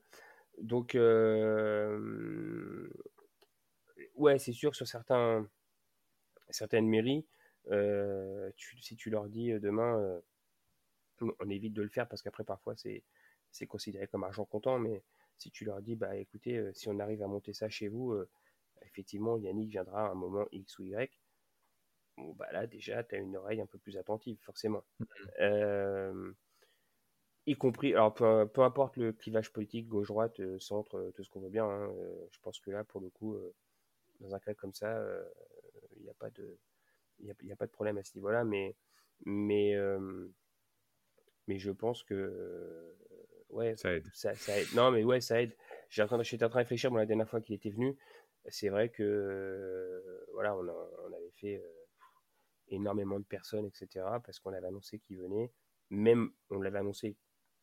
donc, 0.61 0.95
euh, 0.95 2.89
ouais, 4.15 4.39
c'est 4.39 4.53
sûr 4.53 4.75
sur 4.75 4.87
certains, 4.87 5.47
certaines 6.49 6.87
mairies, 6.87 7.25
si 8.81 8.95
tu 8.95 9.09
leur 9.09 9.27
dis 9.27 9.51
demain, 9.59 10.21
on 11.39 11.49
évite 11.49 11.73
de 11.73 11.81
le 11.81 11.89
faire 11.89 12.07
parce 12.07 12.21
qu'après 12.21 12.43
parfois 12.43 12.75
c'est 12.75 13.03
c'est 13.51 13.67
considéré 13.67 14.07
comme 14.07 14.23
argent 14.23 14.45
comptant, 14.45 14.79
mais 14.79 15.01
si 15.37 15.49
tu 15.49 15.63
leur 15.65 15.81
dis, 15.81 15.95
bah 15.95 16.15
écoutez, 16.17 16.61
si 16.73 16.89
on 16.89 16.99
arrive 16.99 17.23
à 17.23 17.27
monter 17.27 17.53
ça 17.53 17.69
chez 17.69 17.87
vous, 17.87 18.15
effectivement, 18.81 19.37
Yannick 19.37 19.69
viendra 19.69 20.07
à 20.07 20.11
un 20.11 20.15
moment 20.15 20.45
X 20.51 20.79
ou 20.79 20.83
Y 20.83 21.09
bah 22.17 22.47
là 22.51 22.67
déjà, 22.67 23.03
tu 23.03 23.15
as 23.15 23.17
une 23.19 23.35
oreille 23.35 23.61
un 23.61 23.65
peu 23.65 23.77
plus 23.77 23.97
attentive, 23.97 24.37
forcément. 24.41 24.83
Euh, 25.39 26.31
y 27.47 27.55
compris, 27.55 27.93
alors 27.93 28.13
peu, 28.13 28.47
peu, 28.47 28.61
importe 28.61 28.97
le 28.97 29.13
clivage 29.13 29.51
politique, 29.51 29.87
gauche-droite, 29.87 30.39
euh, 30.39 30.59
centre, 30.59 30.97
euh, 30.97 31.11
tout 31.11 31.23
ce 31.23 31.29
qu'on 31.29 31.41
veut 31.41 31.49
bien, 31.49 31.65
hein, 31.65 31.93
je 32.31 32.39
pense 32.39 32.59
que 32.59 32.71
là, 32.71 32.83
pour 32.83 33.01
le 33.01 33.09
coup, 33.09 33.37
dans 34.19 34.33
un 34.33 34.39
cas 34.39 34.53
comme 34.53 34.73
ça, 34.73 35.03
il 35.97 36.03
n'y 36.03 36.09
a, 36.09 36.13
pas 36.13 36.29
de, 36.31 36.57
y 37.19 37.31
a, 37.31 37.33
y 37.43 37.51
a 37.51 37.55
pas 37.55 37.67
de 37.67 37.71
problème 37.71 37.97
à 37.97 38.03
ce 38.03 38.15
niveau-là, 38.15 38.43
mais, 38.43 38.75
mais, 39.25 39.75
mais 41.47 41.59
je 41.59 41.71
pense 41.71 42.03
que 42.03 42.95
ouais, 43.49 43.75
ça 43.75 43.93
aide. 43.93 44.09
Ça, 44.13 44.31
aide. 44.31 44.67
Non, 44.73 44.91
mais 44.91 45.03
ouais, 45.03 45.21
ça 45.21 45.41
aide. 45.41 45.55
J'étais 45.89 46.03
en, 46.03 46.07
train, 46.07 46.19
en 46.19 46.23
train 46.23 46.37
de 46.37 46.53
réfléchir, 46.53 46.89
bon, 46.89 46.97
la 46.97 47.05
dernière 47.05 47.29
fois 47.29 47.41
qu'il 47.41 47.55
était 47.55 47.69
venu, 47.69 47.95
c'est 48.47 48.69
vrai 48.69 48.89
que 48.89 50.25
voilà, 50.33 50.55
on, 50.55 50.67
on 50.67 51.13
avait 51.13 51.31
fait 51.35 51.61
énormément 52.69 53.19
de 53.19 53.25
personnes, 53.25 53.65
etc. 53.65 54.05
Parce 54.23 54.39
qu'on 54.39 54.53
avait 54.53 54.67
annoncé 54.67 54.99
qu'il 54.99 55.19
venait. 55.19 55.51
Même, 55.91 56.31
on 56.49 56.61
l'avait 56.61 56.79
annoncé 56.79 57.15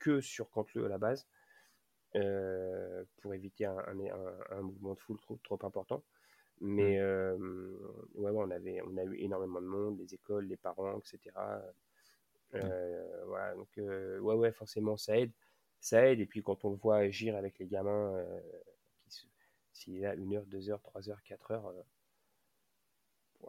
que 0.03 0.21
sur 0.21 0.51
Cantleux 0.51 0.85
à 0.85 0.89
la 0.89 0.99
base, 0.99 1.27
euh, 2.17 3.05
pour 3.21 3.35
éviter 3.35 3.65
un, 3.65 3.79
un, 4.51 4.61
mouvement 4.61 4.95
de 4.95 4.99
foule 4.99 5.19
trop, 5.21 5.39
trop 5.43 5.59
important. 5.63 6.03
Mais 6.61 6.99
euh, 6.99 7.37
ouais, 8.15 8.31
on, 8.35 8.51
avait, 8.51 8.81
on 8.83 8.97
a 8.97 9.05
eu 9.05 9.17
énormément 9.19 9.61
de 9.61 9.67
monde, 9.67 9.99
les 9.99 10.15
écoles, 10.15 10.47
les 10.47 10.57
parents, 10.57 10.99
etc. 10.99 11.35
Euh, 12.55 13.25
voilà, 13.27 13.55
donc 13.55 13.69
ouais, 13.77 14.35
ouais, 14.35 14.53
forcément, 14.53 14.97
ça 14.97 15.19
aide. 15.19 15.33
Ça 15.81 16.07
aide. 16.07 16.21
Et 16.21 16.27
puis 16.27 16.43
quand 16.43 16.65
on 16.65 16.71
le 16.71 16.77
voit 16.77 16.99
agir 16.99 17.37
avec 17.37 17.59
les 17.59 17.67
gamins, 17.67 18.25
s'il 19.73 19.97
est 19.97 20.01
là 20.01 20.15
une 20.15 20.35
heure, 20.37 20.47
deux 20.47 20.71
heures, 20.71 20.83
trois 20.83 21.09
heures, 21.09 21.23
quatre 21.23 21.51
heures, 21.51 21.73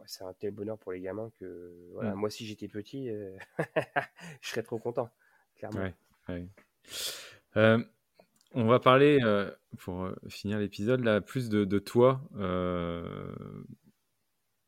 c'est 0.06 0.24
un 0.24 0.32
tel 0.34 0.50
bonheur 0.50 0.78
pour 0.78 0.92
les 0.92 1.00
gamins 1.00 1.30
que 1.38 1.72
voilà, 1.92 2.14
mm. 2.14 2.18
moi 2.18 2.30
si 2.30 2.46
j'étais 2.46 2.68
petit, 2.68 3.10
euh, 3.10 3.36
je 4.40 4.48
serais 4.48 4.62
trop 4.62 4.78
content, 4.78 5.10
clairement. 5.56 5.90
Euh, 7.56 7.78
on 8.52 8.66
va 8.66 8.78
parler, 8.80 9.20
euh, 9.22 9.50
pour 9.78 10.08
finir 10.28 10.58
l'épisode, 10.58 11.04
là, 11.04 11.20
plus 11.20 11.48
de, 11.48 11.64
de 11.64 11.78
toi, 11.78 12.22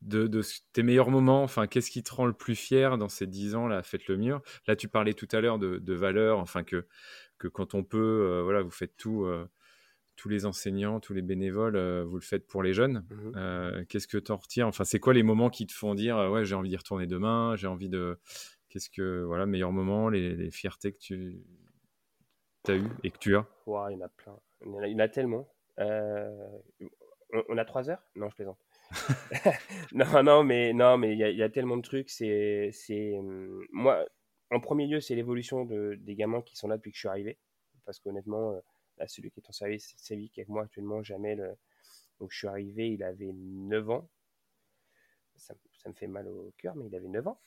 de, 0.01 0.27
de, 0.27 0.41
tes 0.73 0.83
meilleurs 0.83 1.09
moments. 1.09 1.43
Enfin, 1.43 1.67
qu'est-ce 1.67 1.91
qui 1.91 2.03
te 2.03 2.13
rend 2.13 2.25
le 2.25 2.33
plus 2.33 2.55
fier 2.55 2.97
dans 2.97 3.09
ces 3.09 3.27
dix 3.27 3.55
ans 3.55 3.67
là, 3.67 3.81
faites 3.83 4.07
le 4.07 4.17
mur. 4.17 4.41
Là, 4.67 4.75
tu 4.75 4.87
parlais 4.87 5.13
tout 5.13 5.27
à 5.31 5.41
l'heure 5.41 5.59
de, 5.59 5.77
de 5.77 5.93
valeurs, 5.93 6.39
enfin 6.39 6.63
que 6.63 6.85
que 7.37 7.47
quand 7.47 7.75
on 7.75 7.83
peut, 7.83 8.41
voilà, 8.43 8.61
vous 8.61 8.71
faites 8.71 8.97
tout 8.97 9.27
tous 10.17 10.29
les 10.29 10.45
enseignants, 10.45 10.99
tous 10.99 11.13
les 11.13 11.21
bénévoles, 11.21 11.75
euh, 11.77 12.03
vous 12.03 12.15
le 12.15 12.21
faites 12.21 12.47
pour 12.47 12.63
les 12.63 12.73
jeunes. 12.73 13.05
Euh, 13.35 13.85
qu'est-ce 13.87 14.07
que 14.07 14.17
tu 14.17 14.31
en 14.31 14.37
retires? 14.37 14.67
Enfin, 14.67 14.83
c'est 14.83 14.99
quoi 14.99 15.13
les 15.13 15.23
moments 15.23 15.49
qui 15.49 15.67
te 15.67 15.73
font 15.73 15.95
dire 15.95 16.17
euh, 16.17 16.29
ouais, 16.29 16.43
j'ai 16.43 16.55
envie 16.55 16.69
d'y 16.69 16.75
retourner 16.75 17.05
demain, 17.05 17.55
j'ai 17.55 17.67
envie 17.67 17.87
de. 17.87 18.19
Qu'est-ce 18.69 18.89
que 18.89 19.23
voilà, 19.23 19.45
meilleurs 19.45 19.71
moments, 19.71 20.09
les, 20.09 20.51
fiertés 20.51 20.93
que 20.93 20.97
tu 20.97 21.43
as 22.67 22.75
eu 22.75 22.87
et 23.03 23.11
que 23.11 23.17
tu 23.17 23.35
as? 23.35 23.45
Il 23.67 23.71
y 23.71 23.95
en 23.95 24.01
a 24.01 24.09
plein. 24.09 24.39
Il 24.65 24.91
y 24.91 24.95
en 24.95 24.99
a, 24.99 25.07
tellement. 25.07 25.49
On, 25.77 27.57
a 27.57 27.65
trois 27.65 27.89
heures? 27.89 28.03
Non, 28.15 28.29
je 28.29 28.35
plaisante. 28.35 28.59
non, 29.93 30.23
non, 30.23 30.43
mais 30.43 30.73
non, 30.73 30.97
mais 30.97 31.13
il 31.13 31.19
y, 31.19 31.43
a 31.43 31.49
tellement 31.49 31.77
de 31.77 31.81
trucs. 31.81 32.09
C'est, 32.09 32.71
c'est 32.73 33.17
hum, 33.17 33.65
moi. 33.71 34.05
En 34.49 34.61
premier 34.61 34.87
lieu, 34.87 35.01
c'est 35.01 35.15
l'évolution 35.15 35.65
de, 35.65 35.95
des 35.99 36.15
gamins 36.15 36.41
qui 36.41 36.55
sont 36.55 36.69
là 36.69 36.77
depuis 36.77 36.91
que 36.91 36.95
je 36.95 37.01
suis 37.01 37.09
arrivé, 37.09 37.37
parce 37.85 37.99
qu'honnêtement 37.99 38.61
celui 39.05 39.29
qui 39.29 39.39
est 39.39 39.49
en 39.49 39.53
service 39.53 39.93
civique 39.97 40.39
avec 40.39 40.49
moi 40.49 40.63
actuellement, 40.63 41.03
Jamel. 41.03 41.55
Donc 42.19 42.31
je 42.31 42.37
suis 42.39 42.47
arrivé, 42.47 42.89
il 42.89 43.03
avait 43.03 43.31
9 43.33 43.89
ans. 43.91 44.09
Ça, 45.35 45.53
me 45.85 45.93
fait 45.93 46.07
mal 46.07 46.27
au 46.27 46.51
cœur, 46.57 46.75
mais 46.75 46.87
il 46.87 46.95
avait 46.95 47.07
9 47.07 47.27
ans. 47.27 47.39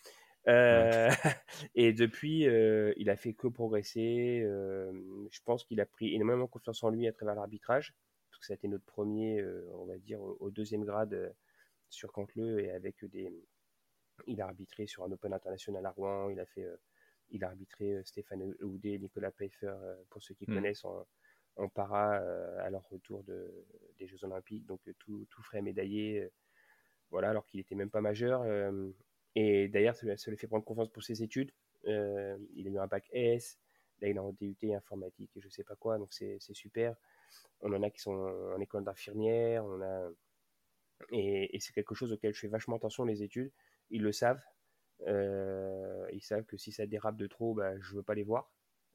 Euh, 0.49 1.11
et 1.75 1.93
depuis, 1.93 2.47
euh, 2.47 2.93
il 2.97 3.11
a 3.11 3.17
fait 3.17 3.35
que 3.35 3.49
progresser. 3.49 4.43
Euh, 4.45 4.93
je 5.31 5.41
pense 5.45 5.65
qu'il 5.65 5.81
a 5.81 5.87
pris 5.87 6.15
énormément 6.15 6.47
confiance 6.47 6.83
en 6.83 6.91
lui 6.91 7.07
à 7.07 7.13
travers 7.13 7.35
l'arbitrage, 7.35 7.95
parce 8.31 8.41
que 8.41 8.47
ça 8.47 8.55
a 8.55 8.57
été 8.57 8.69
notre 8.69 8.85
premier, 8.85 9.45
on 9.75 9.87
va 9.87 9.99
dire, 9.99 10.21
au, 10.21 10.51
deuxième 10.51 10.85
grade 10.85 11.35
sur 11.89 12.13
Cantleux 12.13 12.61
et 12.61 12.71
avec 12.71 13.05
des. 13.05 13.33
Il 14.27 14.41
a 14.43 14.47
arbitré 14.47 14.87
sur 14.87 15.05
un 15.05 15.13
Open 15.13 15.33
international 15.33 15.85
à 15.87 15.91
Rouen. 15.91 16.29
Il 16.31 16.41
a 16.41 16.47
fait, 16.47 16.67
il 17.31 17.43
a 17.43 17.49
arbitré 17.49 18.03
Stéphane 18.05 18.55
Houdet, 18.61 18.99
Nicolas 18.99 19.31
Pfeiffer, 19.31 19.75
pour 20.11 20.23
ceux 20.23 20.35
qui 20.35 20.45
hmm. 20.47 20.55
connaissent 20.55 20.85
en, 20.85 21.07
en 21.57 21.69
para 21.69 22.17
à 22.59 22.71
leur 22.71 22.87
retour 22.91 23.25
de, 23.25 23.67
des 23.99 24.07
Jeux 24.07 24.23
Olympiques, 24.25 24.67
donc 24.67 24.81
tout, 24.99 25.27
tout 25.31 25.43
frais 25.43 25.63
médaillé, 25.63 26.29
voilà, 27.11 27.31
alors 27.31 27.47
qu'il 27.47 27.61
était 27.61 27.75
même 27.75 27.91
pas 27.91 28.03
majeur. 28.03 28.45
Et 29.35 29.69
d'ailleurs, 29.69 29.95
ça, 29.95 30.07
lui 30.31 30.37
fait 30.37 30.47
prendre 30.47 30.65
confiance 30.65 30.91
pour 30.91 31.03
ses 31.03 31.23
études. 31.23 31.53
il 31.85 32.67
a 32.67 32.71
eu 32.71 32.79
un 32.79 32.87
bac 32.87 33.09
S, 33.13 33.59
là 34.01 34.09
il 34.09 34.17
est 34.17 34.21
en 34.21 34.33
DUT 34.33 34.57
informatique 34.75 35.31
et 35.37 35.41
je 35.41 35.49
sais 35.49 35.65
pas 35.65 35.77
quoi, 35.77 35.99
donc 35.99 36.13
c'est 36.13 36.39
super. 36.55 36.97
On 37.61 37.73
en 37.73 37.83
a 37.83 37.91
qui 37.91 38.01
sont 38.01 38.13
en 38.13 38.61
école 38.61 38.85
d'infirmière, 38.85 39.65
on 39.65 39.81
a 39.83 40.11
et, 41.13 41.59
c'est 41.61 41.73
quelque 41.73 41.95
chose 41.95 42.13
auquel 42.13 42.35
je 42.35 42.41
fais 42.41 42.49
vachement 42.49 42.77
attention 42.77 43.05
les 43.05 43.23
études. 43.23 43.51
Ils 43.91 44.03
le 44.03 44.13
savent, 44.13 44.43
ils 45.07 46.23
savent 46.23 46.45
que 46.45 46.57
si 46.57 46.73
ça 46.73 46.87
dérape 46.87 47.17
de 47.17 47.27
trop, 47.27 47.55
bah, 47.55 47.79
je 47.81 47.95
veux 47.97 48.03
pas 48.03 48.15
les 48.15 48.25
voir. 48.25 48.53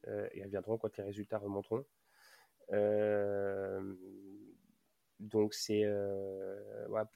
et 0.08 0.40
elles 0.40 0.50
viendront 0.50 0.78
quand 0.78 0.96
les 0.98 1.04
résultats 1.04 1.40
remonteront. 1.40 1.86
Euh, 2.74 3.96
donc 5.20 5.54
c'est. 5.54 5.84
Euh, 5.84 6.56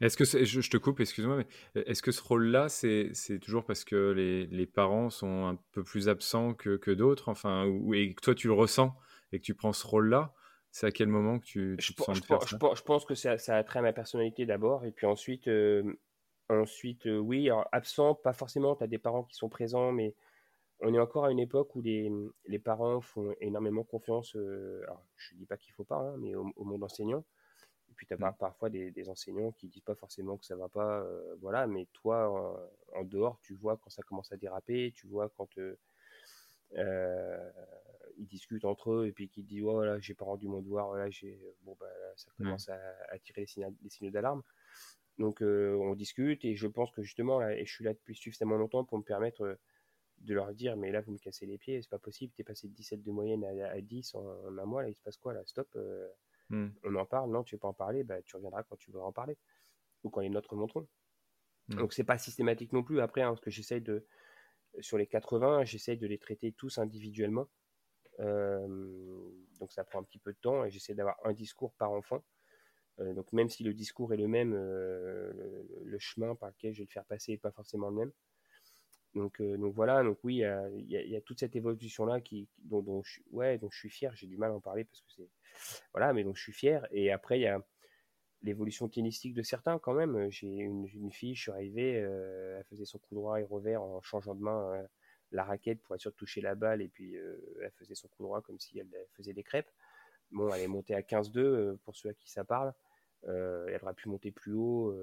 est-ce 0.02 0.18
que 0.18 0.24
je, 0.24 0.70
te 0.70 0.78
coupe, 0.78 1.00
excuse-moi, 1.00 1.38
mais 1.38 1.82
est-ce 1.84 2.02
que 2.02 2.12
ce 2.12 2.22
rôle-là, 2.22 2.70
c'est 2.70 3.12
toujours 3.42 3.66
parce 3.66 3.84
que 3.84 4.12
les, 4.12 4.48
les, 4.48 4.66
parents 4.66 5.10
sont 5.10 5.46
un 5.46 5.60
peu 5.72 5.84
plus 5.84 6.10
absents 6.10 6.54
que, 6.54 6.78
que 6.78 6.92
d'autres, 6.92 7.30
enfin, 7.30 7.66
ou, 7.66 7.94
et 7.94 8.14
que 8.14 8.22
toi 8.22 8.36
tu 8.36 8.48
le 8.48 8.54
ressens 8.54 8.96
et 9.32 9.40
que 9.40 9.44
tu 9.46 9.54
prends 9.54 9.74
ce 9.74 9.86
rôle-là? 9.86 10.34
C'est 10.72 10.86
à 10.86 10.92
quel 10.92 11.08
moment 11.08 11.40
que 11.40 11.46
tu, 11.46 11.76
je, 11.80 11.94
te 11.94 12.02
sens 12.04 12.18
je, 12.18 12.22
je, 12.22 12.76
je, 12.76 12.84
pense 12.84 13.04
que 13.04 13.16
ça, 13.16 13.40
ça 13.40 13.58
a 13.58 13.64
trait 13.64 13.80
à 13.80 13.82
ma 13.82 13.92
personnalité 13.92 14.46
d'abord, 14.46 14.86
et 14.86 14.92
puis 14.92 15.08
ensuite, 15.08 15.48
euh, 15.48 15.84
ensuite 16.48 17.06
oui, 17.06 17.50
absent, 17.72 18.14
pas 18.14 18.34
forcément, 18.34 18.76
tu 18.76 18.84
as 18.84 18.88
des 18.88 19.00
parents 19.00 19.24
qui 19.24 19.36
sont 19.36 19.50
présents, 19.50 19.92
mais 19.92 20.14
on 20.82 20.94
est 20.94 21.00
encore 21.00 21.26
à 21.26 21.32
une 21.32 21.40
époque 21.40 21.76
où 21.76 21.82
les, 21.82 22.12
les 22.46 22.60
parents 22.60 23.02
font 23.02 23.36
énormément 23.42 23.84
confiance. 23.84 24.36
alors, 24.36 25.04
je 25.18 25.34
ne 25.34 25.40
dis 25.40 25.46
pas 25.46 25.58
qu'il 25.58 25.72
ne 25.74 25.76
faut 25.76 25.84
pas, 25.84 25.98
hein, 25.98 26.16
mais 26.20 26.36
au, 26.36 26.64
monde 26.64 26.84
enseignant. 26.84 27.26
Et 28.00 28.06
puis, 28.06 28.08
tu 28.08 28.14
as 28.14 28.18
mmh. 28.18 28.36
parfois 28.40 28.70
des, 28.70 28.92
des, 28.92 29.10
enseignants 29.10 29.52
qui 29.52 29.66
ne 29.66 29.72
disent 29.72 29.84
pas 29.84 29.96
forcément 29.96 30.38
que 30.38 30.46
ça 30.46 30.56
ne 30.56 30.60
va 30.60 30.70
pas. 30.70 31.06
voilà, 31.42 31.68
mais 31.68 31.86
toi, 31.92 32.70
en, 32.96 33.04
dehors, 33.04 33.40
tu 33.42 33.54
vois 33.56 33.76
quand 33.78 33.90
ça 33.90 34.04
commence 34.04 34.32
à 34.32 34.38
déraper, 34.38 34.94
tu 34.96 35.08
vois 35.08 35.30
quand 35.30 35.50
ils 38.20 38.28
discutent 38.28 38.66
entre 38.66 38.92
eux 38.92 39.08
et 39.08 39.12
puis 39.12 39.30
qu'ils 39.30 39.46
disent 39.46 39.64
oh 39.64 39.84
là 39.84 40.00
j'ai 40.00 40.14
pas 40.14 40.26
rendu 40.26 40.48
mon 40.48 40.62
devoir 40.62 40.94
là 40.96 41.10
j'ai 41.10 41.40
bon 41.64 41.76
bah 41.80 41.88
ça 42.16 42.30
commence 42.38 42.70
à, 42.70 42.78
à, 43.10 43.18
tirer 43.18 43.42
les 43.42 43.48
signaux, 43.48 43.74
signaux 43.88 44.12
d'alarme 44.12 44.44
donc 45.18 45.42
on 45.42 45.96
discute 45.96 46.44
et 46.46 46.56
je 46.56 46.68
pense 46.68 46.92
que 46.92 47.02
justement 47.02 47.40
là, 47.40 47.56
et 47.56 47.66
je 47.66 47.74
suis 47.74 47.86
là 47.86 47.94
depuis 47.94 48.16
suffisamment 48.16 48.58
longtemps 48.58 48.84
pour 48.84 48.98
me 48.98 49.04
permettre 49.04 49.58
de 50.20 50.34
leur 50.34 50.54
dire 50.54 50.76
mais 50.76 50.92
là 50.92 51.02
vous 51.02 51.14
me 51.14 51.18
cassez 51.18 51.46
les 51.46 51.58
pieds 51.58 51.82
c'est 51.82 51.90
pas 51.90 51.98
possible 51.98 52.34
t'es 52.36 52.44
passé 52.44 52.68
de 52.68 52.74
17 52.74 53.04
de 53.04 53.12
moyenne 53.12 53.44
à, 53.46 53.82
10 53.82 54.16
en, 54.16 54.28
un 54.46 54.66
mois 54.66 54.84
là 54.84 54.90
il 54.90 54.96
se 54.96 55.02
passe 55.02 55.18
quoi 55.18 55.34
là? 55.34 55.42
Stop 55.46 55.78
mmh. 56.50 56.68
on 56.84 56.96
en 56.96 57.06
parle 57.06 57.32
non 57.32 57.44
tu 57.44 57.56
veux 57.56 57.60
pas 57.60 57.68
en 57.68 57.74
parler 57.74 58.04
bah 58.04 58.22
tu 58.24 58.36
reviendras 58.36 58.64
quand 58.64 58.78
tu 58.78 58.92
voudras 58.92 59.06
en 59.06 59.12
parler 59.12 59.38
ou 60.04 60.10
quand 60.10 60.22
les 60.22 60.30
nôtres 60.30 60.52
remonteront 60.52 60.88
mmh. 61.70 61.76
donc 61.76 61.94
c'est 61.94 62.04
pas 62.04 62.18
systématique 62.18 62.74
non 62.74 62.84
plus 62.84 63.02
après 63.02 63.22
hein, 63.22 63.30
parce 63.30 63.42
que 63.42 63.52
j'essaye 63.52 63.82
de 63.82 64.06
sur 64.80 64.98
les 64.98 65.08
80 65.08 65.66
j'essaye 65.66 65.98
de 65.98 66.08
les 66.08 66.18
traiter 66.18 66.52
tous 66.52 66.78
individuellement 66.78 67.48
donc 68.18 69.72
ça 69.72 69.84
prend 69.86 70.00
un 70.00 70.04
petit 70.04 70.20
peu 70.20 70.34
de 70.34 70.38
temps 70.38 70.66
et 70.66 70.70
j'essaie 70.70 70.94
d'avoir 70.94 71.16
un 71.24 71.32
discours 71.32 71.74
par 71.76 71.92
enfant. 71.92 72.22
donc 72.98 73.32
même 73.32 73.48
si 73.48 73.64
le 73.64 73.74
discours 73.74 74.14
est 74.14 74.18
le 74.18 74.28
même, 74.28 74.54
le, 74.54 75.98
chemin 76.00 76.36
par 76.36 76.50
lequel 76.50 76.74
je 76.74 76.80
vais 76.80 76.86
le 76.86 76.92
faire 76.92 77.06
passer 77.06 77.32
n'est 77.32 77.38
pas 77.38 77.52
forcément 77.52 77.90
le 77.90 77.96
même. 77.96 78.12
Donc, 79.16 79.42
donc 79.42 79.74
voilà, 79.74 80.04
donc 80.04 80.20
oui, 80.24 80.44
il 80.76 80.92
y, 80.92 81.16
a 81.16 81.22
toute 81.22 81.40
cette 81.40 81.56
évolution-là 81.56 82.22
qui, 82.22 82.48
dont, 82.60 83.02
je, 83.04 83.22
ouais, 83.32 83.60
je 83.60 83.78
suis 83.78 83.90
fier. 83.90 84.16
J'ai 84.16 84.28
du 84.28 84.38
mal 84.38 84.52
à 84.52 84.54
en 84.54 84.60
parler 84.60 84.84
parce 84.84 85.02
que 85.02 85.12
c'est. 85.16 85.30
Voilà, 85.94 86.14
mais 86.14 86.24
donc 86.24 86.38
je 86.38 86.44
suis 86.44 86.54
fier. 86.54 86.88
Et 86.92 87.12
après, 87.12 87.40
il 87.40 87.42
y 87.42 87.48
a 87.48 87.60
l'évolution 88.44 88.88
tennistique 88.88 89.34
de 89.34 89.42
certains 89.42 89.80
quand 89.80 89.94
même. 89.94 90.30
J'ai 90.30 90.48
une, 90.48 91.12
fille, 91.12 91.34
je 91.34 91.42
suis 91.42 91.52
arrivé, 91.52 91.94
elle 91.94 92.64
faisait 92.70 92.86
son 92.86 93.00
coup 93.00 93.16
droit 93.16 93.40
et 93.40 93.44
revers 93.44 93.82
en 93.82 94.00
changeant 94.02 94.36
de 94.36 94.42
main 94.42 94.88
la 95.32 95.44
raquette 95.44 95.82
pour 95.82 95.96
être 95.96 96.02
sûr 96.02 96.12
de 96.12 96.16
toucher 96.16 96.42
la 96.42 96.56
balle 96.56 96.82
et 96.82 96.88
puis 96.88 97.16
euh, 97.18 97.38
elle 97.62 97.72
faisait 97.72 97.96
son 97.96 98.08
coup 98.08 98.24
droit 98.24 98.42
comme 98.42 98.60
si 98.60 98.80
elle, 98.80 98.90
faisait 99.14 99.34
des 99.34 99.44
crêpes. 99.44 99.70
Bon, 100.32 100.54
elle 100.54 100.62
est 100.62 100.68
montée 100.68 100.96
à 100.96 101.02
15-2 101.02 101.38
euh, 101.40 101.80
pour 101.84 101.96
ceux 101.96 102.10
à 102.10 102.14
qui 102.14 102.30
ça 102.30 102.44
parle. 102.44 102.74
Euh, 103.28 103.68
elle 103.68 103.82
aurait 103.84 103.94
pu 103.94 104.08
monter 104.10 104.32
plus 104.32 104.54
haut, 104.54 104.96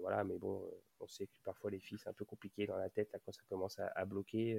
voilà, 0.00 0.24
mais 0.24 0.38
bon, 0.38 0.62
on 1.00 1.06
sait 1.06 1.26
que 1.26 1.38
parfois 1.44 1.70
les 1.70 1.80
filles 1.80 1.98
c'est 1.98 2.10
un 2.10 2.14
peu 2.14 2.24
compliqué 2.24 2.66
dans 2.66 2.76
la 2.76 2.90
tête 2.90 3.10
quand 3.24 3.32
ça 3.32 3.42
commence 3.48 3.78
à, 3.78 4.04
bloquer. 4.04 4.58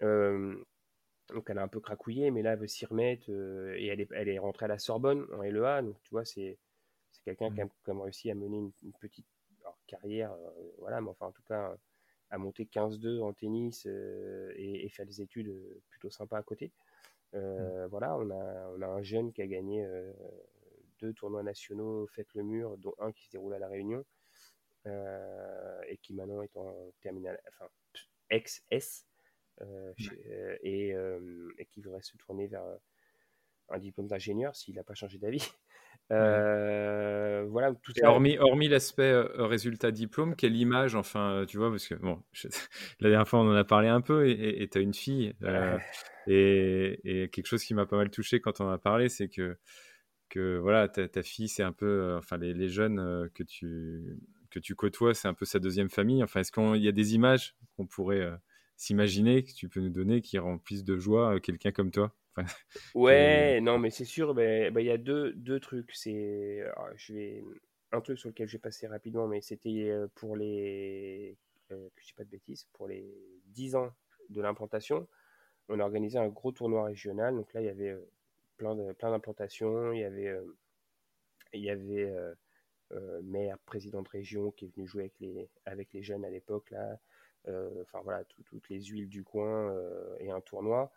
donc 0.00 1.48
elle 1.48 1.58
a 1.58 1.62
un 1.62 1.68
peu 1.68 1.80
cracouillé, 1.80 2.30
mais 2.30 2.42
là 2.42 2.52
elle 2.52 2.58
veut 2.58 2.66
s'y 2.66 2.84
remettre 2.84 3.30
et 3.30 3.86
elle 3.86 4.00
est, 4.00 4.08
elle 4.12 4.28
est 4.28 4.38
rentrée 4.38 4.66
à 4.66 4.68
la 4.68 4.78
Sorbonne 4.78 5.26
en 5.32 5.42
LEA, 5.42 5.82
donc 5.82 6.00
tu 6.02 6.10
vois, 6.10 6.24
c'est 6.24 6.58
quelqu'un 7.24 7.50
qui, 7.54 7.62
a, 7.62 7.66
quand 7.84 7.94
même 7.94 8.02
réussi 8.02 8.30
à 8.30 8.34
mener 8.34 8.58
une, 8.58 8.92
petite 9.00 9.26
carrière, 9.86 10.34
voilà, 10.78 11.00
mais 11.00 11.08
enfin 11.08 11.26
en 11.26 11.32
tout 11.32 11.42
cas 11.42 11.74
à 12.34 12.38
monter 12.38 12.64
15-2 12.64 13.20
en 13.20 13.32
tennis 13.32 13.86
euh, 13.86 14.52
et, 14.56 14.88
faire 14.88 15.06
des 15.06 15.20
études 15.20 15.48
euh, 15.48 15.82
plutôt 15.88 16.10
sympas 16.10 16.38
à 16.38 16.42
côté. 16.42 16.72
Euh, 17.34 17.86
mm. 17.86 17.88
Voilà, 17.90 18.16
on 18.16 18.30
a, 18.30 18.68
on 18.76 18.82
a 18.82 18.86
un 18.86 19.02
jeune 19.02 19.32
qui 19.32 19.40
a 19.40 19.46
gagné 19.46 19.86
deux 21.04 21.12
tournois 21.12 21.42
nationaux 21.42 22.06
Faites 22.08 22.32
le 22.34 22.42
mur, 22.42 22.76
dont 22.78 22.94
un 22.98 23.12
qui 23.12 23.26
se 23.26 23.30
déroule 23.30 23.54
à 23.54 23.58
La 23.58 23.68
Réunion 23.68 24.04
et 24.86 25.96
qui 26.02 26.12
maintenant 26.12 26.42
est 26.42 26.54
en 26.56 26.92
terminale, 27.00 27.40
enfin, 27.48 27.70
ex-S. 28.28 29.06
et, 30.62 30.90
et, 30.90 31.66
qui 31.70 31.80
voudrait 31.80 32.02
se 32.02 32.18
tourner 32.18 32.48
vers 32.48 32.64
un 33.70 33.78
diplôme 33.78 34.08
d'ingénieur 34.08 34.54
s'il 34.54 34.74
n'a 34.74 34.84
pas 34.84 34.94
changé 34.94 35.18
d'avis. 35.18 35.48
Euh, 36.12 37.46
voilà, 37.48 37.72
tout 37.82 37.92
Hormis, 38.02 38.36
hormis 38.36 38.68
l'aspect 38.68 39.10
euh, 39.10 39.46
résultat 39.46 39.90
diplôme, 39.90 40.36
quelle 40.36 40.54
image, 40.54 40.96
enfin, 40.96 41.46
tu 41.48 41.56
vois, 41.56 41.70
parce 41.70 41.88
que 41.88 41.94
bon, 41.94 42.22
la 43.00 43.08
dernière 43.08 43.26
fois 43.26 43.40
on 43.40 43.50
en 43.50 43.54
a 43.54 43.64
parlé 43.64 43.88
un 43.88 44.02
peu 44.02 44.28
et 44.28 44.68
tu 44.70 44.76
as 44.76 44.80
une 44.82 44.92
fille. 44.92 45.34
Euh, 45.42 45.78
et, 46.26 47.30
quelque 47.32 47.46
chose 47.46 47.64
qui 47.64 47.72
m'a 47.72 47.86
pas 47.86 47.96
mal 47.96 48.10
touché 48.10 48.40
quand 48.40 48.60
on 48.60 48.66
en 48.66 48.72
a 48.72 48.78
parlé, 48.78 49.08
c'est 49.08 49.28
que, 49.28 49.56
que 50.28 50.58
voilà, 50.58 50.88
ta, 50.88 51.22
fille, 51.22 51.48
c'est 51.48 51.62
un 51.62 51.72
peu, 51.72 52.16
enfin, 52.18 52.36
les, 52.38 52.68
jeunes 52.68 53.30
que 53.34 53.42
tu, 53.42 54.18
que 54.50 54.58
tu 54.58 54.74
côtoies, 54.74 55.14
c'est 55.14 55.28
un 55.28 55.34
peu 55.34 55.44
sa 55.44 55.58
deuxième 55.58 55.90
famille. 55.90 56.22
Enfin, 56.22 56.40
est-ce 56.40 56.52
qu'il 56.52 56.82
y 56.82 56.88
a 56.88 56.92
des 56.92 57.14
images 57.14 57.56
qu'on 57.76 57.86
pourrait 57.86 58.30
s'imaginer, 58.76 59.44
que 59.44 59.52
tu 59.52 59.68
peux 59.68 59.80
nous 59.80 59.90
donner, 59.90 60.20
qui 60.20 60.38
remplissent 60.38 60.84
de 60.84 60.98
joie 60.98 61.40
quelqu'un 61.40 61.72
comme 61.72 61.90
toi? 61.90 62.14
Ouais, 62.96 63.60
non, 63.60 63.78
mais 63.78 63.90
c'est 63.90 64.04
sûr, 64.04 64.34
ben, 64.34 64.72
ben, 64.72 64.80
il 64.80 64.86
y 64.86 64.90
a 64.90 64.98
deux, 64.98 65.32
deux 65.34 65.60
trucs. 65.60 65.92
C'est, 65.94 66.64
je 66.96 67.12
vais, 67.12 67.44
un 67.94 68.00
truc 68.00 68.18
sur 68.18 68.28
lequel 68.28 68.48
je 68.48 68.56
vais 68.56 68.60
passer 68.60 68.86
rapidement, 68.86 69.26
mais 69.26 69.40
c'était 69.40 69.88
euh, 69.90 70.08
pour 70.14 70.36
les, 70.36 71.36
euh, 71.70 71.88
je 71.96 72.14
pas 72.14 72.24
de 72.24 72.30
bêtises, 72.30 72.66
pour 72.72 72.88
les 72.88 73.14
10 73.46 73.76
ans 73.76 73.92
de 74.30 74.40
l'implantation. 74.40 75.06
On 75.68 75.80
a 75.80 75.84
organisé 75.84 76.18
un 76.18 76.28
gros 76.28 76.52
tournoi 76.52 76.84
régional. 76.84 77.34
Donc 77.34 77.52
là, 77.54 77.60
il 77.60 77.66
y 77.66 77.70
avait 77.70 77.90
euh, 77.90 78.10
plein 78.56 78.74
de, 78.74 78.94
d'implantations. 79.00 79.92
Il 79.92 80.00
y 80.00 80.04
avait, 80.04 80.36
il 81.52 81.60
y 81.60 81.70
avait 81.70 82.12
maire, 83.22 83.58
président 83.66 84.02
de 84.02 84.08
région 84.08 84.50
qui 84.50 84.66
est 84.66 84.74
venu 84.74 84.86
jouer 84.86 85.12
avec 85.66 85.92
les, 85.92 86.02
jeunes 86.02 86.24
à 86.24 86.30
l'époque 86.30 86.70
là. 86.70 86.98
Enfin 87.82 88.00
voilà, 88.04 88.24
toutes 88.24 88.68
les 88.68 88.80
huiles 88.82 89.08
du 89.08 89.24
coin 89.24 89.74
et 90.20 90.30
un 90.30 90.40
tournoi. 90.40 90.92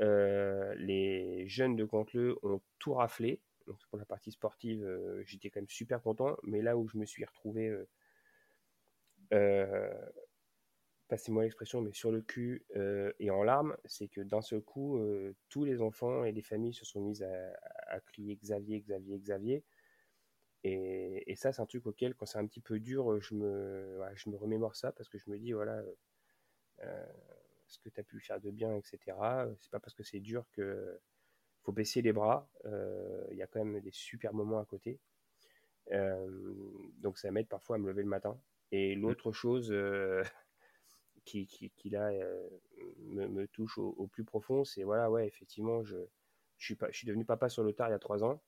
Euh, 0.00 0.74
les 0.76 1.46
jeunes 1.48 1.76
de 1.76 1.84
Cantleux 1.84 2.38
ont 2.42 2.60
tout 2.78 2.94
raflé. 2.94 3.40
Donc 3.66 3.78
pour 3.88 3.98
la 3.98 4.04
partie 4.04 4.32
sportive, 4.32 4.84
euh, 4.84 5.22
j'étais 5.24 5.50
quand 5.50 5.60
même 5.60 5.68
super 5.68 6.02
content. 6.02 6.36
Mais 6.42 6.62
là 6.62 6.76
où 6.76 6.88
je 6.88 6.96
me 6.98 7.04
suis 7.04 7.24
retrouvé, 7.24 7.74
euh, 9.32 9.94
passez-moi 11.12 11.42
l'expression, 11.42 11.82
mais 11.82 11.92
sur 11.92 12.10
le 12.10 12.22
cul 12.22 12.64
et 13.18 13.30
en 13.30 13.42
larmes, 13.42 13.76
c'est 13.84 14.08
que 14.08 14.22
d'un 14.22 14.40
seul 14.40 14.62
coup, 14.62 14.98
tous 15.50 15.62
les 15.62 15.82
enfants 15.82 16.24
et 16.24 16.32
les 16.32 16.40
familles 16.40 16.72
se 16.72 16.86
sont 16.86 17.02
mis 17.02 17.22
à, 17.22 18.00
crier 18.00 18.34
Xavier, 18.36 18.80
Xavier, 18.80 19.18
Xavier. 19.18 19.62
Et, 20.64 21.34
ça, 21.36 21.52
c'est 21.52 21.60
un 21.60 21.66
truc 21.66 21.86
auquel, 21.86 22.14
quand 22.14 22.24
c'est 22.24 22.38
un 22.38 22.46
petit 22.46 22.62
peu 22.62 22.80
dur, 22.80 23.20
je 23.20 23.34
me, 23.34 24.00
je 24.14 24.30
me 24.30 24.36
remémore 24.36 24.74
ça 24.74 24.90
parce 24.90 25.10
que 25.10 25.18
je 25.18 25.28
me 25.28 25.38
dis, 25.38 25.52
voilà, 25.52 25.82
ce 27.66 27.78
que 27.78 27.90
tu 27.90 28.00
as 28.00 28.04
pu 28.04 28.18
faire 28.18 28.40
de 28.40 28.50
bien, 28.50 28.74
etc. 28.74 28.98
C'est 29.60 29.70
pas 29.70 29.80
parce 29.80 29.92
que 29.92 30.04
c'est 30.04 30.20
dur 30.20 30.46
que 30.52 30.98
faut 31.60 31.72
baisser 31.72 32.00
les 32.00 32.14
bras. 32.14 32.48
Il 32.64 33.36
y 33.36 33.42
a 33.42 33.46
quand 33.46 33.62
même 33.62 33.82
des 33.82 33.92
super 33.92 34.32
moments 34.32 34.60
à 34.60 34.64
côté. 34.64 34.98
Donc 35.90 37.18
ça 37.18 37.30
m'aide 37.30 37.48
parfois 37.48 37.76
à 37.76 37.78
me 37.78 37.88
lever 37.88 38.02
le 38.02 38.08
matin. 38.08 38.40
Et 38.72 38.94
l'autre 38.94 39.32
chose 39.32 39.70
euh, 39.70 40.24
qui, 41.24 41.46
qui, 41.46 41.90
là 41.90 42.10
me, 42.98 43.46
touche 43.46 43.78
au, 43.78 44.06
plus 44.06 44.24
profond, 44.24 44.64
c'est 44.64 44.82
voilà, 44.82 45.10
ouais, 45.10 45.26
effectivement, 45.26 45.82
je, 45.82 45.96
je, 46.58 46.64
suis, 46.64 46.74
pas, 46.74 46.90
je 46.90 46.98
suis 46.98 47.06
devenu 47.06 47.24
papa 47.24 47.48
sur 47.48 47.62
le 47.62 47.72
tard 47.72 47.88
il 47.88 47.92
y 47.92 47.94
a 47.94 47.98
trois 47.98 48.24
ans. 48.24 48.42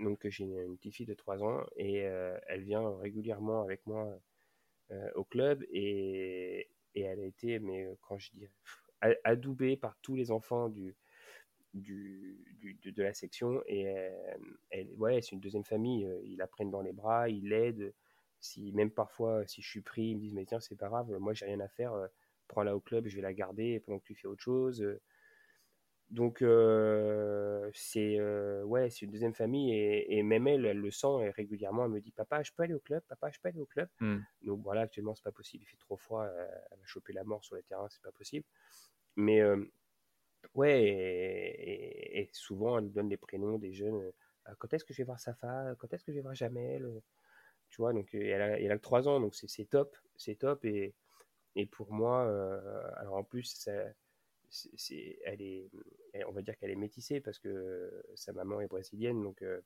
Donc 0.00 0.26
j'ai 0.28 0.44
une, 0.44 0.76
petite 0.76 0.94
fille 0.94 1.06
de 1.06 1.14
trois 1.14 1.42
ans 1.42 1.64
et 1.76 1.98
elle 1.98 2.62
vient 2.62 2.96
régulièrement 2.98 3.62
avec 3.62 3.86
moi 3.86 4.18
au 5.14 5.24
club 5.24 5.64
et, 5.70 6.68
et 6.94 7.02
elle 7.02 7.20
a 7.20 7.24
été, 7.24 7.58
mais 7.58 7.84
euh, 7.84 7.94
quand 8.02 8.18
je 8.18 8.30
dis 8.32 8.46
adoubée 9.24 9.76
par 9.76 9.98
tous 10.00 10.14
les 10.14 10.30
enfants 10.30 10.70
du, 10.70 10.96
du, 11.74 12.38
de, 12.84 13.02
la 13.02 13.12
section 13.12 13.62
et 13.66 13.88
euh, 13.88 14.10
elle, 14.70 14.88
ouais, 14.96 15.20
c'est 15.20 15.32
une 15.32 15.40
deuxième 15.40 15.64
famille. 15.64 16.06
Euh, 16.06 16.20
ils 16.24 16.36
la 16.36 16.46
prennent 16.46 16.70
dans 16.70 16.80
les 16.80 16.92
bras, 16.92 17.28
ils 17.28 17.48
l'aident. 17.48 17.92
Si, 18.44 18.72
même 18.72 18.90
parfois, 18.90 19.46
si 19.46 19.62
je 19.62 19.68
suis 19.68 19.80
pris, 19.80 20.08
ils 20.08 20.16
me 20.16 20.20
disent 20.20 20.34
Mais 20.34 20.44
tiens, 20.44 20.60
c'est 20.60 20.76
pas 20.76 20.88
grave, 20.88 21.10
moi 21.18 21.32
j'ai 21.34 21.46
rien 21.46 21.60
à 21.60 21.68
faire, 21.68 21.92
prends-la 22.48 22.76
au 22.76 22.80
club, 22.80 23.06
je 23.08 23.16
vais 23.16 23.22
la 23.22 23.32
garder 23.32 23.80
pendant 23.80 23.98
que 23.98 24.04
tu 24.04 24.14
fais 24.14 24.28
autre 24.28 24.42
chose. 24.42 24.84
Donc, 26.10 26.42
euh, 26.42 27.70
c'est 27.74 28.18
euh, 28.20 28.62
ouais, 28.62 28.90
c'est 28.90 29.04
une 29.04 29.10
deuxième 29.10 29.34
famille 29.34 29.72
et, 29.74 30.22
même 30.22 30.46
elle, 30.46 30.64
elle 30.66 30.78
le 30.78 30.90
sent 30.90 31.22
et 31.22 31.30
régulièrement, 31.30 31.86
elle 31.86 31.90
me 31.90 32.00
dit 32.00 32.12
Papa, 32.12 32.42
je 32.42 32.52
peux 32.52 32.62
aller 32.62 32.74
au 32.74 32.78
club 32.78 33.02
Papa, 33.08 33.30
je 33.30 33.40
peux 33.40 33.48
aller 33.48 33.58
au 33.58 33.66
club 33.66 33.88
mmh. 34.00 34.18
Donc 34.42 34.62
voilà, 34.62 34.82
actuellement, 34.82 35.14
c'est 35.14 35.24
pas 35.24 35.32
possible. 35.32 35.64
Il 35.64 35.66
fait 35.66 35.76
trop 35.78 35.96
froid, 35.96 36.24
euh, 36.24 36.46
elle 36.70 36.78
va 36.78 36.86
choper 36.86 37.12
la 37.12 37.24
mort 37.24 37.44
sur 37.44 37.56
le 37.56 37.62
terrain, 37.62 37.88
c'est 37.88 38.02
pas 38.02 38.12
possible. 38.12 38.46
Mais 39.16 39.42
ouais, 40.54 40.84
et, 40.84 42.28
souvent, 42.32 42.78
elle 42.78 42.92
donne 42.92 43.08
les 43.08 43.16
prénoms 43.16 43.58
des 43.58 43.72
jeunes. 43.72 44.12
quand 44.58 44.72
est-ce 44.72 44.84
que 44.84 44.92
je 44.92 44.98
vais 44.98 45.06
voir 45.06 45.20
Safa 45.20 45.74
Quand 45.78 45.92
est-ce 45.92 46.04
que 46.04 46.12
je 46.12 46.16
vais 46.18 46.22
voir 46.22 46.34
Jamel? 46.34 47.00
Tu 47.74 47.82
vois, 47.82 47.92
donc 47.92 48.14
elle 48.14 48.40
a, 48.40 48.60
elle 48.60 48.70
a 48.70 48.78
3 48.78 49.08
ans, 49.08 49.18
donc 49.18 49.34
c'est 49.34 49.64
top, 49.64 49.96
c'est 50.16 50.36
top. 50.36 50.64
Et, 50.64 50.94
et 51.56 51.66
pour 51.66 51.92
moi, 51.92 52.22
alors 52.98 53.16
en 53.16 53.24
plus, 53.24 53.42
ça 53.42 53.72
c'est, 54.76 55.18
elle 55.24 55.42
est, 55.42 55.68
on 56.26 56.32
va 56.32 56.42
dire 56.42 56.56
qu'elle 56.56 56.70
est 56.70 56.76
métissée 56.76 57.20
parce 57.20 57.38
que 57.38 58.04
sa 58.14 58.32
maman 58.32 58.60
est 58.60 58.68
brésilienne, 58.68 59.22
donc 59.22 59.42
euh, 59.42 59.60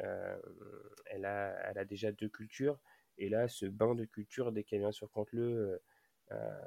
euh, 0.00 0.38
elle, 1.06 1.26
a, 1.26 1.54
elle 1.68 1.78
a 1.78 1.84
déjà 1.84 2.12
deux 2.12 2.28
cultures. 2.28 2.78
Et 3.18 3.28
là, 3.28 3.46
ce 3.48 3.66
bain 3.66 3.94
de 3.94 4.04
culture, 4.04 4.52
dès 4.52 4.64
qu'elle 4.64 4.80
vient 4.80 4.92
sur 4.92 5.10
Canteleu, 5.10 5.80
euh, 6.30 6.60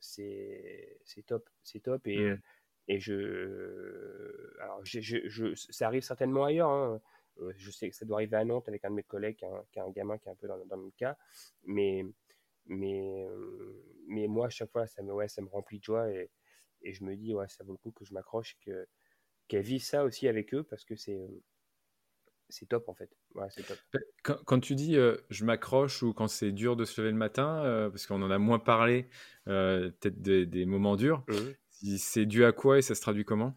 c'est 0.00 0.98
top. 1.26 1.48
C'est 1.62 1.80
top. 1.80 2.06
Et, 2.06 2.18
mmh. 2.18 2.40
et 2.88 2.98
je. 2.98 4.60
Alors, 4.60 4.80
je, 4.84 5.54
ça 5.54 5.86
arrive 5.86 6.02
certainement 6.02 6.44
ailleurs. 6.44 6.70
Hein. 6.70 7.00
Je 7.56 7.70
sais 7.70 7.90
que 7.90 7.96
ça 7.96 8.04
doit 8.04 8.18
arriver 8.18 8.36
à 8.36 8.44
Nantes 8.44 8.68
avec 8.68 8.84
un 8.84 8.90
de 8.90 8.96
mes 8.96 9.02
collègues 9.02 9.36
qui 9.36 9.44
a 9.80 9.84
un, 9.84 9.90
gamin 9.90 10.18
qui 10.18 10.28
est 10.28 10.32
un 10.32 10.36
peu 10.36 10.46
dans, 10.46 10.58
dans 10.66 10.76
le 10.76 10.82
même 10.82 10.92
cas. 10.92 11.16
Mais, 11.64 12.04
mais, 12.66 13.26
mais 14.08 14.26
moi, 14.26 14.46
à 14.46 14.50
chaque 14.50 14.70
fois, 14.70 14.86
ça 14.86 15.02
me, 15.02 15.12
ouais, 15.12 15.28
ça 15.28 15.42
me 15.42 15.48
remplit 15.48 15.78
de 15.78 15.84
joie 15.84 16.10
et, 16.10 16.30
et 16.82 16.92
je 16.92 17.02
me 17.04 17.16
dis, 17.16 17.34
ouais, 17.34 17.48
ça 17.48 17.64
vaut 17.64 17.72
le 17.72 17.78
coup 17.78 17.90
que 17.90 18.04
je 18.04 18.14
m'accroche, 18.14 18.56
que, 18.64 18.86
qu'elles 19.48 19.64
vivent 19.64 19.82
ça 19.82 20.04
aussi 20.04 20.28
avec 20.28 20.54
eux 20.54 20.62
parce 20.62 20.84
que 20.84 20.96
c'est, 20.96 21.28
c'est 22.48 22.66
top 22.66 22.88
en 22.88 22.94
fait. 22.94 23.10
Ouais, 23.34 23.46
c'est 23.50 23.66
top. 23.66 23.78
Quand, 24.22 24.36
quand, 24.44 24.60
tu 24.60 24.74
dis 24.74 24.96
je 25.30 25.44
m'accroche 25.44 26.02
ou 26.02 26.12
quand 26.12 26.28
c'est 26.28 26.52
dur 26.52 26.76
de 26.76 26.84
se 26.84 27.00
lever 27.00 27.10
le 27.10 27.18
matin, 27.18 27.88
parce 27.90 28.06
qu'on 28.06 28.22
en 28.22 28.30
a 28.30 28.38
moins 28.38 28.58
parlé, 28.58 29.08
peut-être 29.44 30.22
des, 30.22 30.46
des, 30.46 30.66
moments 30.66 30.96
durs, 30.96 31.24
mmh. 31.28 31.96
c'est 31.98 32.26
dû 32.26 32.44
à 32.44 32.52
quoi 32.52 32.78
et 32.78 32.82
ça 32.82 32.94
se 32.94 33.00
traduit 33.00 33.24
comment? 33.24 33.56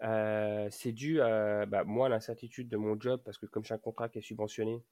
C'est 0.00 0.92
dû 0.92 1.20
à 1.20 1.66
bah, 1.66 1.84
moi 1.84 2.08
l'incertitude 2.08 2.68
de 2.68 2.76
mon 2.76 2.98
job 3.00 3.20
parce 3.24 3.38
que 3.38 3.46
comme 3.46 3.64
j'ai 3.64 3.74
un 3.74 3.78
contrat 3.78 4.08
qui 4.08 4.18
est 4.18 4.22
subventionné, 4.22 4.82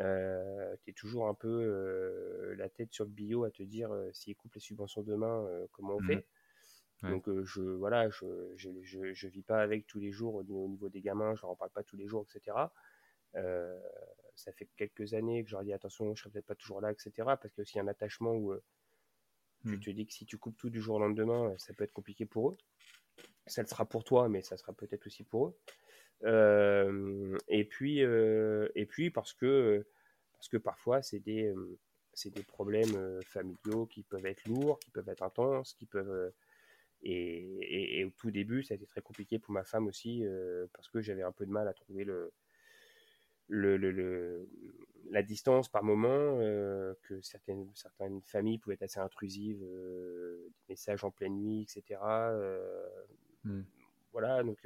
euh, 0.00 0.74
tu 0.84 0.90
es 0.90 0.92
toujours 0.94 1.28
un 1.28 1.34
peu 1.34 1.48
euh, 1.48 2.54
la 2.56 2.68
tête 2.68 2.92
sur 2.92 3.04
le 3.04 3.10
bio 3.10 3.44
à 3.44 3.50
te 3.50 3.62
dire 3.62 3.92
euh, 3.92 4.10
s'ils 4.12 4.34
coupent 4.34 4.54
les 4.54 4.60
subventions 4.60 5.02
demain, 5.02 5.46
comment 5.72 5.96
on 5.96 6.00
mmh 6.00 6.06
fait? 6.06 6.26
Donc 7.02 7.28
je 7.42 7.62
voilà, 7.62 8.08
je, 8.10 8.52
je, 8.54 8.70
je, 9.12 9.26
vis 9.26 9.42
pas 9.42 9.60
avec 9.60 9.88
tous 9.88 9.98
les 9.98 10.12
jours 10.12 10.36
au 10.36 10.44
niveau 10.44 10.88
des 10.88 11.00
gamins, 11.00 11.34
je 11.34 11.42
leur 11.42 11.50
en 11.50 11.56
parle 11.56 11.72
pas 11.72 11.82
tous 11.82 11.96
les 11.96 12.06
jours, 12.06 12.24
etc. 12.30 12.56
ça 13.34 14.52
fait 14.52 14.68
quelques 14.76 15.12
années 15.12 15.42
que 15.42 15.50
je 15.50 15.56
leur 15.56 15.64
dis 15.64 15.72
attention, 15.72 16.14
je 16.14 16.22
serai 16.22 16.30
peut-être 16.30 16.46
pas 16.46 16.54
toujours 16.54 16.80
là, 16.80 16.92
etc. 16.92 17.10
Parce 17.16 17.50
qu'il 17.50 17.58
y 17.58 17.60
a 17.60 17.62
aussi 17.62 17.80
un 17.80 17.88
attachement 17.88 18.36
où 18.36 18.54
tu 19.64 19.70
mmh. 19.70 19.80
te 19.80 19.90
dis 19.90 20.06
que 20.06 20.12
si 20.12 20.26
tu 20.26 20.38
coupes 20.38 20.56
tout 20.56 20.70
du 20.70 20.80
jour 20.80 20.94
au 20.94 21.00
lendemain, 21.00 21.52
ça 21.58 21.74
peut 21.74 21.82
être 21.82 21.92
compliqué 21.92 22.24
pour 22.24 22.50
eux. 22.50 22.56
Ça 23.46 23.62
le 23.62 23.68
sera 23.68 23.84
pour 23.84 24.04
toi, 24.04 24.28
mais 24.28 24.42
ça 24.42 24.56
sera 24.56 24.72
peut-être 24.72 25.06
aussi 25.06 25.24
pour 25.24 25.48
eux. 25.48 25.58
Euh, 26.24 27.36
et 27.48 27.64
puis, 27.64 28.02
euh, 28.02 28.68
et 28.74 28.86
puis 28.86 29.10
parce 29.10 29.32
que 29.32 29.84
parce 30.34 30.48
que 30.48 30.56
parfois 30.56 31.02
c'est 31.02 31.18
des 31.18 31.46
euh, 31.46 31.78
c'est 32.14 32.30
des 32.30 32.42
problèmes 32.42 33.20
familiaux 33.24 33.86
qui 33.86 34.02
peuvent 34.02 34.26
être 34.26 34.46
lourds, 34.46 34.78
qui 34.80 34.90
peuvent 34.90 35.08
être 35.08 35.22
intenses, 35.22 35.74
qui 35.74 35.86
peuvent 35.86 36.32
et, 37.04 37.98
et, 37.98 38.04
au 38.04 38.10
tout 38.10 38.30
début, 38.30 38.62
ça 38.62 38.74
a 38.74 38.76
été 38.76 38.86
très 38.86 39.00
compliqué 39.02 39.40
pour 39.40 39.52
ma 39.52 39.64
femme 39.64 39.88
aussi 39.88 40.24
parce 40.72 40.88
que 40.88 41.00
j'avais 41.00 41.22
un 41.22 41.32
peu 41.32 41.46
de 41.46 41.50
mal 41.50 41.66
à 41.66 41.72
trouver 41.72 42.04
le, 42.04 42.32
le, 43.48 43.76
le, 43.76 44.48
la 45.10 45.22
distance 45.22 45.68
par 45.68 45.84
moment, 45.84 46.38
que 47.02 47.20
certaines, 47.22 47.70
certaines 47.74 48.22
familles 48.22 48.58
pouvaient 48.58 48.74
être 48.74 48.82
assez 48.82 49.00
intrusives, 49.00 49.60
des 49.60 50.52
messages 50.68 51.04
en 51.04 51.10
pleine 51.10 51.34
nuit, 51.34 51.62
etc. 51.62 52.00
Mmh. 53.44 53.62
Voilà, 54.12 54.42
donc 54.42 54.58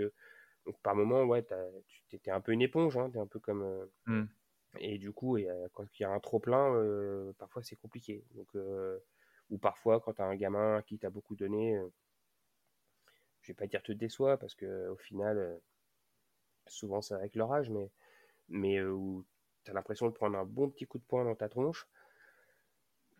donc 0.67 0.77
par 0.83 0.97
moment, 0.97 1.23
ouais, 1.23 1.47
tu 2.09 2.17
étais 2.17 2.33
un 2.33 2.41
peu 2.41 2.53
une 2.53 2.61
éponge, 2.61 2.97
hein, 2.97 3.11
es 3.15 3.19
un 3.19 3.27
peu 3.27 3.39
comme. 3.39 3.63
Euh, 3.63 3.87
mmh. 4.07 4.29
Et 4.81 4.99
du 4.99 5.13
coup, 5.13 5.39
et, 5.39 5.49
quand 5.73 5.87
il 5.99 6.03
y 6.03 6.05
a 6.05 6.11
un 6.11 6.21
trop 6.21 6.41
plein, 6.41 6.75
euh, 6.75 7.33
parfois 7.39 7.63
c'est 7.63 7.77
compliqué. 7.77 8.25
Donc, 8.35 8.49
euh, 8.57 8.99
ou 9.49 9.59
parfois, 9.59 10.01
quand 10.01 10.15
tu 10.15 10.23
as 10.23 10.27
un 10.27 10.35
gamin 10.35 10.83
qui 10.83 10.99
t'a 10.99 11.09
beaucoup 11.09 11.37
donné, 11.37 11.81
je 13.43 13.53
vais 13.53 13.55
pas 13.55 13.69
dire 13.69 13.83
te 13.83 13.93
déçoit 13.93 14.37
parce 14.39 14.55
que 14.57 14.89
au 14.89 14.97
final, 14.97 15.61
souvent 16.67 17.01
c'est 17.01 17.15
avec 17.15 17.37
leur 17.37 17.53
âge, 17.53 17.71
mais 17.71 17.91
mais 18.49 18.83
où 18.83 19.25
tu 19.65 19.71
as 19.71 19.75
l'impression 19.75 20.07
de 20.07 20.13
prendre 20.13 20.39
un 20.39 20.45
bon 20.45 20.71
petit 20.71 20.87
coup 20.87 20.99
de 20.99 21.05
poing 21.05 21.25
dans 21.25 21.35
ta 21.35 21.49
tronche 21.49 21.87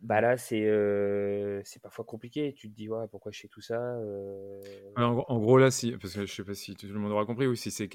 bah 0.03 0.21
là, 0.21 0.37
c'est 0.37 0.63
euh, 0.65 1.63
parfois 1.83 2.05
compliqué. 2.05 2.53
Tu 2.55 2.71
te 2.71 2.75
dis, 2.75 2.89
ouais, 2.89 3.07
pourquoi 3.11 3.33
je 3.33 3.41
fais 3.41 3.49
tout 3.49 3.61
ça 3.61 3.81
euh? 3.81 4.61
en, 4.97 5.39
gros, 5.39 5.59
là, 5.59 5.71
si, 5.71 5.93
parce 5.93 6.15
que 6.15 6.27
je 6.27 6.33
sais 6.33 6.45
pas 6.45 6.55
si 6.55 6.77
tout 6.77 6.87
le 6.87 6.99
monde 6.99 7.13
aura 7.13 7.25
compris, 7.25 7.47
ou 7.47 7.55
si 7.55 7.71
c'est 7.71 7.89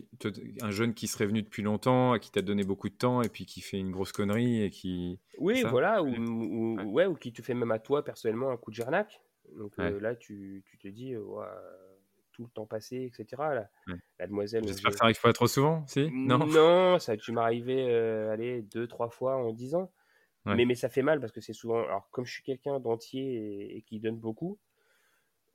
un 0.61 0.71
jeune 0.71 0.93
qui 0.93 1.07
serait 1.07 1.27
venu 1.27 1.43
depuis 1.43 1.61
longtemps, 1.61 2.17
qui 2.17 2.31
t'a 2.31 2.41
donné 2.41 2.63
beaucoup 2.63 2.89
de 2.89 2.95
temps, 2.95 3.21
et 3.21 3.29
puis 3.29 3.45
qui 3.45 3.61
fait 3.61 3.77
une 3.77 3.91
grosse 3.91 4.11
connerie, 4.11 4.63
et 4.63 4.71
qui. 4.71 5.19
Oui, 5.37 5.63
voilà, 5.69 6.03
ou, 6.03 6.75
ouais. 6.91 7.05
ou, 7.05 7.15
qui 7.15 7.31
te 7.33 7.41
fait 7.41 7.53
même 7.53 7.71
à 7.71 7.79
toi, 7.79 8.03
personnellement, 8.03 8.49
un 8.49 8.57
coup 8.57 8.71
de 8.71 8.75
gernac. 8.75 9.21
Donc 9.57 9.73
euh, 9.79 9.99
là, 9.99 10.15
tu, 10.15 10.63
tu, 10.65 10.77
te 10.79 10.87
dis, 10.87 11.15
ouais, 11.15 11.45
tout 12.41 12.49
le 12.49 12.53
temps 12.53 12.65
passé, 12.65 13.11
etc. 13.13 13.41
La 14.19 14.27
demoiselle. 14.27 14.65
J'espère 14.67 14.91
que 14.91 14.97
ça 14.97 15.03
arrive 15.05 15.21
pas 15.21 15.33
trop 15.33 15.47
souvent, 15.47 15.85
si? 15.87 16.09
Non, 16.11 16.39
non 16.39 16.99
ça 16.99 17.17
tu 17.17 17.31
m'arrivais, 17.31 17.93
allez, 18.29 18.61
deux, 18.61 18.87
trois 18.87 19.09
fois 19.09 19.37
en 19.37 19.51
dix 19.53 19.75
ans. 19.75 19.91
Mais, 20.45 20.65
mais 20.65 20.75
ça 20.75 20.89
fait 20.89 21.03
mal 21.03 21.19
parce 21.19 21.31
que 21.31 21.41
c'est 21.41 21.53
souvent. 21.53 21.83
Alors, 21.83 22.09
comme 22.09 22.25
je 22.25 22.31
suis 22.31 22.43
quelqu'un 22.43 22.79
d'entier 22.79 23.77
et, 23.77 23.81
qui 23.83 23.99
donne 23.99 24.17
beaucoup, 24.17 24.57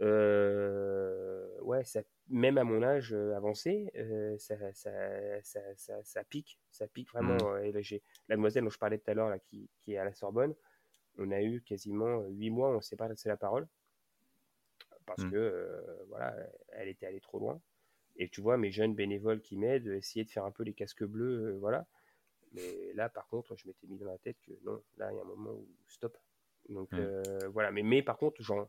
euh, 0.01 1.47
ouais, 1.63 1.85
ça, 1.85 2.03
même 2.29 2.59
à 2.59 2.65
mon 2.65 2.83
âge 2.83 3.13
euh, 3.13 3.35
avancé, 3.37 3.91
euh, 3.97 4.37
ça, 4.39 4.55
ça, 4.73 4.91
ça, 5.43 6.03
ça, 6.03 6.25
pique. 6.25 6.61
Ça 6.71 6.87
pique 6.87 7.11
vraiment. 7.11 7.55
Mmh. 7.55 7.65
Et 7.65 7.73
là, 7.73 7.81
la 8.29 8.37
demoiselle 8.37 8.65
dont 8.65 8.71
je 8.71 8.79
parlais 8.79 8.99
tout 8.99 9.11
à 9.11 9.15
l'heure, 9.15 9.37
qui, 9.49 9.69
qui 9.81 9.95
est 9.95 9.99
à 9.99 10.05
la 10.05 10.13
Sorbonne, 10.13 10.55
on 11.19 11.31
a 11.31 11.43
eu 11.43 11.63
quasiment 11.63 12.23
huit 12.29 12.51
mois, 12.51 12.71
on 12.71 12.77
ne 12.77 12.81
s'est 12.81 12.97
pas 12.97 13.09
la 13.09 13.37
parole. 13.37 13.67
Parce 15.07 15.23
mmh. 15.23 15.31
que, 15.31 16.05
voilà, 16.09 16.35
elle 16.73 16.89
était 16.89 17.07
allée 17.07 17.21
trop 17.21 17.39
loin. 17.39 17.61
Et 18.17 18.29
tu 18.29 18.41
vois, 18.41 18.57
mes 18.57 18.71
jeunes 18.71 18.95
bénévoles 18.95 19.41
qui 19.41 19.57
m'aident, 19.57 19.89
essayer 19.89 20.25
de 20.25 20.31
faire 20.31 20.45
un 20.45 20.51
peu 20.51 20.63
les 20.63 20.73
casques 20.75 21.05
bleus, 21.05 21.57
voilà 21.59 21.87
mais 22.57 22.93
là, 22.95 23.09
par 23.09 23.29
contre, 23.29 23.57
je 23.57 23.67
m'étais 23.67 23.87
mis 23.87 23.99
dans 23.99 24.07
la 24.07 24.19
tête 24.19 24.41
que 24.41 24.53
non, 24.65 24.83
là, 24.97 25.13
il 25.13 25.17
y 25.17 25.19
a 25.19 25.23
un 25.23 25.27
moment 25.27 25.51
où 25.51 25.69
stop. 25.89 26.17
Donc 26.69 26.93
euh, 26.95 27.23
voilà, 27.49 27.71
mais, 27.71 27.83
mais 27.83 28.03
par 28.03 28.17
contre, 28.17 28.43
genre, 28.43 28.69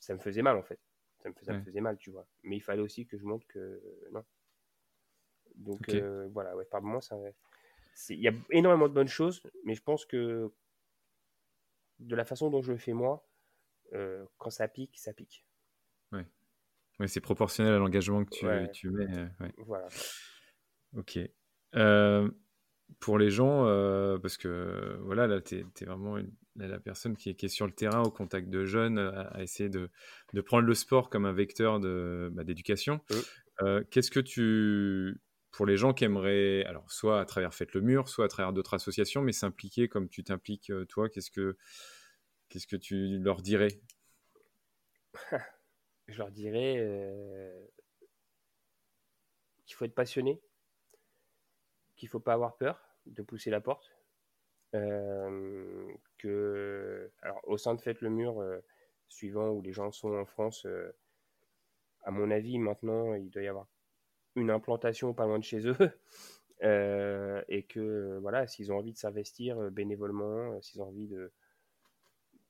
ça 0.00 0.14
me 0.14 0.18
faisait 0.18 0.42
mal 0.42 0.56
en 0.56 0.62
fait. 0.62 0.80
Ça 1.22 1.52
me, 1.52 1.60
faisait, 1.64 1.80
mal, 1.80 1.98
tu 1.98 2.10
vois. 2.10 2.24
Mais 2.44 2.56
il 2.56 2.60
fallait 2.60 2.82
aussi 2.82 3.04
que 3.04 3.18
je 3.18 3.24
montre 3.24 3.46
que 3.48 3.82
non. 4.12 4.24
Donc 5.56 5.88
euh, 5.88 6.28
voilà, 6.28 6.54
ouais, 6.54 6.64
par 6.66 6.82
moment, 6.82 7.00
ça. 7.00 7.16
Il 8.10 8.20
y 8.20 8.28
a 8.28 8.32
énormément 8.50 8.88
de 8.88 8.94
bonnes 8.94 9.08
choses, 9.08 9.42
mais 9.64 9.74
je 9.74 9.82
pense 9.82 10.04
que 10.04 10.52
de 11.98 12.14
la 12.14 12.24
façon 12.24 12.48
dont 12.48 12.62
je 12.62 12.72
le 12.72 12.78
fais 12.78 12.92
moi, 12.92 13.26
euh, 13.94 14.24
quand 14.38 14.50
ça 14.50 14.68
pique, 14.68 14.98
ça 14.98 15.12
pique. 15.12 15.45
Ouais. 16.12 16.26
ouais 17.00 17.08
c'est 17.08 17.20
proportionnel 17.20 17.74
à 17.74 17.78
l'engagement 17.78 18.24
que 18.24 18.30
tu, 18.30 18.70
tu 18.72 18.90
mets. 18.90 19.28
Voilà. 19.58 19.88
Ok 20.96 21.18
pour 23.00 23.18
les 23.18 23.30
gens, 23.30 23.66
euh, 23.66 24.18
parce 24.18 24.36
que 24.36 24.98
voilà, 25.02 25.26
là, 25.26 25.40
tu 25.40 25.56
es, 25.56 25.84
vraiment 25.84 26.18
la 26.56 26.80
personne 26.80 27.16
qui 27.16 27.30
est, 27.30 27.34
qui 27.34 27.46
est, 27.46 27.50
sur 27.50 27.66
le 27.66 27.72
terrain 27.72 28.02
au 28.02 28.10
contact 28.10 28.48
de 28.48 28.64
jeunes, 28.64 28.98
à, 28.98 29.42
essayer 29.42 29.68
de, 29.68 29.90
de, 30.32 30.40
prendre 30.40 30.66
le 30.66 30.74
sport 30.74 31.10
comme 31.10 31.26
un 31.26 31.32
vecteur 31.32 31.80
bah, 31.80 32.44
d'éducation. 32.44 33.00
Euh, 33.62 33.82
qu'est-ce 33.90 34.10
que 34.10 34.20
tu, 34.20 35.20
pour 35.50 35.66
les 35.66 35.76
gens 35.76 35.92
qui 35.92 36.04
aimeraient, 36.04 36.64
alors 36.64 36.90
soit 36.90 37.20
à 37.20 37.24
travers 37.24 37.54
Faites 37.54 37.72
le 37.74 37.80
Mur, 37.80 38.08
soit 38.08 38.24
à 38.24 38.28
travers 38.28 38.52
d'autres 38.52 38.74
associations, 38.74 39.22
mais 39.22 39.32
s'impliquer 39.32 39.88
comme 39.88 40.08
tu 40.08 40.24
t'impliques 40.24 40.70
euh, 40.70 40.84
toi, 40.86 41.08
qu'est-ce 41.08 41.30
que, 41.30 41.56
qu'est-ce 42.48 42.66
que 42.66 42.76
tu 42.76 43.18
leur 43.18 43.42
dirais? 43.42 43.80
Je 46.08 46.18
leur 46.18 46.30
dirais 46.30 46.76
qu'il 49.64 49.76
faut 49.76 49.84
être 49.84 49.94
passionné 49.94 50.40
qu'il 51.96 52.08
faut 52.08 52.20
pas 52.20 52.34
avoir 52.34 52.56
peur 52.56 52.80
de 53.06 53.22
pousser 53.22 53.50
la 53.50 53.60
porte. 53.60 53.92
Euh, 54.74 55.92
que, 56.18 57.10
au 57.44 57.56
sein 57.56 57.74
de 57.74 57.80
Faites 57.80 58.00
le 58.00 58.10
Mur, 58.10 58.40
euh, 58.40 58.60
suivant 59.08 59.50
où 59.50 59.62
les 59.62 59.72
gens 59.72 59.90
sont 59.90 60.14
en 60.14 60.26
France, 60.26 60.66
euh, 60.66 60.92
à 62.02 62.10
mon 62.10 62.30
avis, 62.30 62.58
maintenant, 62.58 63.14
il 63.14 63.30
doit 63.30 63.42
y 63.42 63.48
avoir 63.48 63.66
une 64.34 64.50
implantation 64.50 65.14
pas 65.14 65.26
loin 65.26 65.38
de 65.38 65.44
chez 65.44 65.66
eux. 65.66 65.76
et 67.48 67.62
que, 67.64 68.18
voilà, 68.20 68.46
s'ils 68.46 68.72
ont 68.72 68.78
envie 68.78 68.92
de 68.92 68.98
s'investir 68.98 69.70
bénévolement, 69.70 70.60
s'ils 70.62 70.80
ont 70.82 70.88
envie 70.88 71.14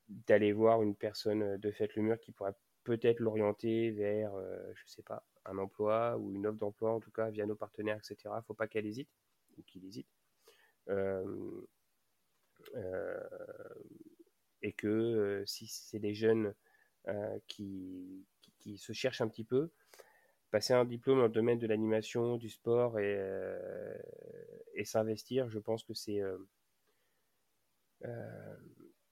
d'aller 0.09 0.53
voir 0.53 0.83
une 0.83 0.95
personne 0.95 1.57
de 1.57 1.71
Faites 1.71 1.95
le 1.97 2.03
Mur 2.03 2.21
qui 2.21 2.33
pourrait 2.33 2.55
peut-être 2.87 3.19
l'orienter 3.19 3.91
vers, 3.91 4.33
je 4.75 4.83
sais 4.87 5.03
pas, 5.03 5.27
un 5.45 5.59
emploi 5.59 6.17
ou 6.17 6.33
une 6.33 6.47
offre 6.47 6.59
d'emploi, 6.59 6.93
en 6.93 7.01
tout 7.01 7.11
cas, 7.11 7.31
via 7.31 7.45
nos 7.47 7.57
partenaires, 7.57 7.99
etc. 7.99 8.33
Faut 8.47 8.55
pas 8.55 8.69
qu'elle 8.69 8.87
hésite 8.87 9.11
ou 9.59 9.63
qu'il 9.63 9.85
hésite. 9.85 10.09
Euh, 10.89 11.67
euh, 12.75 13.21
et 14.63 14.73
que 14.73 14.87
euh, 14.87 15.47
si 15.47 15.67
c'est 15.67 15.99
des 15.99 16.15
jeunes 16.15 16.55
qui, 17.47 18.27
qui, 18.59 18.79
se 18.79 18.93
cherchent 18.93 19.21
un 19.21 19.29
petit 19.29 19.45
peu, 19.45 19.71
passer 20.51 20.73
un 20.73 20.85
diplôme 20.85 21.19
dans 21.19 21.27
le 21.27 21.29
domaine 21.29 21.61
de 21.61 21.67
l'animation, 21.69 22.37
du 22.37 22.49
sport 22.49 22.99
et, 22.99 23.17
et 24.75 24.85
s'investir, 24.85 25.49
je 25.49 25.61
pense 25.61 25.85
que 25.85 25.95
c'est 25.95 26.21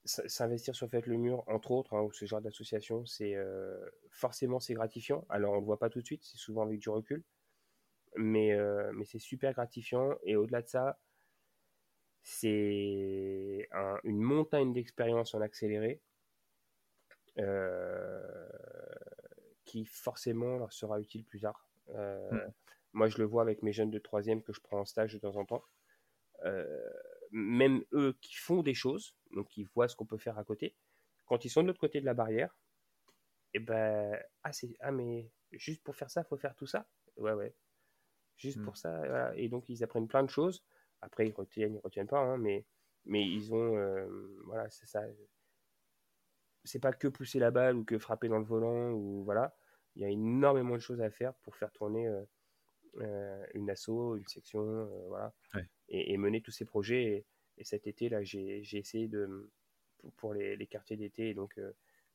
s'investir 0.04 0.74
sur 0.74 0.88
Faites 0.88 1.06
le 1.06 1.16
Mur, 1.16 1.44
entre 1.46 1.70
autres, 1.70 1.94
hein, 1.94 2.02
ou 2.02 2.12
ce 2.12 2.24
genre 2.26 2.40
d'association, 2.40 3.06
c'est 3.06 3.36
forcément 4.10 4.60
c'est 4.60 4.74
gratifiant. 4.74 5.24
Alors 5.28 5.52
on 5.52 5.56
ne 5.56 5.60
le 5.60 5.66
voit 5.66 5.78
pas 5.78 5.90
tout 5.90 6.00
de 6.00 6.06
suite, 6.06 6.24
c'est 6.24 6.36
souvent 6.36 6.62
avec 6.62 6.78
du 6.78 6.88
recul, 6.90 7.24
mais, 8.16 8.56
mais 8.94 9.04
c'est 9.04 9.18
super 9.18 9.52
gratifiant. 9.52 10.14
Et 10.24 10.36
au-delà 10.36 10.62
de 10.62 10.68
ça, 10.68 10.98
c'est 12.22 13.68
une 14.04 14.20
montagne 14.20 14.72
d'expérience 14.72 15.34
en 15.34 15.40
accéléré 15.40 16.00
euh, 17.38 18.48
qui 19.64 19.84
forcément 19.84 20.56
leur 20.56 20.72
sera 20.72 21.00
utile 21.00 21.24
plus 21.24 21.40
tard. 21.40 21.68
Euh, 21.90 22.30
mm. 22.30 22.52
Moi, 22.92 23.08
je 23.08 23.18
le 23.18 23.24
vois 23.24 23.42
avec 23.42 23.62
mes 23.62 23.72
jeunes 23.72 23.90
de 23.90 23.98
troisième 23.98 24.42
que 24.42 24.52
je 24.52 24.60
prends 24.60 24.80
en 24.80 24.84
stage 24.84 25.14
de 25.14 25.18
temps 25.18 25.34
en 25.36 25.44
temps. 25.44 25.64
Euh, 26.44 26.88
même 27.32 27.82
eux 27.92 28.16
qui 28.20 28.36
font 28.36 28.62
des 28.62 28.74
choses, 28.74 29.16
donc 29.34 29.48
qui 29.48 29.64
voient 29.64 29.88
ce 29.88 29.96
qu'on 29.96 30.06
peut 30.06 30.18
faire 30.18 30.38
à 30.38 30.44
côté, 30.44 30.74
quand 31.26 31.44
ils 31.44 31.50
sont 31.50 31.62
de 31.62 31.68
l'autre 31.68 31.80
côté 31.80 32.00
de 32.00 32.06
la 32.06 32.14
barrière, 32.14 32.56
et 33.52 33.58
eh 33.58 33.60
ben, 33.60 34.18
ah, 34.42 34.50
ah, 34.80 34.90
mais 34.90 35.30
juste 35.52 35.82
pour 35.84 35.94
faire 35.94 36.10
ça, 36.10 36.22
il 36.22 36.28
faut 36.28 36.36
faire 36.36 36.56
tout 36.56 36.66
ça 36.66 36.88
Ouais, 37.16 37.32
ouais. 37.32 37.54
Juste 38.36 38.58
mm. 38.58 38.64
pour 38.64 38.76
ça, 38.76 38.98
voilà. 38.98 39.32
Et 39.36 39.48
donc, 39.48 39.68
ils 39.68 39.84
apprennent 39.84 40.08
plein 40.08 40.24
de 40.24 40.30
choses. 40.30 40.64
Après, 41.00 41.28
ils 41.28 41.32
retiennent, 41.32 41.76
ils 41.76 41.80
retiennent 41.80 42.08
pas, 42.08 42.18
hein, 42.18 42.36
mais, 42.36 42.66
mais 43.04 43.24
ils 43.24 43.54
ont, 43.54 43.76
voilà, 44.44 44.68
c'est 44.70 44.86
ça 44.86 45.02
c'est 46.64 46.80
pas 46.80 46.92
que 46.92 47.08
pousser 47.08 47.38
la 47.38 47.50
balle 47.50 47.76
ou 47.76 47.84
que 47.84 47.98
frapper 47.98 48.28
dans 48.28 48.38
le 48.38 48.44
volant 48.44 48.90
ou 48.92 49.22
voilà. 49.24 49.54
Il 49.96 50.02
y 50.02 50.04
a 50.04 50.08
énormément 50.08 50.74
de 50.74 50.80
choses 50.80 51.00
à 51.00 51.10
faire 51.10 51.34
pour 51.34 51.54
faire 51.54 51.70
tourner 51.70 52.08
euh, 52.08 52.24
euh, 52.96 53.46
une 53.54 53.70
asso, 53.70 54.16
une 54.16 54.26
section, 54.26 54.60
euh, 54.60 55.08
voilà, 55.08 55.32
et, 55.88 56.16
mener 56.18 56.40
tous 56.40 56.50
ces 56.50 56.64
projets. 56.64 57.04
Et, 57.04 57.26
cet 57.62 57.86
été 57.86 58.08
là, 58.08 58.22
j'ai 58.22 58.76
essayé 58.76 59.08
de 59.08 59.50
pour 60.16 60.34
les, 60.34 60.66
quartiers 60.66 60.96
d'été 60.96 61.30
et 61.30 61.34
donc 61.34 61.58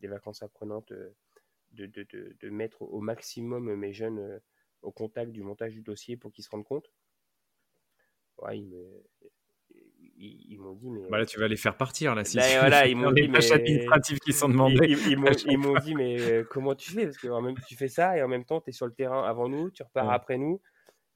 des 0.02 0.08
vacances 0.08 0.44
apprenantes 0.44 0.92
de, 1.72 1.86
de, 1.86 2.08
de, 2.40 2.50
mettre 2.50 2.82
au 2.82 3.00
maximum 3.00 3.74
mes 3.76 3.94
jeunes 3.94 4.42
au 4.82 4.92
contact 4.92 5.32
du 5.32 5.42
montage 5.44 5.74
du 5.74 5.82
dossier 5.82 6.18
pour 6.18 6.32
qu'ils 6.32 6.44
se 6.44 6.50
rendent 6.50 6.66
compte. 6.66 6.92
Ouais, 8.38 8.62
me, 8.62 9.04
ils, 10.20 10.58
m'ont 10.60 10.74
dit 10.74 10.90
mais 10.90 11.02
bah 11.10 11.18
là 11.18 11.26
tu 11.26 11.40
vas 11.40 11.48
les 11.48 11.56
faire 11.56 11.78
partir 11.78 12.14
là 12.14 12.26
si 12.26 12.38
ben, 12.38 12.60
voilà, 12.60 12.88
ils 12.88 12.96
m'ont 12.96 13.12
dit 13.12 13.22
les 13.22 13.32
tâches 13.32 13.52
administratives 13.52 14.20
qui 14.20 14.34
sont 14.34 14.50
demandées. 14.50 14.96
ils, 15.10 15.18
m'ont 15.18 15.30
dit 15.84 15.96
mais 15.96 16.20
euh, 16.20 16.44
comment 16.44 16.76
tu 16.76 16.92
fais? 16.92 17.06
Parce 17.06 17.18
que 17.18 17.28
même 17.42 17.56
tu 17.68 17.76
fais 17.76 17.88
ça 17.88 18.18
et 18.18 18.24
en 18.24 18.28
même 18.28 18.46
temps 18.46 18.62
tu 18.62 18.70
es 18.70 18.74
sur 18.74 18.86
le 18.86 18.94
terrain 18.94 19.24
avant 19.24 19.48
nous 19.48 19.70
tu 19.70 19.84
repars 19.84 20.10
après 20.12 20.38
nous 20.38 20.62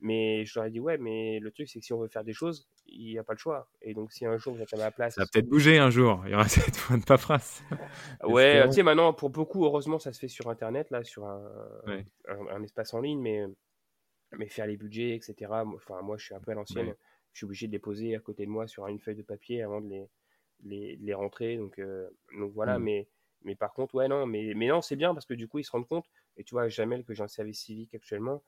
mais 0.03 0.45
je 0.45 0.59
leur 0.59 0.67
ai 0.67 0.69
dit 0.69 0.79
ouais 0.79 0.97
mais 0.99 1.39
le 1.39 1.49
truc 1.51 1.67
c'est 1.67 1.79
que 1.79 1.85
si 1.85 1.93
on 1.93 1.99
veut 1.99 2.07
faire 2.07 2.23
des 2.23 2.33
choses 2.33 2.67
il 2.85 3.07
n'y 3.07 3.17
a 3.17 3.23
pas 3.23 3.33
le 3.33 3.39
choix. 3.39 3.69
Et 3.81 3.93
donc 3.93 4.11
si 4.11 4.25
un 4.25 4.37
jour 4.37 4.53
vous 4.53 4.61
êtes 4.61 4.73
à 4.73 4.77
ma 4.77 4.91
place 4.91 5.15
ça 5.15 5.21
va 5.21 5.27
peut-être 5.31 5.47
bouger 5.47 5.79
un 5.79 5.89
jour. 5.89 6.21
Il 6.25 6.31
y 6.31 6.35
aura 6.35 6.47
cette 6.47 6.75
fois 6.75 6.97
de 6.97 7.03
paperasse. 7.03 7.63
Ouais 8.23 8.63
tu 8.67 8.73
sais 8.73 8.83
maintenant 8.83 9.13
pour 9.13 9.29
beaucoup 9.29 9.65
heureusement 9.65 9.99
ça 9.99 10.13
se 10.13 10.19
fait 10.19 10.27
sur 10.27 10.49
internet 10.49 10.91
là 10.91 11.03
sur 11.03 11.25
un, 11.25 11.41
un, 12.27 12.63
espace 12.63 12.93
en 12.93 13.01
ligne 13.01 13.19
mais 13.19 13.43
mais 14.37 14.47
faire 14.47 14.67
les 14.67 14.77
budgets 14.77 15.15
etc 15.15 15.51
enfin 15.51 16.01
moi 16.01 16.17
je 16.17 16.25
suis 16.25 16.35
un 16.35 16.39
peu 16.39 16.51
à 16.51 16.55
l'ancienne. 16.55 16.93
Je 17.33 17.39
suis 17.39 17.45
obligé 17.45 17.67
de 17.67 17.71
les 17.71 17.79
poser 17.79 18.15
à 18.15 18.19
côté 18.19 18.45
de 18.45 18.51
moi 18.51 18.67
sur 18.67 18.87
une 18.87 18.99
feuille 18.99 19.15
de 19.15 19.23
papier 19.23 19.63
avant 19.63 19.81
de 19.81 19.89
les, 19.89 20.07
les, 20.63 20.95
les 20.97 21.13
rentrer. 21.13 21.57
Donc, 21.57 21.79
euh, 21.79 22.07
donc 22.37 22.53
voilà, 22.53 22.79
mmh. 22.79 22.83
mais, 22.83 23.07
mais 23.43 23.55
par 23.55 23.73
contre, 23.73 23.95
ouais, 23.95 24.07
non, 24.07 24.25
mais, 24.25 24.53
mais 24.55 24.67
non, 24.67 24.81
c'est 24.81 24.95
bien 24.95 25.13
parce 25.13 25.25
que 25.25 25.33
du 25.33 25.47
coup, 25.47 25.59
ils 25.59 25.63
se 25.63 25.71
rendent 25.71 25.87
compte. 25.87 26.05
Et 26.37 26.43
tu 26.43 26.55
vois, 26.55 26.67
Jamel, 26.67 27.03
que 27.03 27.13
j'ai 27.13 27.23
un 27.23 27.27
service 27.27 27.61
civique 27.61 27.93
actuellement, 27.93 28.43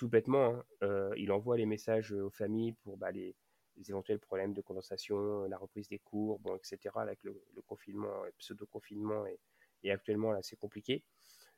tout 0.00 0.08
bêtement, 0.08 0.54
hein, 0.54 0.64
euh, 0.82 1.12
il 1.18 1.30
envoie 1.30 1.58
les 1.58 1.66
messages 1.66 2.10
aux 2.10 2.30
familles 2.30 2.72
pour 2.72 2.96
bah, 2.96 3.10
les, 3.10 3.36
éventuels 3.86 4.18
problèmes 4.18 4.54
de 4.54 4.62
condensation, 4.62 5.44
la 5.44 5.58
reprise 5.58 5.88
des 5.90 5.98
cours, 5.98 6.38
bon, 6.38 6.56
etc. 6.56 6.78
Avec 6.96 7.22
le, 7.22 7.38
confinement, 7.66 8.24
le 8.24 8.32
pseudo-confinement, 8.38 9.26
et, 9.26 9.38
et, 9.82 9.90
actuellement, 9.90 10.32
là, 10.32 10.38
c'est 10.40 10.56
compliqué. 10.56 11.04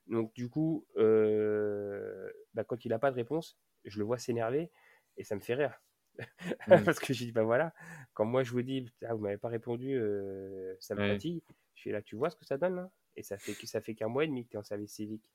Donc, 0.09 0.35
du 0.35 0.49
coup, 0.49 0.85
euh, 0.97 2.33
bah, 2.53 2.65
quand 2.65 2.85
il 2.85 2.89
n'a 2.89 2.99
pas 2.99 3.13
de 3.13 3.17
réponse, 3.17 3.57
je 3.85 4.01
le 4.01 4.05
vois 4.05 4.19
s'énerver 4.19 4.73
et 5.17 5.23
ça 5.23 5.37
me 5.37 5.41
fait 5.41 5.55
rire. 5.55 5.81
Mmh. 6.69 6.85
Parce 6.85 6.99
que 7.01 7.13
j'ai 7.15 7.25
dit, 7.27 7.33
bah 7.33 7.43
voilà, 7.43 7.73
quand 8.13 8.25
moi 8.25 8.43
je 8.45 8.53
vous 8.53 8.63
dis, 8.63 8.87
ah, 9.05 9.15
vous 9.15 9.21
m'avez 9.21 9.39
pas 9.39 9.49
répondu, 9.49 9.99
euh, 9.99 10.77
ça 10.79 10.95
me 10.95 11.09
fatigue, 11.09 11.43
je 11.75 11.81
suis 11.81 11.91
là, 11.91 12.03
tu 12.03 12.17
vois 12.17 12.29
ce 12.29 12.37
que 12.37 12.45
ça 12.45 12.59
donne 12.59 12.77
là? 12.77 12.91
Et 13.17 13.23
ça 13.23 13.39
fait, 13.39 13.55
ça 13.67 13.81
fait 13.81 13.95
qu'un 13.95 14.09
mois 14.09 14.25
et 14.25 14.29
demi 14.29 14.45
que 14.45 14.51
tu 14.51 14.57
es 14.57 14.61
en 14.61 14.63
service 14.63 14.93
civique. 14.93 15.31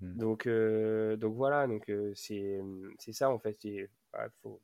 Mmh. 0.00 0.16
Donc, 0.16 0.46
euh, 0.46 1.16
donc 1.16 1.34
voilà, 1.34 1.66
donc 1.66 1.88
euh, 1.90 2.12
c'est 2.14 2.62
ça 3.12 3.30
en 3.30 3.38
fait. 3.38 3.58
faut... 4.42 4.60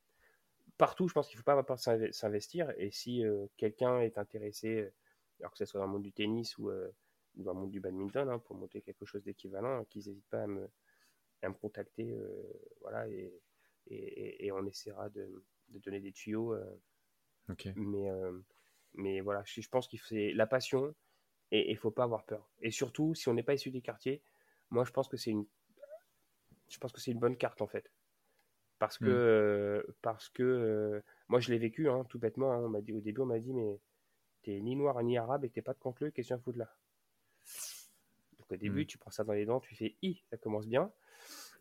Partout, 0.78 1.08
je 1.08 1.14
pense 1.14 1.28
qu'il 1.28 1.36
ne 1.36 1.40
faut 1.40 1.44
pas 1.44 1.52
avoir 1.52 1.66
peur 1.66 1.76
de 1.76 2.10
s'investir. 2.12 2.70
Et 2.76 2.90
si 2.90 3.22
quelqu'un 3.56 4.00
est 4.00 4.18
intéressé, 4.18 4.90
alors 5.40 5.50
que 5.52 5.56
ce 5.56 5.64
soit 5.64 5.80
dans 5.80 5.86
le 5.86 5.92
monde 5.92 6.02
du 6.02 6.12
tennis 6.12 6.58
ou, 6.58 6.70
dans 7.36 7.54
le 7.54 7.60
monde 7.60 7.70
du 7.70 7.80
badminton, 7.80 8.28
hein, 8.28 8.38
pour 8.40 8.56
monter 8.56 8.82
quelque 8.82 9.06
chose 9.06 9.22
d'équivalent, 9.22 9.84
qu'ils 9.86 10.06
n'hésitent 10.06 10.28
pas 10.28 10.42
à 10.42 10.46
me, 10.46 10.68
à 11.40 11.48
me 11.48 11.54
contacter. 11.54 12.14
voilà, 12.82 13.08
et, 13.08 13.32
et, 13.88 14.52
on 14.52 14.66
essaiera 14.66 15.08
de, 15.10 15.44
donner 15.68 16.00
des 16.00 16.12
tuyaux. 16.12 16.54
Euh, 16.54 16.78
mais, 17.76 18.10
euh, 18.10 18.38
mais 18.94 19.20
voilà, 19.20 19.42
je, 19.44 19.68
pense 19.68 19.86
qu'il 19.88 20.00
faut 20.00 20.14
la 20.14 20.46
passion 20.46 20.94
et 21.52 21.70
il 21.70 21.76
faut 21.76 21.90
pas 21.90 22.04
avoir 22.04 22.24
peur. 22.24 22.48
Et 22.60 22.70
surtout, 22.70 23.14
si 23.14 23.28
on 23.28 23.34
n'est 23.34 23.42
pas 23.42 23.54
issu 23.54 23.70
des 23.70 23.82
quartiers, 23.82 24.22
moi 24.70 24.84
je 24.84 24.90
pense 24.92 25.08
que 25.08 25.16
c'est 25.16 25.30
une, 25.30 25.46
je 26.68 26.78
pense 26.78 26.92
que 26.92 27.00
c'est 27.00 27.10
une 27.12 27.18
bonne 27.18 27.36
carte 27.36 27.62
en 27.62 27.66
fait. 27.66 27.90
Parce 28.78 28.98
que, 28.98 29.84
hmm. 29.86 29.92
parce 30.02 30.28
que 30.28 30.42
euh, 30.42 31.00
moi 31.28 31.40
je 31.40 31.50
l'ai 31.50 31.58
vécu 31.58 31.88
hein, 31.88 32.04
tout 32.08 32.18
bêtement. 32.18 32.52
Hein. 32.52 32.58
on 32.58 32.68
m'a 32.68 32.80
dit, 32.82 32.92
au 32.92 33.00
début, 33.00 33.22
on 33.22 33.26
m'a 33.26 33.38
dit, 33.38 33.52
mais 33.52 33.80
t'es 34.42 34.60
ni 34.60 34.76
noir 34.76 35.02
ni 35.02 35.16
arabe 35.16 35.44
et 35.44 35.50
t'es 35.50 35.62
pas 35.62 35.72
de 35.72 35.78
Canteleu, 35.78 36.10
qu'est-ce 36.10 36.28
que 36.28 36.34
tu 36.34 36.42
foutre 36.42 36.58
là? 36.58 36.76
Donc 38.38 38.52
au 38.52 38.56
début, 38.56 38.82
hmm. 38.82 38.86
tu 38.86 38.98
prends 38.98 39.10
ça 39.10 39.24
dans 39.24 39.32
les 39.32 39.46
dents, 39.46 39.60
tu 39.60 39.74
fais 39.74 39.96
i, 40.02 40.22
ça 40.30 40.36
commence 40.36 40.66
bien. 40.66 40.92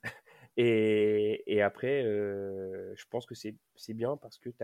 Et, 0.57 1.61
après, 1.61 2.03
euh, 2.03 2.93
je 2.95 3.05
pense 3.09 3.25
que 3.25 3.35
c'est 3.35 3.93
bien 3.93 4.17
parce 4.17 4.37
que 4.37 4.49
tu 4.49 4.63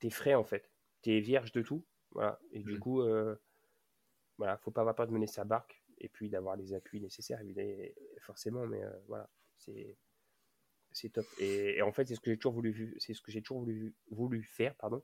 es, 0.00 0.10
frais 0.10 0.34
en 0.34 0.44
fait. 0.44 0.70
Tu 1.02 1.12
es 1.12 1.20
vierge 1.20 1.52
de 1.52 1.62
tout. 1.62 1.84
Voilà. 2.10 2.40
Et 2.52 2.60
du 2.60 2.74
mmh. 2.74 2.78
coup, 2.78 3.00
euh, 3.00 3.36
voilà, 4.38 4.56
faut 4.58 4.70
pas 4.70 4.80
avoir 4.80 4.94
peur 4.94 5.06
de 5.06 5.12
mener 5.12 5.26
sa 5.26 5.44
barque 5.44 5.82
et 5.98 6.08
puis 6.08 6.28
d'avoir 6.28 6.56
les 6.56 6.72
appuis 6.72 7.00
nécessaires, 7.00 7.40
évidemment, 7.40 7.74
forcément. 8.20 8.66
Mais 8.66 8.82
euh, 8.82 8.90
voilà, 9.08 9.28
c'est 9.58 9.96
c'est 10.92 11.10
top. 11.10 11.26
Et, 11.38 11.82
en 11.82 11.92
fait, 11.92 12.06
c'est 12.06 12.14
ce 12.14 12.20
que 12.20 12.30
j'ai 12.30 12.38
toujours 12.38 12.54
voulu, 12.54 12.96
c'est 12.98 13.14
ce 13.14 13.22
que 13.22 13.30
j'ai 13.30 13.42
toujours 13.42 13.60
voulu, 13.60 13.94
voulu 14.10 14.42
faire, 14.42 14.74
pardon. 14.76 15.02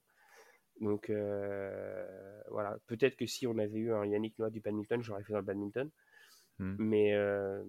Donc 0.80 1.09
euh, 1.09 2.43
voilà, 2.51 2.78
peut-être 2.87 3.16
que 3.16 3.26
si 3.26 3.47
on 3.47 3.59
avait 3.59 3.78
eu 3.78 3.93
un 3.93 4.05
Yannick 4.05 4.39
Noah 4.39 4.51
du 4.51 4.61
badminton, 4.61 5.03
j'aurais 5.03 5.22
fait 5.22 5.32
dans 5.32 5.41
le 5.41 5.45
badminton. 5.45 5.91
Hmm. 6.59 6.76
Mais. 6.78 7.14
Euh, 7.14 7.62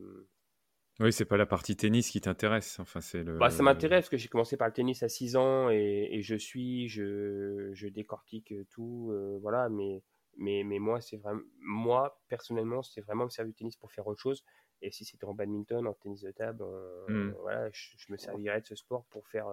oui, 1.02 1.12
c'est 1.12 1.26
pas 1.26 1.38
la 1.38 1.46
partie 1.46 1.76
tennis 1.76 2.10
qui 2.10 2.22
t'intéresse. 2.22 2.80
Enfin, 2.80 3.02
c'est 3.02 3.22
le... 3.22 3.38
Bah, 3.38 3.50
ça 3.50 3.64
m'intéresse 3.64 4.04
parce 4.04 4.10
que 4.10 4.18
j'ai 4.18 4.30
commencé 4.30 4.56
par 4.56 4.68
le 4.68 4.74
tennis 4.74 5.04
à 5.04 5.10
6 5.10 5.36
ans 5.36 5.70
et, 5.70 6.22
je 6.22 6.36
suis, 6.36 6.88
je, 6.88 7.72
je 7.74 7.88
décortique 7.90 8.54
tout. 8.70 9.10
Euh, 9.12 9.38
voilà, 9.42 9.68
mais, 9.68 10.04
mais, 10.38 10.64
mais 10.64 10.80
moi, 10.80 11.02
c'est 11.02 11.18
vraiment. 11.18 11.42
Moi, 11.60 12.22
personnellement, 12.28 12.82
c'est 12.82 13.02
vraiment 13.02 13.26
me 13.26 13.30
servir 13.30 13.52
du 13.52 13.56
tennis 13.56 13.76
pour 13.76 13.92
faire 13.92 14.08
autre 14.08 14.22
chose. 14.22 14.44
Et 14.82 14.92
si 14.92 15.06
c'était 15.06 15.26
en 15.26 15.34
badminton, 15.34 15.88
en 15.88 15.94
tennis 15.94 16.22
de 16.22 16.32
table, 16.32 16.64
hmm. 17.08 17.32
voilà, 17.40 17.70
je, 17.72 18.12
me 18.12 18.18
servirais 18.18 18.62
de 18.62 18.66
ce 18.66 18.76
sport 18.76 19.06
pour 19.06 19.28
faire, 19.28 19.48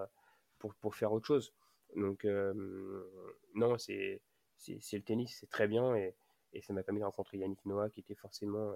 pour, 0.59 0.75
pour 0.75 0.95
faire 0.95 1.13
autre 1.13 1.27
chose. 1.27 1.55
Donc, 1.97 2.25
euh, 2.25 2.53
non, 3.55 3.79
c'est, 3.79 4.21
c'est, 4.57 4.79
le 4.93 5.03
tennis, 5.03 5.37
c'est 5.41 5.49
très 5.49 5.69
bien. 5.69 5.95
Et, 5.95 6.15
et 6.53 6.61
ça 6.61 6.73
m'a 6.73 6.83
permis 6.83 7.01
de 7.01 7.05
rencontrer 7.05 7.39
Yannick 7.39 7.65
Noah, 7.65 7.89
qui 7.91 8.01
était 8.01 8.15
forcément 8.15 8.75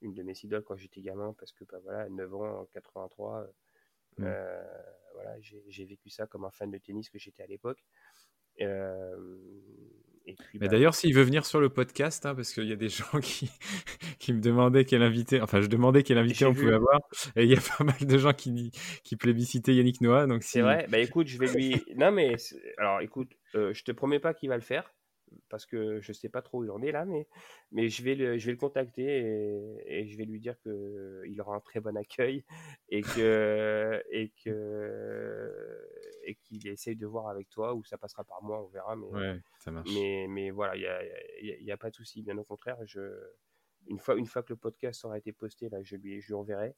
une 0.00 0.14
de 0.14 0.22
mes 0.22 0.34
idoles 0.42 0.62
quand 0.62 0.76
j'étais 0.76 1.00
gamin, 1.00 1.34
parce 1.38 1.52
que 1.52 1.64
bah, 1.64 1.78
voilà, 1.82 2.08
9 2.08 2.34
ans, 2.34 2.60
en 2.60 2.64
83, 2.66 3.40
euh, 3.40 3.46
mm. 4.18 4.24
euh, 4.24 4.62
voilà, 5.14 5.36
j'ai 5.40 5.84
vécu 5.84 6.10
ça 6.10 6.26
comme 6.26 6.44
un 6.44 6.50
fan 6.50 6.70
de 6.70 6.78
tennis 6.78 7.10
que 7.10 7.18
j'étais 7.18 7.42
à 7.42 7.46
l'époque. 7.46 7.84
Euh, 8.60 9.38
et 10.28 10.34
puis, 10.34 10.58
Mais 10.60 10.66
bah, 10.66 10.68
d'ailleurs, 10.68 10.94
s'il 10.94 11.14
veut 11.14 11.22
venir 11.22 11.46
sur 11.46 11.58
le 11.60 11.70
podcast, 11.70 12.26
hein, 12.26 12.34
parce 12.34 12.52
qu'il 12.52 12.68
y 12.68 12.72
a 12.72 12.76
des 12.76 12.88
gens 12.88 13.20
qui, 13.22 13.50
qui 14.18 14.32
me 14.32 14.40
demandaient 14.40 14.84
quel 14.84 15.02
invité, 15.02 15.40
enfin, 15.40 15.60
je 15.60 15.66
demandais 15.66 16.02
quel 16.02 16.18
invité 16.18 16.44
on 16.44 16.52
pouvait 16.54 16.74
avoir, 16.74 17.00
et 17.34 17.44
il 17.44 17.50
y 17.50 17.56
a 17.56 17.60
pas 17.78 17.84
mal 17.84 17.96
de 18.00 18.18
gens 18.18 18.32
qui, 18.32 18.70
qui 19.04 19.16
plébiscitaient 19.16 19.74
Yannick 19.74 20.00
Noah. 20.00 20.26
Donc 20.26 20.42
C'est 20.42 20.60
vrai, 20.60 20.86
bah 20.90 20.98
écoute, 20.98 21.28
je 21.28 21.38
vais 21.38 21.46
lui. 21.46 21.82
non, 21.96 22.12
mais 22.12 22.36
alors 22.76 23.00
écoute, 23.00 23.30
je 23.54 23.82
te 23.82 23.92
promets 23.92 24.20
pas 24.20 24.34
qu'il 24.34 24.50
va 24.50 24.56
le 24.56 24.62
faire, 24.62 24.92
parce 25.48 25.66
que 25.66 26.00
je 26.00 26.12
sais 26.12 26.28
pas 26.28 26.42
trop 26.42 26.60
où 26.60 26.64
il 26.64 26.70
en 26.70 26.82
est 26.82 26.92
là, 26.92 27.04
mais, 27.04 27.26
mais 27.72 27.88
je, 27.88 28.02
vais 28.02 28.14
le, 28.14 28.38
je 28.38 28.46
vais 28.46 28.52
le 28.52 28.58
contacter 28.58 29.04
et, 29.86 30.06
je 30.06 30.16
vais 30.16 30.24
lui 30.24 30.40
dire 30.40 30.58
qu'il 30.60 31.40
aura 31.40 31.56
un 31.56 31.60
très 31.60 31.80
bon 31.80 31.96
accueil 31.96 32.44
et 32.88 33.02
que 33.02 34.02
et 34.10 34.32
que 34.44 35.88
et 36.24 36.34
qu'il 36.36 36.66
essaye 36.68 36.96
de 36.96 37.06
voir 37.06 37.28
avec 37.28 37.48
toi 37.48 37.74
ou 37.74 37.84
ça 37.84 37.96
passera 37.96 38.24
par 38.24 38.42
moi, 38.42 38.62
on 38.62 38.68
verra. 38.68 38.96
Mais, 38.96 39.40
mais, 39.86 40.26
mais 40.28 40.50
voilà, 40.50 40.76
il 40.76 40.80
n'y 41.42 41.52
a, 41.52 41.58
y 41.58 41.72
a, 41.72 41.76
pas 41.76 41.90
de 41.90 41.94
souci, 41.94 42.22
bien 42.22 42.36
au 42.36 42.44
contraire. 42.44 42.76
Je, 42.84 43.00
une, 43.86 43.98
fois, 43.98 44.16
une 44.16 44.26
fois 44.26 44.42
que 44.42 44.52
le 44.52 44.56
podcast 44.56 45.04
aura 45.04 45.18
été 45.18 45.32
posté, 45.32 45.68
là, 45.68 45.82
je, 45.82 45.96
lui, 45.96 46.20
je 46.20 46.28
lui 46.28 46.34
enverrai. 46.34 46.74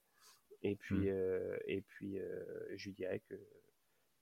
Et 0.63 0.77
puis, 0.77 0.97
mmh. 0.97 1.09
euh, 1.09 1.57
et 1.67 1.81
puis 1.81 2.19
euh, 2.19 2.77
je 2.77 2.87
lui 2.87 2.95
dirai 2.95 3.21
que 3.21 3.35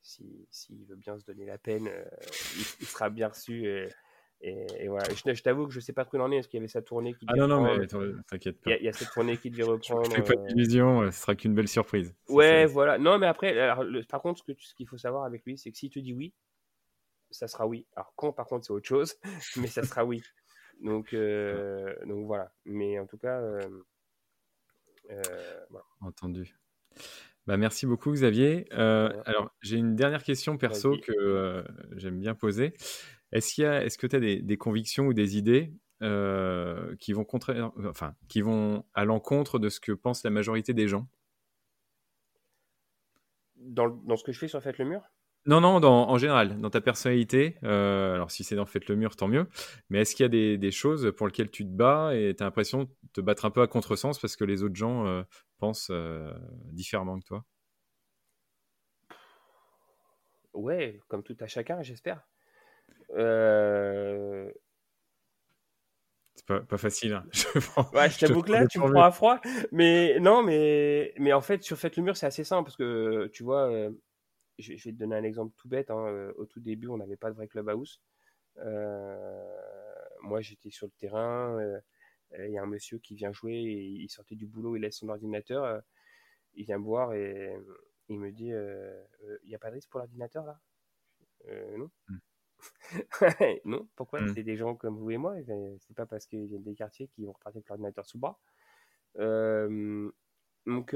s'il 0.01 0.47
si, 0.51 0.85
veut 0.85 0.97
bien 0.97 1.19
se 1.19 1.25
donner 1.25 1.45
la 1.45 1.59
peine, 1.59 1.89
euh, 1.89 2.05
il, 2.81 2.87
sera 2.87 3.11
bien 3.11 3.29
reçu. 3.29 3.67
Et, 3.67 3.89
Et, 4.41 4.87
voilà, 4.87 5.05
je, 5.13 5.43
t'avoue 5.43 5.67
que 5.67 5.73
je 5.73 5.81
sais 5.81 5.93
pas 5.93 6.05
trop 6.05 6.17
où 6.17 6.21
il 6.21 6.23
en 6.23 6.31
est, 6.31 6.37
est-ce 6.37 6.49
qu'il 6.49 6.59
y 6.59 6.61
avait 6.61 6.69
sa 6.69 6.81
tournée 6.81 7.13
qui 7.15 7.27
Ah 7.29 7.35
non, 7.35 7.49
non, 7.49 7.63
mais 7.63 7.87
t'inquiète 7.87 8.61
pas. 8.61 8.77
Il 8.77 8.85
y, 8.85 8.89
a 8.89 8.93
cette 8.93 9.11
tournée 9.11 9.37
qui 9.37 9.51
devait 9.51 9.65
reprendre. 9.65 10.05
Je 10.15 10.23
pas 10.23 10.37
de 10.37 10.47
division, 10.55 11.11
ce 11.11 11.21
sera 11.21 11.35
qu'une 11.35 11.55
belle 11.55 11.69
surprise. 11.69 12.15
Ouais, 12.29 12.67
voilà. 12.67 12.99
Non, 12.99 13.19
mais 13.19 13.27
après, 13.27 13.55
par 14.09 14.23
contre, 14.23 14.45
ce 14.59 14.75
qu'il 14.75 14.87
faut 14.87 14.99
savoir 14.99 15.25
avec 15.25 15.45
lui, 15.45 15.59
c'est 15.59 15.71
que 15.71 15.77
s'il 15.77 15.91
te 15.91 15.99
dit 15.99 16.13
oui, 16.13 16.33
ça 17.31 17.49
sera 17.49 17.67
oui. 17.67 17.87
Alors 17.97 18.13
quand, 18.17 18.33
par 18.33 18.47
contre, 18.47 18.67
c'est 18.67 18.73
autre 18.73 18.89
chose, 18.89 19.17
mais 19.57 19.67
ça 19.67 19.83
sera 19.83 20.05
oui. 20.05 20.23
Donc, 20.83 21.15
donc 22.07 22.27
voilà. 22.27 22.53
Mais 22.65 22.99
en 22.99 23.07
tout 23.07 23.19
cas, 23.19 23.41
voilà. 25.69 25.85
Entendu. 26.01 26.55
Bah, 27.49 27.57
merci 27.57 27.87
beaucoup 27.87 28.13
Xavier. 28.13 28.67
Euh, 28.75 29.11
alors 29.25 29.51
j'ai 29.63 29.79
une 29.79 29.97
dernière 29.97 30.23
question 30.23 30.59
perso 30.59 30.99
que 30.99 31.13
euh, 31.17 31.63
j'aime 31.97 32.21
bien 32.21 32.35
poser. 32.35 32.75
Est-ce, 33.33 33.63
est 33.63 33.97
que 33.97 34.07
tu 34.07 34.17
as 34.17 34.21
des, 34.21 34.57
convictions 34.57 35.07
ou 35.07 35.13
des 35.13 35.37
idées 35.37 35.73
euh, 36.03 36.95
qui, 36.97 37.13
vont 37.13 37.27
enfin, 37.85 38.15
qui 38.29 38.41
vont 38.41 38.85
à 38.95 39.05
l'encontre 39.05 39.59
de 39.59 39.69
ce 39.69 39.81
que 39.81 39.93
pense 39.93 40.25
la 40.25 40.31
majorité 40.31 40.75
des 40.75 40.89
gens? 40.89 41.09
Dans, 43.57 43.89
dans, 43.89 44.17
ce 44.17 44.25
que 44.25 44.33
je 44.33 44.39
fais 44.39 44.49
sur 44.49 44.63
Faites 44.63 44.79
le 44.79 44.85
mur? 44.85 45.03
Non, 45.47 45.61
non, 45.61 45.83
en 45.83 46.19
général, 46.19 46.61
dans 46.61 46.71
ta 46.71 46.81
personnalité. 46.81 47.57
alors, 47.63 48.31
si 48.31 48.45
c'est 48.45 48.57
dans 48.57 48.67
Faites 48.67 48.89
le 48.89 48.97
mur, 48.97 49.17
tant 49.17 49.29
mieux. 49.29 49.47
Mais 49.89 50.01
est-ce 50.01 50.15
qu'il 50.15 50.25
y 50.25 50.27
a 50.27 50.29
des, 50.29 50.59
des, 50.59 50.71
choses 50.71 51.13
pour 51.17 51.27
lesquelles 51.27 51.51
tu 51.51 51.65
te 51.65 51.71
bats 51.71 52.15
et 52.15 52.35
tu 52.37 52.43
as 52.43 52.47
l'impression 52.47 52.85
de 52.85 52.89
te 53.13 53.21
battre 53.21 53.45
un 53.45 53.51
peu 53.51 53.63
à 53.63 53.67
contresens 53.67 54.19
parce 54.19 54.37
que 54.37 54.45
les 54.45 54.63
autres 54.63 54.77
gens 54.77 55.07
euh, 55.91 56.33
différemment 56.73 57.19
que 57.19 57.25
toi? 57.25 57.45
Ouais, 60.55 61.01
comme 61.09 61.23
tout 61.23 61.37
à 61.41 61.47
chacun, 61.47 61.83
j'espère. 61.83 62.27
Euh... 63.11 64.51
C'est 66.35 66.47
pas, 66.47 66.61
pas, 66.61 66.79
facile. 66.79 67.15
Hein. 67.15 67.27
Je, 67.33 67.97
ouais, 67.97 68.11
je 68.11 68.19
t'avoue 68.21 68.43
que 68.43 68.53
là, 68.53 68.67
tu 68.67 68.79
me 68.79 68.91
prends 68.91 69.03
à 69.03 69.11
froid. 69.11 69.41
Mais 69.73 70.19
non, 70.21 70.43
mais, 70.43 71.13
mais 71.19 71.33
en 71.33 71.41
fait, 71.41 71.63
sur 71.63 71.77
Faites 71.79 71.97
le 71.97 72.03
mur, 72.03 72.17
c'est 72.17 72.27
assez 72.27 72.45
simple 72.45 72.65
parce 72.65 72.77
que 72.77 73.29
tu 73.33 73.43
vois, 73.43 73.69
euh, 73.71 73.91
je, 74.59 74.73
vais 74.73 74.79
te 74.79 74.99
donner 74.99 75.17
un 75.17 75.25
exemple 75.25 75.53
tout 75.57 75.69
bête. 75.69 75.91
Hein. 75.91 76.07
Euh, 76.07 76.33
au 76.37 76.47
tout 76.47 76.61
début, 76.61 76.89
on 76.89 76.97
n'avait 76.97 77.17
pas 77.17 77.31
de 77.31 77.37
vrai 77.37 77.49
clubhouse. 77.49 78.01
moi, 80.23 80.41
j'étais 80.41 80.71
sur 80.71 80.87
le 80.87 80.93
terrain 80.99 81.81
il 82.37 82.51
y 82.51 82.59
a 82.59 82.63
un 82.63 82.67
monsieur 82.67 82.99
qui 82.99 83.15
vient 83.15 83.33
jouer 83.33 83.55
et 83.55 83.85
il 83.85 84.09
sortait 84.09 84.35
du 84.35 84.47
boulot, 84.47 84.77
il 84.77 84.81
laisse 84.81 84.99
son 84.99 85.09
ordinateur, 85.09 85.65
euh, 85.65 85.81
il 86.55 86.65
vient 86.65 86.79
me 86.79 86.85
voir 86.85 87.15
et 87.15 87.57
il 88.09 88.19
me 88.19 88.31
dit 88.33 88.53
euh, 88.53 89.03
euh, 89.25 89.39
il 89.45 89.49
n'y 89.49 89.55
a 89.55 89.59
pas 89.59 89.69
de 89.69 89.75
risque 89.75 89.91
pour 89.91 90.01
l'ordinateur 90.01 90.45
là? 90.45 90.61
Non. 91.77 91.91
Hmm. 92.09 92.19
non, 93.65 93.89
pourquoi 93.97 94.21
hmm. 94.21 94.35
C'est 94.35 94.43
des 94.43 94.57
gens 94.57 94.75
comme 94.75 94.97
vous 94.97 95.11
et 95.11 95.17
moi, 95.17 95.37
c'est 95.81 95.95
pas 95.97 96.07
parce 96.07 96.27
qu'ils 96.27 96.47
viennent 96.47 96.63
des 96.63 96.75
quartiers 96.75 97.09
qui 97.09 97.25
vont 97.25 97.33
repartir 97.33 97.59
avec 97.59 97.69
l'ordinateur 97.69 98.07
sous 98.07 98.19
bras. 98.19 98.39
donc, 99.17 100.95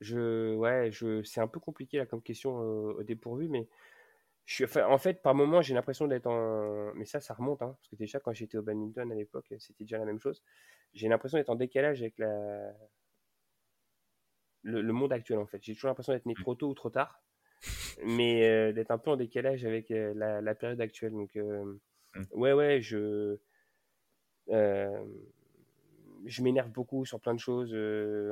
je, 0.00 0.54
ouais, 0.54 0.90
je, 0.92 1.22
c'est 1.22 1.40
un 1.40 1.48
peu 1.48 1.60
compliqué 1.60 1.98
là 1.98 2.06
comme 2.06 2.22
question 2.22 2.56
au 2.56 3.02
dépourvu, 3.02 3.48
mais 3.48 3.68
en 4.76 4.98
fait, 4.98 5.22
par 5.22 5.34
moment, 5.34 5.60
j'ai 5.60 5.74
l'impression 5.74 6.06
d'être 6.06 6.26
en. 6.26 6.92
Mais 6.94 7.04
ça, 7.04 7.20
ça 7.20 7.34
remonte, 7.34 7.60
hein, 7.62 7.74
parce 7.78 7.88
que 7.88 7.96
déjà, 7.96 8.18
quand 8.18 8.32
j'étais 8.32 8.56
au 8.56 8.62
badminton 8.62 9.10
à 9.12 9.14
l'époque, 9.14 9.52
c'était 9.58 9.84
déjà 9.84 9.98
la 9.98 10.06
même 10.06 10.20
chose. 10.20 10.42
J'ai 10.94 11.08
l'impression 11.08 11.36
d'être 11.38 11.50
en 11.50 11.54
décalage 11.54 12.00
avec 12.00 12.18
la... 12.18 12.72
le, 14.62 14.92
monde 14.92 15.12
actuel, 15.12 15.38
en 15.38 15.46
fait. 15.46 15.62
J'ai 15.62 15.74
toujours 15.74 15.88
l'impression 15.88 16.14
d'être 16.14 16.24
né 16.24 16.34
trop 16.34 16.54
tôt 16.54 16.68
ou 16.68 16.74
trop 16.74 16.88
tard, 16.88 17.20
mais 18.04 18.48
euh, 18.48 18.72
d'être 18.72 18.90
un 18.90 18.98
peu 18.98 19.10
en 19.10 19.16
décalage 19.16 19.64
avec 19.64 19.90
euh, 19.90 20.14
la, 20.14 20.54
période 20.54 20.80
actuelle. 20.80 21.12
Donc, 21.12 21.36
euh, 21.36 21.64
mmh. 22.14 22.22
ouais, 22.32 22.52
ouais, 22.52 22.80
je. 22.80 23.38
je 24.48 26.42
m'énerve 26.42 26.70
beaucoup 26.70 27.04
sur 27.04 27.20
plein 27.20 27.34
de 27.34 27.40
choses 27.40 27.74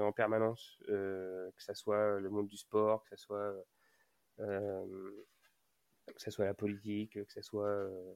en 0.01 0.13
permanence, 0.13 0.79
que 0.87 1.53
ce 1.59 1.75
soit 1.75 2.21
le 2.21 2.31
monde 2.31 2.49
du 2.49 2.57
sport, 2.57 3.05
que 3.05 3.17
ce 3.17 3.23
soit 3.25 3.55
que 6.15 6.31
soit 6.31 6.45
la 6.45 6.55
politique, 6.55 7.13
que 7.13 7.33
ce 7.33 7.43
soit. 7.43 7.69
Euh, 7.69 8.13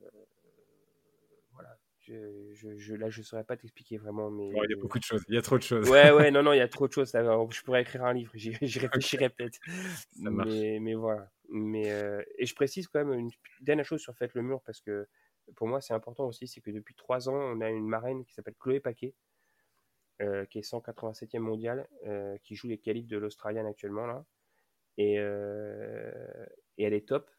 voilà. 1.52 1.76
Je, 2.00 2.54
je, 2.54 2.94
là, 2.94 3.10
je 3.10 3.20
ne 3.20 3.24
saurais 3.24 3.44
pas 3.44 3.56
t'expliquer 3.56 3.98
vraiment. 3.98 4.30
Mais, 4.30 4.48
il 4.48 4.70
y 4.70 4.72
a 4.72 4.80
beaucoup 4.80 4.98
de 4.98 5.04
choses, 5.04 5.22
il 5.28 5.34
y 5.34 5.38
a 5.38 5.42
trop 5.42 5.58
de 5.58 5.62
choses. 5.62 5.88
Ouais, 5.88 6.10
ouais, 6.10 6.30
non, 6.32 6.42
non, 6.42 6.52
il 6.52 6.58
y 6.58 6.62
a 6.62 6.68
trop 6.68 6.88
de 6.88 6.92
choses. 6.92 7.12
je 7.12 7.62
pourrais 7.62 7.82
écrire 7.82 8.04
un 8.04 8.14
livre, 8.14 8.32
j'y, 8.34 8.50
réfléchirai 8.50 9.28
peut-être. 9.28 9.60
Mais, 10.18 10.78
mais, 10.80 10.94
voilà. 10.94 11.30
Mais, 11.50 11.90
euh, 11.90 12.22
et 12.38 12.46
je 12.46 12.54
précise 12.54 12.88
quand 12.88 13.04
même 13.04 13.18
une 13.18 13.30
dernière 13.60 13.84
chose 13.84 14.00
sur 14.00 14.14
Faites 14.16 14.34
le 14.34 14.42
mur, 14.42 14.62
parce 14.62 14.80
que 14.80 15.08
pour 15.56 15.66
moi, 15.66 15.80
c'est 15.80 15.94
important 15.94 16.26
aussi, 16.26 16.46
c'est 16.46 16.60
que 16.60 16.70
depuis 16.70 16.94
trois 16.94 17.28
ans, 17.28 17.34
on 17.34 17.60
a 17.60 17.68
une 17.70 17.88
marraine 17.88 18.24
qui 18.24 18.34
s'appelle 18.34 18.54
Chloé 18.58 18.80
Paquet, 18.80 19.14
euh, 20.22 20.44
qui 20.46 20.58
est 20.58 20.62
187e 20.62 21.38
mondiale, 21.40 21.88
qui 22.42 22.54
joue 22.54 22.68
les 22.68 22.78
qualifs 22.78 23.08
de 23.08 23.18
l'Australienne 23.18 23.66
actuellement, 23.66 24.06
là. 24.06 24.24
Et, 24.96 25.14
et 25.14 26.84
elle 26.84 26.94
est 26.94 27.08
top. 27.08 27.30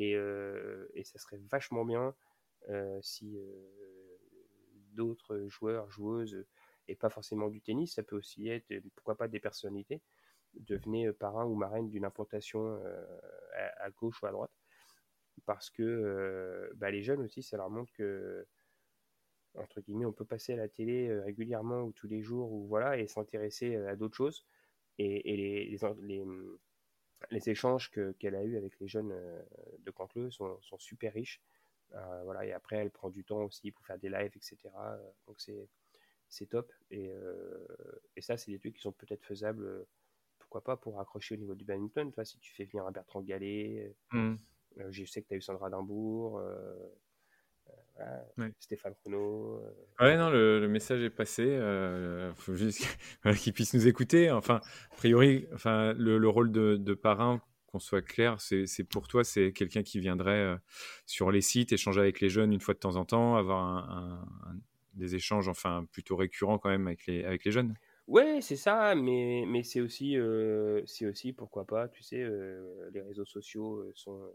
Euh, 0.00 0.88
et, 0.94 1.04
ça 1.04 1.18
serait 1.18 1.40
vachement 1.50 1.84
bien 1.84 2.14
euh, 2.68 2.98
si 3.02 3.36
euh, 3.36 4.18
d'autres 4.92 5.46
joueurs, 5.48 5.90
joueuses, 5.90 6.44
et 6.88 6.94
pas 6.94 7.10
forcément 7.10 7.48
du 7.48 7.60
tennis, 7.60 7.94
ça 7.94 8.02
peut 8.02 8.16
aussi 8.16 8.48
être, 8.48 8.72
pourquoi 8.96 9.16
pas, 9.16 9.28
des 9.28 9.40
personnalités, 9.40 10.02
devenaient 10.54 11.12
parrain 11.12 11.44
ou 11.44 11.54
marraine 11.54 11.88
d'une 11.88 12.04
implantation 12.04 12.80
à, 13.54 13.90
gauche 13.90 14.22
ou 14.22 14.26
à 14.26 14.32
droite. 14.32 14.52
Parce 15.46 15.70
que 15.70 16.70
bah, 16.76 16.90
les 16.90 17.02
jeunes 17.02 17.22
aussi, 17.22 17.42
ça 17.42 17.56
leur 17.56 17.70
montre 17.70 17.92
que 17.92 18.46
entre 19.54 19.80
guillemets, 19.80 20.06
on 20.06 20.12
peut 20.12 20.24
passer 20.24 20.52
à 20.52 20.56
la 20.56 20.68
télé 20.68 21.12
régulièrement 21.20 21.82
ou 21.82 21.92
tous 21.92 22.06
les 22.06 22.22
jours 22.22 22.52
ou 22.52 22.66
voilà 22.68 22.98
et 22.98 23.06
s'intéresser 23.08 23.76
à 23.76 23.96
d'autres 23.96 24.16
choses. 24.16 24.46
Et, 24.98 25.36
les, 25.36 25.76
les, 26.02 26.24
les 27.30 27.50
échanges 27.50 27.90
qu'elle 27.90 28.34
a 28.34 28.44
eus 28.44 28.56
avec 28.56 28.78
les 28.80 28.88
jeunes 28.88 29.12
euh, 29.12 29.42
de 29.80 29.90
Cantleux 29.90 30.30
sont, 30.30 30.60
sont, 30.62 30.78
super 30.78 31.12
riches. 31.12 31.40
Euh, 31.92 32.22
voilà, 32.24 32.46
et 32.46 32.52
après, 32.52 32.76
elle 32.76 32.90
prend 32.90 33.10
du 33.10 33.24
temps 33.24 33.42
aussi 33.42 33.72
pour 33.72 33.84
faire 33.84 33.98
des 33.98 34.08
lives, 34.08 34.32
etc. 34.36 34.56
Donc, 35.26 35.40
c'est 36.28 36.46
top. 36.46 36.72
Et, 36.90 37.10
euh, 37.10 37.66
et 38.16 38.22
ça, 38.22 38.36
c'est 38.36 38.52
des 38.52 38.58
trucs 38.58 38.76
qui 38.76 38.80
sont 38.80 38.92
peut-être 38.92 39.24
faisables, 39.24 39.86
pourquoi 40.50 40.64
pas, 40.64 40.76
pour 40.76 41.00
accrocher 41.00 41.36
au 41.36 41.38
niveau 41.38 41.54
du 41.54 41.64
badminton. 41.64 42.10
Toi, 42.10 42.24
si 42.24 42.36
tu 42.40 42.52
fais 42.52 42.64
venir 42.64 42.84
un 42.84 42.90
Bertrand 42.90 43.22
Gallet, 43.22 43.94
mmh. 44.10 44.34
je 44.88 45.04
sais 45.04 45.22
que 45.22 45.28
tu 45.28 45.34
as 45.34 45.36
eu 45.36 45.40
Sandra 45.40 45.70
Dimbourg. 45.70 46.42
Stéphane 48.58 48.94
Renaud. 49.04 49.62
Ouais, 50.00 50.16
non, 50.16 50.30
le, 50.30 50.66
message 50.66 51.02
est 51.02 51.10
passé. 51.10 51.44
Il 51.44 52.34
faut 52.34 52.56
juste 52.56 52.84
qu'il 53.38 53.52
puisse 53.52 53.74
nous 53.74 53.86
écouter. 53.86 54.32
Enfin, 54.32 54.60
a 54.90 54.96
priori, 54.96 55.46
enfin, 55.54 55.92
le, 55.92 56.28
rôle 56.28 56.50
de, 56.50 56.94
parrain, 56.94 57.40
qu'on 57.66 57.78
soit 57.78 58.02
clair, 58.02 58.40
c'est 58.40 58.84
pour 58.84 59.06
toi, 59.06 59.22
c'est 59.22 59.52
quelqu'un 59.52 59.84
qui 59.84 60.00
viendrait 60.00 60.56
sur 61.06 61.30
les 61.30 61.42
sites, 61.42 61.70
échanger 61.70 62.00
avec 62.00 62.20
les 62.20 62.28
jeunes 62.28 62.52
une 62.52 62.60
fois 62.60 62.74
de 62.74 62.80
temps 62.80 62.96
en 62.96 63.04
temps, 63.04 63.36
avoir 63.36 64.26
des 64.94 65.14
échanges, 65.14 65.46
enfin, 65.46 65.86
plutôt 65.92 66.16
récurrents 66.16 66.58
quand 66.58 66.70
même 66.70 66.88
avec 66.88 67.06
les, 67.06 67.24
avec 67.24 67.44
les 67.44 67.52
jeunes. 67.52 67.76
Ouais, 68.10 68.40
c'est 68.42 68.56
ça, 68.56 68.94
mais, 68.94 69.44
mais 69.46 69.62
c'est 69.62 69.80
aussi, 69.80 70.16
c'est 70.86 71.06
aussi, 71.06 71.32
pourquoi 71.32 71.64
pas, 71.64 71.88
tu 71.88 72.02
sais, 72.02 72.22
les 72.92 73.00
réseaux 73.02 73.24
sociaux 73.24 73.90
sont 73.94 74.34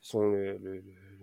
sont 0.00 0.30
le, 0.30 0.82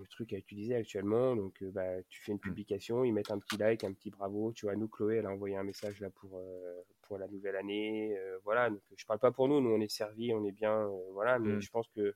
truc 0.09 0.33
à 0.33 0.37
utiliser 0.37 0.75
actuellement. 0.75 1.35
Donc, 1.35 1.61
euh, 1.61 1.71
bah, 1.71 2.01
tu 2.09 2.21
fais 2.23 2.31
une 2.31 2.37
mmh. 2.37 2.41
publication, 2.41 3.03
ils 3.03 3.13
mettent 3.13 3.31
un 3.31 3.39
petit 3.39 3.57
like, 3.57 3.83
un 3.83 3.93
petit 3.93 4.09
bravo. 4.09 4.51
Tu 4.53 4.65
vois, 4.65 4.75
nous, 4.75 4.87
Chloé, 4.87 5.17
elle 5.17 5.25
a 5.25 5.31
envoyé 5.31 5.55
un 5.55 5.63
message 5.63 5.99
là 5.99 6.09
pour, 6.09 6.37
euh, 6.37 6.81
pour 7.03 7.17
la 7.17 7.27
nouvelle 7.27 7.55
année. 7.55 8.17
Euh, 8.17 8.39
voilà, 8.43 8.69
donc 8.69 8.81
je 8.95 9.05
parle 9.05 9.19
pas 9.19 9.31
pour 9.31 9.47
nous, 9.47 9.61
nous, 9.61 9.69
on 9.69 9.81
est 9.81 9.91
servis, 9.91 10.33
on 10.33 10.43
est 10.45 10.51
bien. 10.51 10.89
voilà, 11.13 11.37
mais 11.37 11.53
mmh. 11.53 11.61
je 11.61 11.69
pense 11.69 11.87
que 11.89 12.15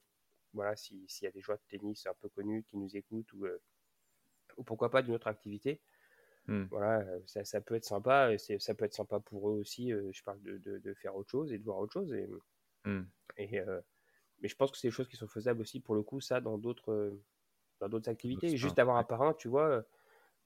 voilà, 0.54 0.76
s'il 0.76 1.06
y 1.22 1.28
a 1.28 1.32
des 1.32 1.42
joueurs 1.42 1.58
de 1.58 1.64
tennis 1.78 2.06
un 2.08 2.14
peu 2.20 2.30
connus 2.30 2.64
qui 2.64 2.78
nous 2.78 2.96
écoutent 2.96 3.32
ou, 3.34 3.46
ou 4.58 4.64
pourquoi 4.64 4.90
pas 4.90 5.02
d'une 5.02 5.14
autre 5.16 5.28
activité. 5.28 5.82
Mmh. 6.48 6.64
Voilà, 6.72 7.06
ça, 7.26 7.46
ça, 7.46 7.62
peut 7.62 7.76
être 7.76 7.86
sympa, 7.86 8.34
et 8.34 8.38
ça 8.38 8.74
peut 8.74 8.86
être 8.86 8.94
sympa 8.94 9.20
pour 9.20 9.50
eux 9.50 9.54
aussi. 9.54 9.92
je 9.92 10.24
parle 10.24 10.42
de, 10.42 10.58
de, 10.58 10.94
faire 10.94 11.16
autre 11.16 11.30
chose 11.30 11.54
et 11.54 11.58
de 11.58 11.64
voir 11.64 11.78
autre 11.78 11.94
chose. 11.94 12.14
Et, 12.14 12.30
et 13.38 13.62
mais 14.42 14.50
je 14.50 14.56
pense 14.56 14.72
que 14.72 14.78
c'est 14.78 14.90
des 14.90 14.92
choses 14.92 15.08
qui 15.08 15.16
sont 15.16 15.28
faisables 15.28 15.62
aussi 15.62 15.80
pour 15.80 15.96
le 15.96 16.04
coup, 16.04 16.20
ça, 16.20 16.42
dans 16.42 16.58
d'autres 16.58 17.18
dans 17.80 17.88
d'autres 17.88 18.10
activités. 18.10 18.58
Juste 18.58 18.78
avoir 18.78 18.98
un 18.98 19.04
parrain, 19.04 19.34
tu 19.34 19.48
vois, 19.48 19.86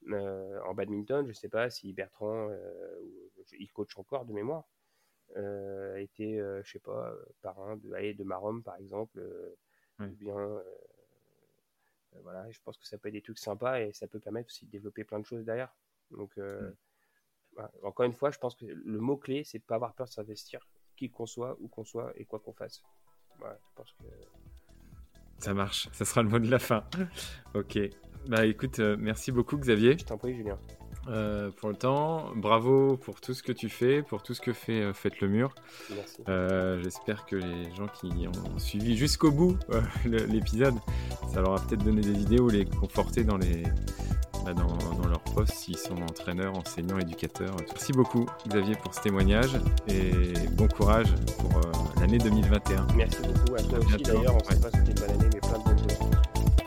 euh, 0.08 0.60
en 0.64 0.74
badminton, 0.74 1.26
je 1.26 1.32
sais 1.32 1.48
pas 1.48 1.68
si 1.70 1.92
Bertrand, 1.92 2.50
il 3.58 3.70
coach 3.72 3.96
encore 3.98 4.24
de 4.24 4.32
mémoire, 4.32 4.68
était, 5.96 6.38
je 6.62 6.70
sais 6.70 6.78
pas, 6.78 7.12
parrain 7.42 7.76
de, 7.76 7.92
allez, 7.92 8.14
de 8.14 8.24
Marom 8.24 8.62
par 8.62 8.76
exemple, 8.76 9.20
ou 10.00 10.14
bien. 10.14 10.62
voilà, 12.22 12.48
je 12.50 12.60
pense 12.64 12.78
que 12.78 12.86
ça 12.86 12.98
peut 12.98 13.08
être 13.08 13.14
des 13.14 13.22
trucs 13.22 13.38
sympas 13.38 13.80
et 13.80 13.92
ça 13.92 14.06
peut 14.06 14.20
permettre 14.20 14.46
aussi 14.46 14.66
de 14.66 14.70
développer 14.70 15.04
plein 15.04 15.18
de 15.18 15.26
choses 15.26 15.44
derrière. 15.44 15.74
Donc, 16.10 16.38
encore 17.82 18.06
une 18.06 18.12
fois, 18.12 18.30
je 18.30 18.38
pense 18.38 18.54
que 18.54 18.64
le 18.66 19.00
mot-clé, 19.00 19.44
c'est 19.44 19.58
de 19.58 19.64
pas 19.64 19.76
avoir 19.76 19.94
peur 19.94 20.06
de 20.06 20.12
s'investir, 20.12 20.66
qui 20.96 21.10
qu'on 21.10 21.26
soit, 21.26 21.56
où 21.60 21.68
qu'on 21.68 21.84
soit 21.84 22.12
et 22.16 22.24
quoi 22.24 22.38
qu'on 22.38 22.52
fasse 22.52 22.82
je 23.40 23.74
pense 23.74 23.92
que 23.92 24.04
Ça 25.38 25.54
marche, 25.54 25.88
ça 25.92 26.04
sera 26.04 26.22
le 26.22 26.28
mot 26.28 26.38
de 26.38 26.50
la 26.50 26.58
fin. 26.58 26.84
ok. 27.54 27.78
Bah 28.28 28.44
écoute, 28.44 28.80
euh, 28.80 28.96
merci 28.98 29.32
beaucoup 29.32 29.56
Xavier. 29.56 29.96
Je 29.98 30.04
t'en 30.04 30.18
prie, 30.18 30.34
Julien. 30.34 30.58
Euh, 31.06 31.50
pour 31.50 31.70
le 31.70 31.76
temps. 31.76 32.34
Bravo 32.34 32.98
pour 32.98 33.20
tout 33.20 33.32
ce 33.32 33.42
que 33.42 33.52
tu 33.52 33.70
fais, 33.70 34.02
pour 34.02 34.22
tout 34.22 34.34
ce 34.34 34.40
que 34.42 34.52
fait 34.52 34.82
euh, 34.82 34.92
Faites 34.92 35.20
le 35.20 35.28
Mur. 35.28 35.54
Merci. 35.90 36.22
J'espère 36.82 37.24
que 37.24 37.36
les 37.36 37.74
gens 37.74 37.86
qui 37.86 38.26
ont 38.28 38.58
suivi 38.58 38.96
jusqu'au 38.96 39.30
bout 39.30 39.56
l'épisode, 40.04 40.74
ça 41.32 41.40
leur 41.40 41.54
a 41.54 41.66
peut-être 41.66 41.84
donné 41.84 42.02
des 42.02 42.20
idées 42.20 42.40
ou 42.40 42.48
les 42.48 42.66
conforter 42.66 43.24
dans, 43.24 43.38
les, 43.38 43.62
bah, 44.48 44.54
dans, 44.54 44.96
dans, 45.02 45.08
leur 45.08 45.20
poste 45.20 45.52
s'ils 45.52 45.76
sont 45.76 45.96
entraîneurs, 46.02 46.56
enseignants, 46.56 46.98
éducateurs. 46.98 47.54
Merci 47.68 47.92
beaucoup 47.92 48.26
Xavier 48.48 48.74
pour 48.76 48.94
ce 48.94 49.00
témoignage 49.00 49.50
et 49.88 50.32
bon 50.52 50.68
courage 50.68 51.08
pour 51.38 51.60
l'année 52.00 52.18
2021. 52.18 52.86
Merci 52.96 53.18
beaucoup 53.22 53.54
à 53.56 53.62
toi 53.62 53.78
aussi 53.78 54.02
d'ailleurs. 54.02 54.34
On 54.34 54.36
ne 54.36 54.54
sait 54.54 54.60
pas 54.60 54.70
ce 54.70 54.78
une 54.78 54.94
bonne 54.94 55.10
année, 55.10 55.30
mais 55.34 55.40
plein 55.40 55.58
de 55.58 55.64
bonnes 55.64 55.78
choses. 55.78 56.08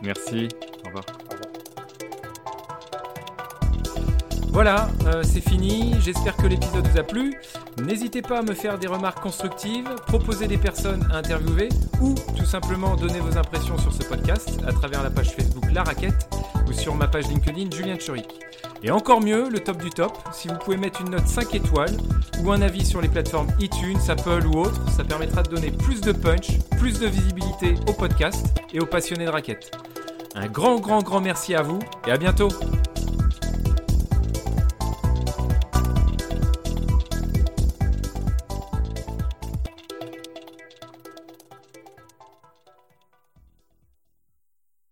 Merci. 0.03 0.47
Au 0.84 0.88
revoir. 0.88 1.05
Voilà, 4.49 4.89
euh, 5.07 5.23
c'est 5.23 5.41
fini. 5.41 5.95
J'espère 6.01 6.36
que 6.36 6.45
l'épisode 6.45 6.86
vous 6.86 6.99
a 6.99 7.03
plu. 7.03 7.36
N'hésitez 7.82 8.21
pas 8.21 8.39
à 8.39 8.41
me 8.41 8.53
faire 8.53 8.77
des 8.77 8.88
remarques 8.88 9.21
constructives, 9.21 9.89
proposer 10.05 10.47
des 10.47 10.57
personnes 10.57 11.07
à 11.11 11.17
interviewer 11.17 11.69
ou 12.01 12.15
tout 12.38 12.45
simplement 12.45 12.95
donner 12.95 13.21
vos 13.21 13.38
impressions 13.38 13.77
sur 13.77 13.93
ce 13.93 14.03
podcast 14.03 14.59
à 14.67 14.73
travers 14.73 15.01
la 15.03 15.09
page 15.09 15.32
Facebook 15.32 15.63
La 15.71 15.84
Raquette 15.84 16.27
sur 16.74 16.95
ma 16.95 17.07
page 17.07 17.28
LinkedIn 17.28 17.69
Julien 17.76 17.97
Choric. 17.97 18.28
Et 18.84 18.91
encore 18.91 19.22
mieux, 19.22 19.49
le 19.49 19.59
top 19.59 19.82
du 19.82 19.89
top, 19.89 20.17
si 20.34 20.47
vous 20.47 20.55
pouvez 20.55 20.78
mettre 20.78 21.01
une 21.01 21.11
note 21.11 21.28
5 21.28 21.53
étoiles 21.55 21.95
ou 22.43 22.51
un 22.51 22.61
avis 22.61 22.86
sur 22.86 23.01
les 23.01 23.07
plateformes 23.07 23.49
iTunes, 23.59 23.99
Apple 24.07 24.47
ou 24.47 24.59
autres, 24.59 24.89
ça 24.89 25.03
permettra 25.03 25.43
de 25.43 25.49
donner 25.49 25.72
plus 25.72 26.01
de 26.01 26.11
punch, 26.11 26.59
plus 26.80 26.99
de 26.99 27.07
visibilité 27.07 27.76
au 27.88 27.93
podcast 27.93 28.47
et 28.74 28.80
aux 28.80 28.86
passionnés 28.86 29.26
de 29.26 29.32
raquettes. 29.32 29.72
Un 30.36 30.47
grand, 30.47 30.80
grand, 30.80 31.03
grand 31.03 31.22
merci 31.22 31.53
à 31.53 31.61
vous 31.61 31.80
et 32.07 32.11
à 32.11 32.17
bientôt 32.17 32.47